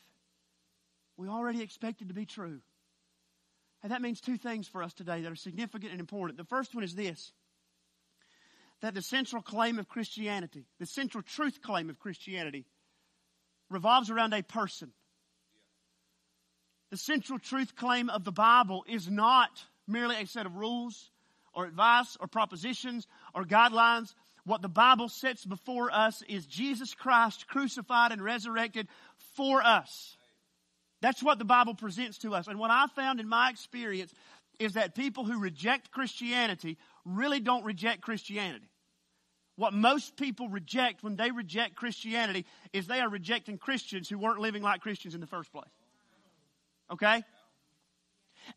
We 1.17 1.27
already 1.27 1.61
expected 1.61 2.07
to 2.07 2.13
be 2.13 2.25
true. 2.25 2.61
And 3.81 3.91
that 3.91 4.01
means 4.01 4.21
two 4.21 4.37
things 4.37 4.67
for 4.67 4.81
us 4.81 4.93
today 4.93 5.21
that 5.21 5.31
are 5.31 5.35
significant 5.35 5.91
and 5.91 5.99
important. 5.99 6.37
The 6.37 6.45
first 6.45 6.73
one 6.73 6.83
is 6.83 6.95
this 6.95 7.33
that 8.81 8.93
the 8.93 9.01
central 9.01 9.41
claim 9.41 9.79
of 9.79 9.87
Christianity, 9.87 10.65
the 10.77 10.85
central 10.85 11.23
truth 11.23 11.61
claim 11.61 11.89
of 11.89 11.99
Christianity, 11.99 12.65
revolves 13.69 14.09
around 14.09 14.33
a 14.33 14.43
person. 14.43 14.91
The 16.91 16.97
central 16.97 17.39
truth 17.39 17.75
claim 17.77 18.09
of 18.09 18.25
the 18.25 18.33
Bible 18.33 18.83
is 18.87 19.09
not 19.09 19.63
merely 19.87 20.17
a 20.17 20.27
set 20.27 20.45
of 20.45 20.57
rules 20.57 21.11
or 21.53 21.65
advice 21.65 22.17
or 22.19 22.27
propositions 22.27 23.07
or 23.33 23.43
guidelines. 23.43 24.13
What 24.45 24.61
the 24.61 24.69
Bible 24.69 25.09
sets 25.09 25.45
before 25.45 25.91
us 25.91 26.21
is 26.27 26.45
Jesus 26.45 26.93
Christ 26.93 27.47
crucified 27.47 28.11
and 28.11 28.21
resurrected 28.21 28.87
for 29.35 29.63
us. 29.63 30.17
That's 31.01 31.23
what 31.23 31.39
the 31.39 31.45
Bible 31.45 31.75
presents 31.75 32.19
to 32.19 32.33
us. 32.33 32.47
And 32.47 32.59
what 32.59 32.71
I 32.71 32.85
found 32.95 33.19
in 33.19 33.27
my 33.27 33.49
experience 33.49 34.13
is 34.59 34.73
that 34.73 34.95
people 34.95 35.25
who 35.25 35.39
reject 35.39 35.91
Christianity 35.91 36.77
really 37.05 37.39
don't 37.39 37.65
reject 37.65 38.01
Christianity. 38.01 38.69
What 39.55 39.73
most 39.73 40.17
people 40.17 40.49
reject 40.49 41.03
when 41.03 41.15
they 41.15 41.31
reject 41.31 41.75
Christianity 41.75 42.45
is 42.71 42.87
they 42.87 42.99
are 42.99 43.09
rejecting 43.09 43.57
Christians 43.57 44.09
who 44.09 44.17
weren't 44.17 44.39
living 44.39 44.63
like 44.63 44.81
Christians 44.81 45.13
in 45.13 45.21
the 45.21 45.27
first 45.27 45.51
place. 45.51 45.69
Okay? 46.91 47.23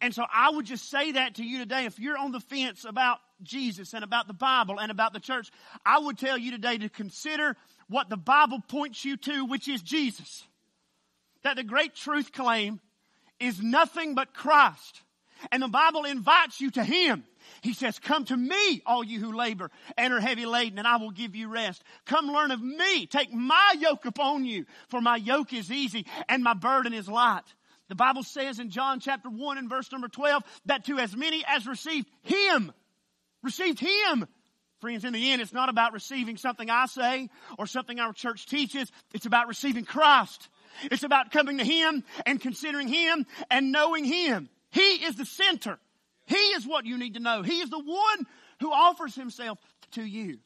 And 0.01 0.15
so 0.15 0.25
I 0.33 0.51
would 0.51 0.67
just 0.67 0.91
say 0.91 1.13
that 1.13 1.37
to 1.37 1.45
you 1.45 1.59
today. 1.59 1.85
If 1.85 1.99
you're 1.99 2.19
on 2.19 2.33
the 2.33 2.41
fence 2.41 2.85
about 2.85 3.19
Jesus 3.43 3.95
and 3.95 4.05
about 4.05 4.27
the 4.27 4.35
Bible 4.35 4.81
and 4.81 4.91
about 4.91 5.13
the 5.13 5.21
church, 5.21 5.51
I 5.85 5.99
would 5.99 6.19
tell 6.19 6.39
you 6.39 6.51
today 6.51 6.79
to 6.79 6.89
consider 6.89 7.57
what 7.89 8.09
the 8.09 8.17
Bible 8.17 8.61
points 8.69 9.05
you 9.05 9.17
to, 9.17 9.45
which 9.45 9.69
is 9.69 9.83
Jesus. 9.83 10.45
That 11.43 11.57
the 11.57 11.65
great 11.65 11.95
truth 11.95 12.33
claim 12.33 12.81
is 13.39 13.61
nothing 13.63 14.15
but 14.15 14.35
Christ. 14.35 15.03
And 15.53 15.63
the 15.63 15.69
Bible 15.69 16.05
invites 16.05 16.61
you 16.61 16.71
to 16.73 16.85
Him. 16.85 17.25
He 17.61 17.75
says, 17.75 17.99
Come 17.99 18.25
to 18.27 18.37
me, 18.37 18.83
all 18.87 19.05
you 19.05 19.21
who 19.21 19.33
labor 19.33 19.71
and 19.97 20.13
are 20.13 20.21
heavy 20.21 20.47
laden, 20.47 20.79
and 20.79 20.89
I 20.89 20.97
will 20.97 21.11
give 21.11 21.37
you 21.37 21.49
rest. 21.49 21.83
Come 22.07 22.29
learn 22.29 22.51
of 22.51 22.63
me. 22.63 23.07
Take 23.07 23.33
my 23.33 23.75
yoke 23.79 24.07
upon 24.07 24.45
you, 24.45 24.65
for 24.89 25.01
my 25.01 25.17
yoke 25.17 25.53
is 25.53 25.71
easy 25.71 26.07
and 26.29 26.43
my 26.43 26.55
burden 26.55 26.95
is 26.95 27.09
light. 27.09 27.45
The 27.89 27.95
Bible 27.95 28.23
says 28.23 28.59
in 28.59 28.71
John 28.71 29.01
chapter 29.01 29.29
1 29.29 29.59
and 29.59 29.69
verse 29.69 29.91
number 29.93 30.09
12 30.09 30.43
that 30.67 30.85
to 30.87 30.99
as 30.99 31.17
many 31.17 31.45
as 31.47 31.67
received 31.67 32.09
Him, 32.23 32.73
received 33.43 33.79
Him. 33.79 34.27
Friends, 34.81 35.05
in 35.05 35.13
the 35.13 35.33
end, 35.33 35.41
it's 35.41 35.53
not 35.53 35.69
about 35.69 35.93
receiving 35.93 36.37
something 36.37 36.69
I 36.69 36.87
say 36.87 37.31
or 37.59 37.67
something 37.67 37.99
our 37.99 38.13
church 38.13 38.47
teaches. 38.47 38.91
It's 39.15 39.25
about 39.25 39.49
receiving 39.49 39.85
Christ. 39.85 40.49
It's 40.85 41.03
about 41.03 41.31
coming 41.31 41.59
to 41.59 41.65
Him 41.65 42.05
and 42.27 42.41
considering 42.41 42.89
Him 42.89 43.25
and 43.51 43.73
knowing 43.73 44.05
Him. 44.05 44.51
He 44.71 45.05
is 45.07 45.17
the 45.17 45.25
center. 45.25 45.79
He 46.27 46.37
is 46.37 46.67
what 46.67 46.85
you 46.85 46.99
need 46.99 47.15
to 47.15 47.21
know. 47.21 47.43
He 47.43 47.61
is 47.61 47.71
the 47.71 47.79
one 47.79 48.27
who 48.61 48.73
offers 48.73 49.15
himself 49.15 49.59
to 49.93 50.03
you. 50.03 50.39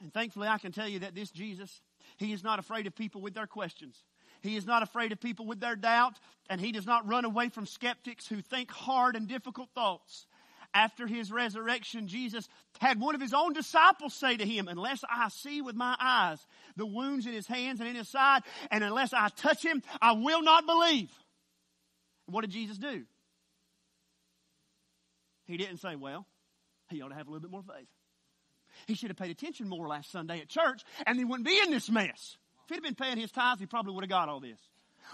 And 0.00 0.12
thankfully, 0.12 0.48
I 0.48 0.58
can 0.58 0.72
tell 0.72 0.88
you 0.88 1.00
that 1.00 1.14
this 1.14 1.30
Jesus, 1.30 1.80
he 2.18 2.32
is 2.32 2.44
not 2.44 2.58
afraid 2.58 2.86
of 2.86 2.94
people 2.94 3.20
with 3.20 3.34
their 3.34 3.46
questions. 3.46 4.00
He 4.48 4.56
is 4.56 4.66
not 4.66 4.82
afraid 4.82 5.12
of 5.12 5.20
people 5.20 5.44
with 5.44 5.60
their 5.60 5.76
doubt, 5.76 6.18
and 6.48 6.58
he 6.58 6.72
does 6.72 6.86
not 6.86 7.06
run 7.06 7.26
away 7.26 7.50
from 7.50 7.66
skeptics 7.66 8.26
who 8.26 8.40
think 8.40 8.70
hard 8.70 9.14
and 9.14 9.28
difficult 9.28 9.68
thoughts. 9.74 10.26
After 10.72 11.06
his 11.06 11.30
resurrection, 11.30 12.08
Jesus 12.08 12.48
had 12.78 12.98
one 12.98 13.14
of 13.14 13.20
his 13.20 13.34
own 13.34 13.52
disciples 13.52 14.14
say 14.14 14.38
to 14.38 14.46
him, 14.46 14.66
Unless 14.66 15.04
I 15.08 15.28
see 15.28 15.60
with 15.60 15.76
my 15.76 15.94
eyes 16.00 16.38
the 16.76 16.86
wounds 16.86 17.26
in 17.26 17.32
his 17.34 17.46
hands 17.46 17.80
and 17.80 17.88
in 17.88 17.94
his 17.94 18.08
side, 18.08 18.42
and 18.70 18.82
unless 18.82 19.12
I 19.12 19.28
touch 19.28 19.62
him, 19.62 19.82
I 20.00 20.12
will 20.12 20.42
not 20.42 20.64
believe. 20.64 21.10
What 22.24 22.40
did 22.40 22.50
Jesus 22.50 22.78
do? 22.78 23.04
He 25.44 25.58
didn't 25.58 25.78
say, 25.78 25.94
Well, 25.94 26.26
he 26.88 27.02
ought 27.02 27.08
to 27.08 27.14
have 27.14 27.28
a 27.28 27.30
little 27.30 27.42
bit 27.42 27.50
more 27.50 27.62
faith. 27.62 27.88
He 28.86 28.94
should 28.94 29.10
have 29.10 29.18
paid 29.18 29.30
attention 29.30 29.68
more 29.68 29.88
last 29.88 30.10
Sunday 30.10 30.40
at 30.40 30.48
church, 30.48 30.84
and 31.06 31.18
he 31.18 31.24
wouldn't 31.26 31.46
be 31.46 31.58
in 31.58 31.70
this 31.70 31.90
mess. 31.90 32.38
If 32.68 32.74
he'd 32.74 32.82
been 32.82 32.94
paying 32.94 33.16
his 33.16 33.32
tithes, 33.32 33.60
he 33.60 33.66
probably 33.66 33.94
would 33.94 34.04
have 34.04 34.10
got 34.10 34.28
all 34.28 34.40
this. 34.40 34.58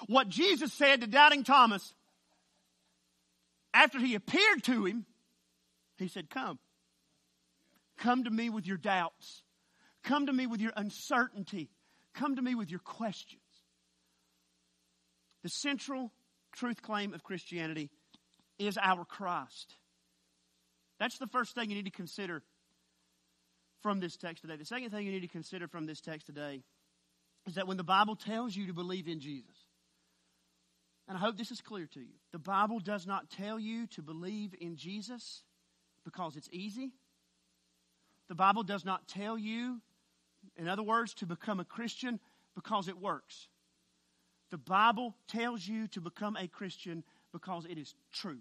What 0.09 0.29
Jesus 0.29 0.73
said 0.73 1.03
to 1.03 1.07
doubting 1.07 1.45
Thomas 1.45 1.95
after 3.73 4.01
he 4.01 4.17
appeared 4.17 4.65
to 4.65 4.85
him, 4.87 5.07
he 5.97 6.09
said, 6.09 6.31
Come. 6.31 6.59
Come 7.97 8.25
to 8.25 8.31
me 8.31 8.51
with 8.51 8.67
your 8.67 8.77
doubts. 8.77 9.43
Come 10.03 10.27
to 10.27 10.33
me 10.33 10.49
with 10.49 10.61
your 10.61 10.73
uncertainty. 10.77 11.71
Come 12.13 12.35
to 12.37 12.43
me 12.43 12.57
with 12.57 12.71
your 12.71 12.81
questions. 12.81 13.41
The 15.45 15.49
central 15.49 16.11
truth 16.53 16.83
claim 16.83 17.15
of 17.15 17.23
Christianity 17.23 17.89
is 18.59 18.77
our 18.83 19.05
Christ. 19.05 19.77
That's 20.99 21.19
the 21.19 21.29
first 21.29 21.55
thing 21.55 21.71
you 21.71 21.77
need 21.77 21.85
to 21.85 21.91
consider 21.91 22.43
from 23.81 24.01
this 24.01 24.17
text 24.17 24.43
today. 24.43 24.57
The 24.57 24.65
second 24.65 24.91
thing 24.91 25.07
you 25.07 25.13
need 25.13 25.21
to 25.21 25.29
consider 25.29 25.69
from 25.69 25.87
this 25.87 26.01
text 26.01 26.27
today 26.27 26.65
is 27.47 27.55
that 27.55 27.67
when 27.67 27.77
the 27.77 27.85
Bible 27.85 28.17
tells 28.17 28.57
you 28.57 28.67
to 28.67 28.73
believe 28.73 29.09
in 29.09 29.21
Jesus, 29.21 29.57
and 31.07 31.17
I 31.17 31.21
hope 31.21 31.37
this 31.37 31.51
is 31.51 31.61
clear 31.61 31.87
to 31.95 32.01
you, 32.01 32.15
the 32.33 32.39
Bible 32.39 32.81
does 32.81 33.07
not 33.07 33.31
tell 33.31 33.59
you 33.59 33.87
to 33.89 34.03
believe 34.03 34.55
in 34.61 34.77
Jesus 34.77 35.43
because 36.05 36.37
it's 36.37 36.49
easy. 36.51 36.93
The 38.29 38.35
Bible 38.35 38.63
does 38.63 38.85
not 38.85 39.07
tell 39.07 39.37
you, 39.37 39.81
in 40.57 40.69
other 40.69 40.83
words, 40.83 41.15
to 41.15 41.27
become 41.27 41.61
a 41.61 41.65
Christian 41.65 42.19
because 42.55 42.89
it 42.89 42.99
works. 42.99 43.49
The 44.51 44.59
Bible 44.59 45.15
tells 45.29 45.67
you 45.67 45.89
to 45.89 46.01
become 46.01 46.37
a 46.37 46.49
Christian 46.49 47.05
because 47.33 47.67
it 47.67 47.77
is 47.77 47.95
true. 48.13 48.39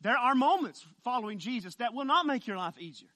There 0.00 0.16
are 0.16 0.34
moments 0.34 0.84
following 1.04 1.38
Jesus 1.38 1.76
that 1.76 1.94
will 1.94 2.04
not 2.04 2.26
make 2.26 2.46
your 2.46 2.56
life 2.56 2.76
easier, 2.78 3.10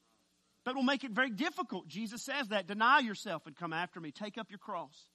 but 0.66 0.74
will 0.74 0.82
make 0.82 1.04
it 1.04 1.12
very 1.12 1.30
difficult. 1.30 1.86
Jesus 1.86 2.24
says 2.24 2.48
that. 2.48 2.66
Deny 2.66 2.98
yourself 2.98 3.46
and 3.46 3.56
come 3.56 3.72
after 3.72 4.00
me. 4.00 4.10
Take 4.10 4.36
up 4.36 4.50
your 4.50 4.58
cross. 4.58 5.06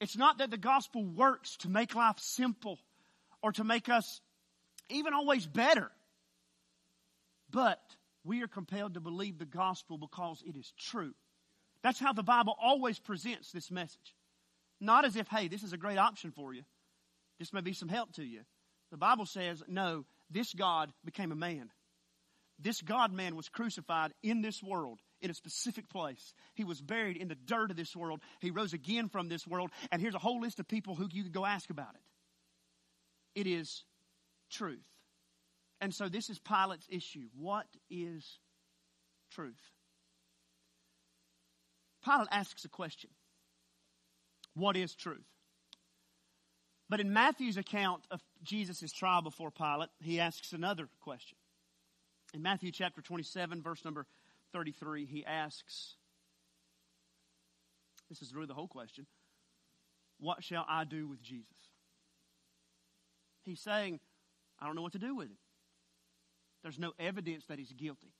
It's 0.00 0.16
not 0.16 0.38
that 0.38 0.50
the 0.50 0.56
gospel 0.56 1.04
works 1.04 1.58
to 1.58 1.68
make 1.68 1.94
life 1.94 2.18
simple 2.18 2.78
or 3.42 3.52
to 3.52 3.64
make 3.64 3.90
us 3.90 4.22
even 4.88 5.12
always 5.12 5.46
better, 5.46 5.90
but 7.50 7.80
we 8.24 8.42
are 8.42 8.48
compelled 8.48 8.94
to 8.94 9.00
believe 9.00 9.38
the 9.38 9.44
gospel 9.44 9.98
because 9.98 10.42
it 10.46 10.56
is 10.56 10.72
true. 10.78 11.12
That's 11.82 12.00
how 12.00 12.14
the 12.14 12.22
Bible 12.22 12.56
always 12.58 12.98
presents 12.98 13.52
this 13.52 13.70
message. 13.70 14.14
Not 14.80 15.04
as 15.04 15.16
if, 15.16 15.28
hey, 15.28 15.48
this 15.48 15.62
is 15.62 15.74
a 15.74 15.78
great 15.78 15.98
option 15.98 16.32
for 16.32 16.54
you. 16.54 16.62
This 17.38 17.52
may 17.52 17.60
be 17.60 17.74
some 17.74 17.90
help 17.90 18.14
to 18.14 18.24
you. 18.24 18.40
The 18.90 18.96
Bible 18.96 19.26
says, 19.26 19.62
no, 19.68 20.06
this 20.30 20.54
God 20.54 20.92
became 21.04 21.30
a 21.30 21.36
man. 21.36 21.70
This 22.62 22.82
God 22.82 23.12
man 23.12 23.36
was 23.36 23.48
crucified 23.48 24.12
in 24.22 24.42
this 24.42 24.62
world, 24.62 24.98
in 25.20 25.30
a 25.30 25.34
specific 25.34 25.88
place. 25.88 26.34
He 26.54 26.64
was 26.64 26.80
buried 26.80 27.16
in 27.16 27.28
the 27.28 27.34
dirt 27.34 27.70
of 27.70 27.76
this 27.76 27.96
world. 27.96 28.20
He 28.40 28.50
rose 28.50 28.72
again 28.72 29.08
from 29.08 29.28
this 29.28 29.46
world. 29.46 29.70
And 29.90 30.02
here's 30.02 30.14
a 30.14 30.18
whole 30.18 30.40
list 30.40 30.60
of 30.60 30.68
people 30.68 30.94
who 30.94 31.08
you 31.10 31.22
could 31.22 31.32
go 31.32 31.46
ask 31.46 31.70
about 31.70 31.94
it. 31.94 33.40
It 33.40 33.46
is 33.46 33.84
truth. 34.50 34.84
And 35.80 35.94
so 35.94 36.08
this 36.08 36.28
is 36.28 36.38
Pilate's 36.38 36.86
issue. 36.90 37.28
What 37.38 37.66
is 37.88 38.38
truth? 39.30 39.60
Pilate 42.04 42.28
asks 42.30 42.64
a 42.64 42.68
question 42.68 43.10
What 44.54 44.76
is 44.76 44.94
truth? 44.94 45.24
But 46.90 47.00
in 47.00 47.12
Matthew's 47.12 47.56
account 47.56 48.02
of 48.10 48.20
Jesus' 48.42 48.92
trial 48.92 49.22
before 49.22 49.52
Pilate, 49.52 49.90
he 50.00 50.18
asks 50.18 50.52
another 50.52 50.88
question. 51.00 51.38
In 52.32 52.42
Matthew 52.42 52.70
chapter 52.70 53.00
27, 53.00 53.62
verse 53.62 53.84
number 53.84 54.06
33, 54.52 55.04
he 55.04 55.24
asks 55.24 55.96
this 58.10 58.22
is 58.22 58.34
really 58.34 58.46
the 58.46 58.54
whole 58.54 58.68
question 58.68 59.06
What 60.18 60.44
shall 60.44 60.66
I 60.68 60.84
do 60.84 61.08
with 61.08 61.22
Jesus? 61.22 61.46
He's 63.44 63.60
saying, 63.60 64.00
I 64.58 64.66
don't 64.66 64.76
know 64.76 64.82
what 64.82 64.92
to 64.92 64.98
do 64.98 65.14
with 65.14 65.28
him. 65.28 65.38
There's 66.62 66.78
no 66.78 66.92
evidence 66.98 67.46
that 67.46 67.58
he's 67.58 67.72
guilty, 67.72 68.12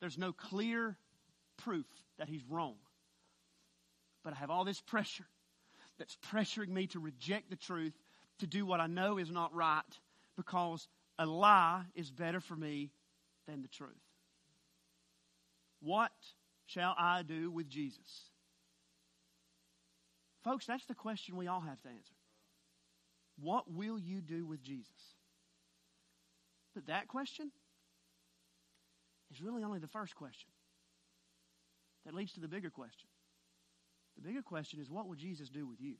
there's 0.00 0.18
no 0.18 0.32
clear 0.32 0.96
proof 1.56 1.86
that 2.18 2.28
he's 2.28 2.44
wrong. 2.48 2.76
But 4.22 4.34
I 4.34 4.36
have 4.36 4.50
all 4.50 4.64
this 4.64 4.80
pressure 4.80 5.26
that's 5.98 6.16
pressuring 6.30 6.68
me 6.68 6.88
to 6.88 6.98
reject 6.98 7.48
the 7.48 7.56
truth, 7.56 7.94
to 8.40 8.46
do 8.46 8.66
what 8.66 8.80
I 8.80 8.86
know 8.86 9.18
is 9.18 9.30
not 9.30 9.54
right, 9.54 9.82
because 10.36 10.88
a 11.18 11.24
lie 11.24 11.82
is 11.94 12.10
better 12.10 12.40
for 12.40 12.56
me 12.56 12.90
than 13.46 13.62
the 13.62 13.68
truth. 13.68 13.90
What 15.80 16.12
shall 16.66 16.94
I 16.98 17.22
do 17.22 17.50
with 17.50 17.68
Jesus? 17.68 18.30
Folks, 20.44 20.66
that's 20.66 20.84
the 20.86 20.94
question 20.94 21.36
we 21.36 21.48
all 21.48 21.60
have 21.60 21.80
to 21.82 21.88
answer. 21.88 22.14
What 23.40 23.70
will 23.70 23.98
you 23.98 24.20
do 24.20 24.46
with 24.46 24.62
Jesus? 24.62 25.14
But 26.74 26.86
that 26.86 27.08
question 27.08 27.50
is 29.30 29.40
really 29.40 29.64
only 29.64 29.78
the 29.78 29.88
first 29.88 30.14
question 30.14 30.50
that 32.04 32.14
leads 32.14 32.32
to 32.34 32.40
the 32.40 32.48
bigger 32.48 32.70
question. 32.70 33.08
The 34.16 34.22
bigger 34.22 34.42
question 34.42 34.80
is 34.80 34.90
what 34.90 35.08
would 35.08 35.18
Jesus 35.18 35.48
do 35.48 35.66
with 35.66 35.80
you? 35.80 35.94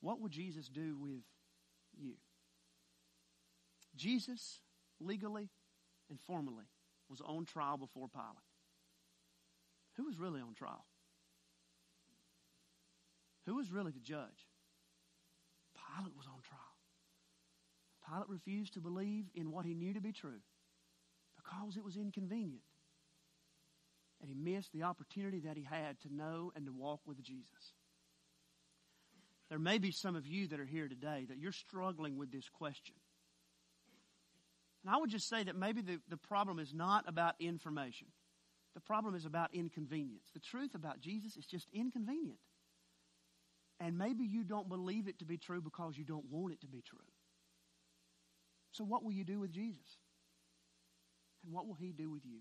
What 0.00 0.20
would 0.20 0.32
Jesus 0.32 0.68
do 0.68 0.96
with 0.98 1.24
you? 1.98 2.14
Jesus, 3.96 4.60
legally 5.00 5.50
and 6.10 6.18
formally, 6.20 6.64
was 7.08 7.20
on 7.20 7.44
trial 7.44 7.76
before 7.76 8.08
Pilate. 8.08 8.46
Who 9.96 10.04
was 10.04 10.18
really 10.18 10.40
on 10.40 10.54
trial? 10.54 10.84
Who 13.46 13.54
was 13.54 13.70
really 13.70 13.92
the 13.92 14.00
judge? 14.00 14.46
Pilate 15.74 16.16
was 16.16 16.26
on 16.26 16.40
trial. 16.42 16.60
Pilate 18.06 18.28
refused 18.28 18.74
to 18.74 18.80
believe 18.80 19.26
in 19.34 19.50
what 19.50 19.64
he 19.64 19.74
knew 19.74 19.94
to 19.94 20.00
be 20.00 20.12
true 20.12 20.40
because 21.36 21.76
it 21.76 21.84
was 21.84 21.96
inconvenient 21.96 22.62
and 24.20 24.28
he 24.28 24.34
missed 24.34 24.72
the 24.72 24.82
opportunity 24.82 25.40
that 25.40 25.56
he 25.56 25.64
had 25.64 26.00
to 26.00 26.14
know 26.14 26.52
and 26.56 26.66
to 26.66 26.72
walk 26.72 27.00
with 27.06 27.22
Jesus. 27.22 27.74
There 29.48 29.58
may 29.58 29.78
be 29.78 29.92
some 29.92 30.16
of 30.16 30.26
you 30.26 30.48
that 30.48 30.58
are 30.60 30.64
here 30.66 30.88
today 30.88 31.26
that 31.28 31.38
you're 31.38 31.52
struggling 31.52 32.16
with 32.16 32.32
this 32.32 32.48
question. 32.48 32.96
And 34.86 34.94
I 34.94 34.98
would 34.98 35.10
just 35.10 35.28
say 35.28 35.42
that 35.42 35.56
maybe 35.56 35.80
the, 35.80 35.98
the 36.08 36.16
problem 36.16 36.60
is 36.60 36.72
not 36.72 37.08
about 37.08 37.34
information. 37.40 38.06
The 38.74 38.80
problem 38.80 39.16
is 39.16 39.24
about 39.24 39.52
inconvenience. 39.52 40.30
The 40.32 40.38
truth 40.38 40.76
about 40.76 41.00
Jesus 41.00 41.36
is 41.36 41.44
just 41.44 41.66
inconvenient. 41.72 42.38
And 43.80 43.98
maybe 43.98 44.22
you 44.24 44.44
don't 44.44 44.68
believe 44.68 45.08
it 45.08 45.18
to 45.18 45.24
be 45.24 45.38
true 45.38 45.60
because 45.60 45.98
you 45.98 46.04
don't 46.04 46.26
want 46.30 46.52
it 46.52 46.60
to 46.60 46.68
be 46.68 46.82
true. 46.82 47.00
So, 48.70 48.84
what 48.84 49.02
will 49.02 49.10
you 49.10 49.24
do 49.24 49.40
with 49.40 49.50
Jesus? 49.50 49.98
And 51.44 51.52
what 51.52 51.66
will 51.66 51.74
he 51.74 51.90
do 51.90 52.08
with 52.08 52.24
you? 52.24 52.38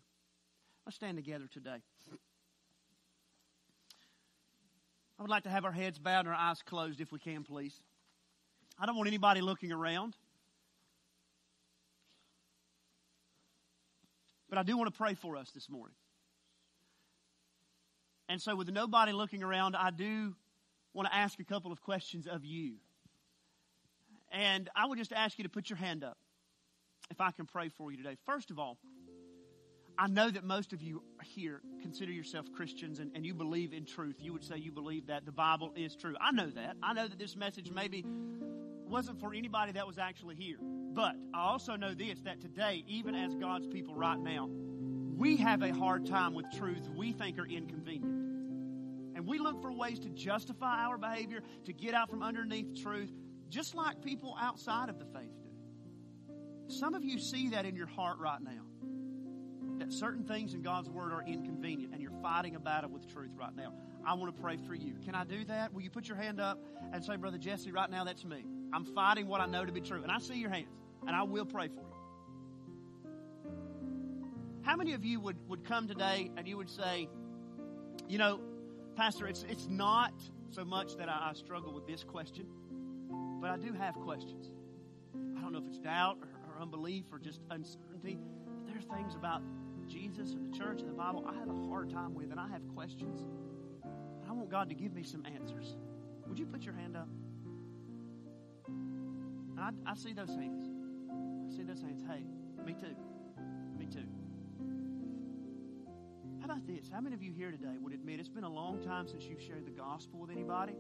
Let's 0.86 0.98
stand 0.98 1.18
together 1.18 1.46
today. 1.52 1.82
I 5.18 5.24
would 5.24 5.32
like 5.32 5.44
to 5.44 5.50
have 5.50 5.66
our 5.66 5.72
heads 5.72 5.98
bowed 5.98 6.28
and 6.28 6.28
our 6.28 6.36
eyes 6.36 6.62
closed 6.64 7.02
if 7.02 7.12
we 7.12 7.18
can, 7.18 7.44
please. 7.44 7.74
I 8.78 8.86
don't 8.86 8.98
want 8.98 9.08
anybody 9.08 9.42
looking 9.42 9.72
around. 9.72 10.16
But 14.56 14.62
I 14.62 14.64
do 14.64 14.78
want 14.78 14.90
to 14.90 14.98
pray 14.98 15.16
for 15.16 15.36
us 15.36 15.52
this 15.52 15.70
morning. 15.70 15.98
And 18.30 18.42
so, 18.42 18.56
with 18.56 18.72
nobody 18.72 19.12
looking 19.12 19.44
around, 19.44 19.76
I 19.76 19.90
do 19.92 20.34
want 20.94 21.10
to 21.10 21.14
ask 21.14 21.38
a 21.42 21.44
couple 21.44 21.74
of 21.74 21.82
questions 21.82 22.26
of 22.26 22.46
you. 22.46 22.76
And 24.32 24.70
I 24.74 24.86
would 24.86 24.98
just 24.98 25.12
ask 25.12 25.38
you 25.38 25.44
to 25.44 25.50
put 25.50 25.70
your 25.70 25.76
hand 25.76 26.06
up 26.06 26.18
if 27.12 27.20
I 27.20 27.32
can 27.32 27.48
pray 27.48 27.68
for 27.68 27.92
you 27.92 27.98
today. 27.98 28.16
First 28.26 28.50
of 28.50 28.58
all, 28.58 28.78
I 30.00 30.08
know 30.08 30.30
that 30.30 30.46
most 30.46 30.72
of 30.72 30.82
you 30.82 31.04
here 31.22 31.60
consider 31.82 32.14
yourself 32.14 32.46
Christians 32.56 33.00
and, 33.00 33.12
and 33.14 33.26
you 33.26 33.34
believe 33.34 33.74
in 33.74 33.84
truth. 33.84 34.16
You 34.22 34.32
would 34.32 34.46
say 34.46 34.56
you 34.56 34.72
believe 34.72 35.08
that 35.08 35.26
the 35.26 35.34
Bible 35.34 35.74
is 35.76 35.98
true. 35.98 36.16
I 36.22 36.32
know 36.32 36.50
that. 36.52 36.78
I 36.82 36.94
know 36.94 37.10
that 37.10 37.20
this 37.20 37.36
message 37.36 37.72
maybe 37.72 38.06
wasn't 38.88 39.20
for 39.20 39.34
anybody 39.34 39.74
that 39.74 39.86
was 39.86 39.98
actually 39.98 40.36
here. 40.36 40.60
But 40.96 41.18
I 41.34 41.42
also 41.42 41.76
know 41.76 41.94
this 41.94 42.22
that 42.22 42.40
today, 42.40 42.86
even 42.88 43.16
as 43.16 43.36
God's 43.36 43.68
people 43.68 43.96
right 43.96 44.18
now, 44.18 44.50
we 45.18 45.36
have 45.38 45.62
a 45.62 45.74
hard 45.74 46.06
time 46.06 46.34
with 46.34 46.46
truths 46.58 46.90
we 46.96 47.12
think 47.12 47.38
are 47.38 47.46
inconvenient. 47.46 48.24
And 49.16 49.28
we 49.28 49.38
look 49.38 49.62
for 49.62 49.74
ways 49.74 50.00
to 50.00 50.10
justify 50.10 50.86
our 50.86 50.98
behavior, 50.98 51.42
to 51.66 51.74
get 51.74 51.94
out 51.94 52.10
from 52.10 52.24
underneath 52.24 52.82
truth, 52.82 53.12
just 53.50 53.76
like 53.76 54.02
people 54.04 54.38
outside 54.40 54.88
of 54.88 54.98
the 54.98 55.06
faith 55.06 55.32
do. 55.44 56.74
Some 56.74 56.96
of 56.96 57.04
you 57.04 57.20
see 57.20 57.50
that 57.50 57.66
in 57.66 57.76
your 57.76 57.88
heart 57.88 58.18
right 58.20 58.42
now. 58.42 58.62
That 59.80 59.92
certain 59.92 60.24
things 60.24 60.54
in 60.54 60.62
God's 60.62 60.90
Word 60.90 61.12
are 61.12 61.24
inconvenient, 61.24 61.92
and 61.92 62.02
you're 62.02 62.22
fighting 62.22 62.56
a 62.56 62.60
battle 62.60 62.90
with 62.90 63.12
truth 63.12 63.32
right 63.38 63.54
now. 63.54 63.74
I 64.08 64.14
want 64.14 64.34
to 64.34 64.42
pray 64.42 64.56
for 64.66 64.74
you. 64.74 64.96
Can 65.04 65.14
I 65.14 65.26
do 65.26 65.44
that? 65.46 65.74
Will 65.74 65.82
you 65.82 65.90
put 65.90 66.08
your 66.08 66.18
hand 66.18 66.40
up 66.40 66.64
and 66.94 67.04
say, 67.04 67.18
Brother 67.18 67.38
Jesse, 67.38 67.72
right 67.72 67.90
now 67.90 68.06
that's 68.06 68.24
me. 68.24 68.46
I'm 68.72 68.86
fighting 68.86 69.28
what 69.28 69.42
I 69.42 69.46
know 69.46 69.66
to 69.66 69.72
be 69.72 69.82
true. 69.82 70.02
And 70.02 70.12
I 70.12 70.20
see 70.20 70.36
your 70.36 70.50
hands, 70.50 70.68
and 71.08 71.16
I 71.16 71.24
will 71.24 71.46
pray 71.46 71.68
for 71.68 71.82
you. 71.82 71.86
How 74.64 74.76
many 74.76 74.94
of 74.94 75.06
you 75.06 75.20
would, 75.20 75.38
would 75.48 75.64
come 75.64 75.88
today 75.88 76.32
and 76.38 76.48
you 76.48 76.58
would 76.58 76.70
say, 76.70 77.08
you 78.08 78.18
know, 78.18 78.40
Pastor, 78.96 79.28
it's, 79.28 79.44
it's 79.50 79.68
not 79.68 80.14
so 80.50 80.66
much 80.66 80.96
that 80.98 81.10
I, 81.10 81.30
I 81.30 81.34
struggle 81.34 81.74
with 81.74 81.86
this 81.86 82.04
question, 82.04 82.48
but 83.42 83.52
I 83.52 83.58
do 83.58 83.74
have 83.74 83.96
questions. 83.96 84.52
I 85.38 85.42
don't 85.42 85.52
know 85.52 85.60
if 85.60 85.68
it's 85.68 85.78
doubt 85.78 86.18
or, 86.22 86.28
or 86.56 86.62
unbelief 86.62 87.06
or 87.12 87.20
just 87.20 87.42
uncertainty, 87.52 88.18
but 88.56 88.66
there 88.68 88.78
are 88.78 88.98
things 88.98 89.16
about 89.16 89.42
Jesus 89.88 90.32
and 90.32 90.52
the 90.52 90.58
church 90.58 90.82
and 90.82 90.90
the 90.90 90.96
Bible 90.96 91.26
I 91.28 91.36
have 91.38 91.50
a 91.50 91.68
hard 91.70 91.92
time 91.92 92.16
with, 92.16 92.32
and 92.32 92.40
I 92.40 92.48
have 92.48 92.68
questions. 92.74 93.20
And 93.84 94.30
I 94.30 94.34
want 94.34 94.50
God 94.50 94.70
to 94.70 94.76
give 94.76 94.94
me 94.94 95.04
some 95.04 95.24
answers. 95.26 95.76
Would 96.28 96.40
you 96.40 96.46
put 96.46 96.64
your 96.64 96.74
hand 96.74 96.98
up? 96.98 97.08
I, 99.60 99.70
I 99.86 99.96
see 99.96 100.14
those 100.14 100.30
hands. 100.30 100.75
See 101.50 101.64
those 101.64 101.82
hands. 101.82 102.04
Hey, 102.08 102.24
me 102.66 102.74
too. 102.74 102.96
Me 103.78 103.86
too. 103.86 104.08
How 106.40 106.46
about 106.46 106.68
this? 106.68 106.90
How 106.92 107.02
many 107.02 107.16
of 107.16 107.24
you 107.24 107.32
here 107.32 107.52
today 107.52 107.78
would 107.82 107.94
admit 107.94 108.20
it's 108.20 108.30
been 108.30 108.44
a 108.44 108.52
long 108.52 108.82
time 108.84 109.08
since 109.08 109.24
you've 109.24 109.42
shared 109.42 109.66
the 109.66 109.72
gospel 109.72 110.20
with 110.20 110.32
anybody? 110.32 110.74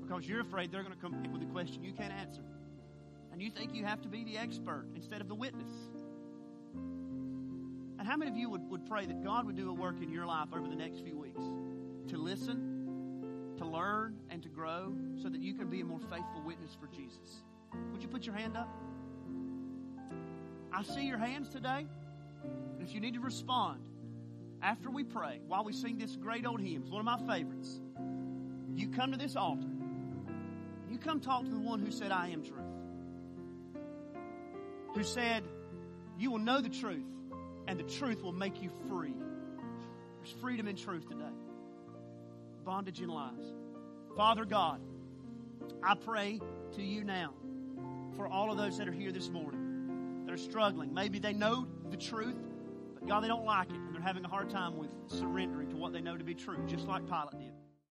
Because 0.00 0.28
you're 0.28 0.40
afraid 0.40 0.70
they're 0.70 0.82
going 0.82 0.94
to 0.94 1.00
come 1.00 1.32
with 1.32 1.42
a 1.42 1.46
question 1.46 1.82
you 1.82 1.92
can't 1.92 2.12
answer. 2.12 2.42
And 3.32 3.42
you 3.42 3.50
think 3.50 3.74
you 3.74 3.84
have 3.84 4.00
to 4.02 4.08
be 4.08 4.24
the 4.24 4.38
expert 4.38 4.86
instead 4.94 5.20
of 5.20 5.28
the 5.28 5.34
witness. 5.34 5.70
And 7.98 8.06
how 8.06 8.16
many 8.16 8.30
of 8.30 8.36
you 8.36 8.48
would, 8.50 8.68
would 8.70 8.86
pray 8.86 9.06
that 9.06 9.24
God 9.24 9.46
would 9.46 9.56
do 9.56 9.70
a 9.70 9.74
work 9.74 10.02
in 10.02 10.10
your 10.10 10.26
life 10.26 10.48
over 10.54 10.68
the 10.68 10.76
next 10.76 11.02
few 11.02 11.18
weeks 11.18 11.42
to 12.08 12.18
listen, 12.18 13.54
to 13.58 13.66
learn, 13.66 14.16
and 14.30 14.42
to 14.42 14.48
grow 14.48 14.94
so 15.20 15.28
that 15.28 15.40
you 15.40 15.54
can 15.54 15.68
be 15.68 15.80
a 15.80 15.84
more 15.84 16.00
faithful 16.00 16.42
witness 16.44 16.76
for 16.78 16.86
Jesus? 16.86 17.42
Would 17.92 18.02
you 18.02 18.08
put 18.08 18.24
your 18.24 18.34
hand 18.34 18.56
up? 18.56 18.68
I 20.76 20.82
see 20.82 21.06
your 21.06 21.16
hands 21.16 21.48
today. 21.48 21.86
And 22.44 22.82
if 22.82 22.92
you 22.92 23.00
need 23.00 23.14
to 23.14 23.20
respond 23.20 23.80
after 24.60 24.90
we 24.90 25.04
pray, 25.04 25.40
while 25.46 25.64
we 25.64 25.72
sing 25.72 25.96
this 25.96 26.14
great 26.16 26.44
old 26.44 26.60
hymn, 26.60 26.82
it's 26.82 26.90
one 26.90 27.00
of 27.00 27.06
my 27.06 27.34
favorites, 27.34 27.80
you 28.74 28.90
come 28.90 29.12
to 29.12 29.16
this 29.16 29.36
altar. 29.36 29.68
You 30.90 30.98
come 30.98 31.20
talk 31.20 31.44
to 31.44 31.50
the 31.50 31.58
one 31.58 31.80
who 31.80 31.90
said, 31.90 32.12
I 32.12 32.28
am 32.28 32.42
truth. 32.42 32.60
Who 34.94 35.02
said, 35.02 35.44
You 36.18 36.30
will 36.30 36.40
know 36.40 36.60
the 36.60 36.68
truth, 36.68 37.06
and 37.66 37.80
the 37.80 37.84
truth 37.84 38.22
will 38.22 38.32
make 38.32 38.62
you 38.62 38.70
free. 38.90 39.14
There's 40.18 40.36
freedom 40.42 40.68
in 40.68 40.76
truth 40.76 41.08
today, 41.08 41.24
bondage 42.66 43.00
in 43.00 43.08
lies. 43.08 43.54
Father 44.14 44.44
God, 44.44 44.82
I 45.82 45.94
pray 45.94 46.38
to 46.74 46.82
you 46.82 47.02
now 47.02 47.32
for 48.14 48.28
all 48.28 48.50
of 48.50 48.58
those 48.58 48.76
that 48.76 48.88
are 48.88 48.92
here 48.92 49.12
this 49.12 49.30
morning 49.30 49.55
that 50.36 50.42
are 50.42 50.50
struggling. 50.50 50.92
Maybe 50.92 51.18
they 51.18 51.32
know 51.32 51.66
the 51.90 51.96
truth, 51.96 52.36
but 52.94 53.08
God, 53.08 53.22
they 53.22 53.28
don't 53.28 53.44
like 53.44 53.70
it, 53.70 53.76
and 53.76 53.94
they're 53.94 54.02
having 54.02 54.24
a 54.24 54.28
hard 54.28 54.50
time 54.50 54.76
with 54.76 54.90
surrendering 55.06 55.70
to 55.70 55.76
what 55.76 55.92
they 55.92 56.00
know 56.00 56.16
to 56.16 56.24
be 56.24 56.34
true, 56.34 56.58
just 56.66 56.86
like 56.86 57.06
Pilate 57.06 57.38
did. 57.38 57.52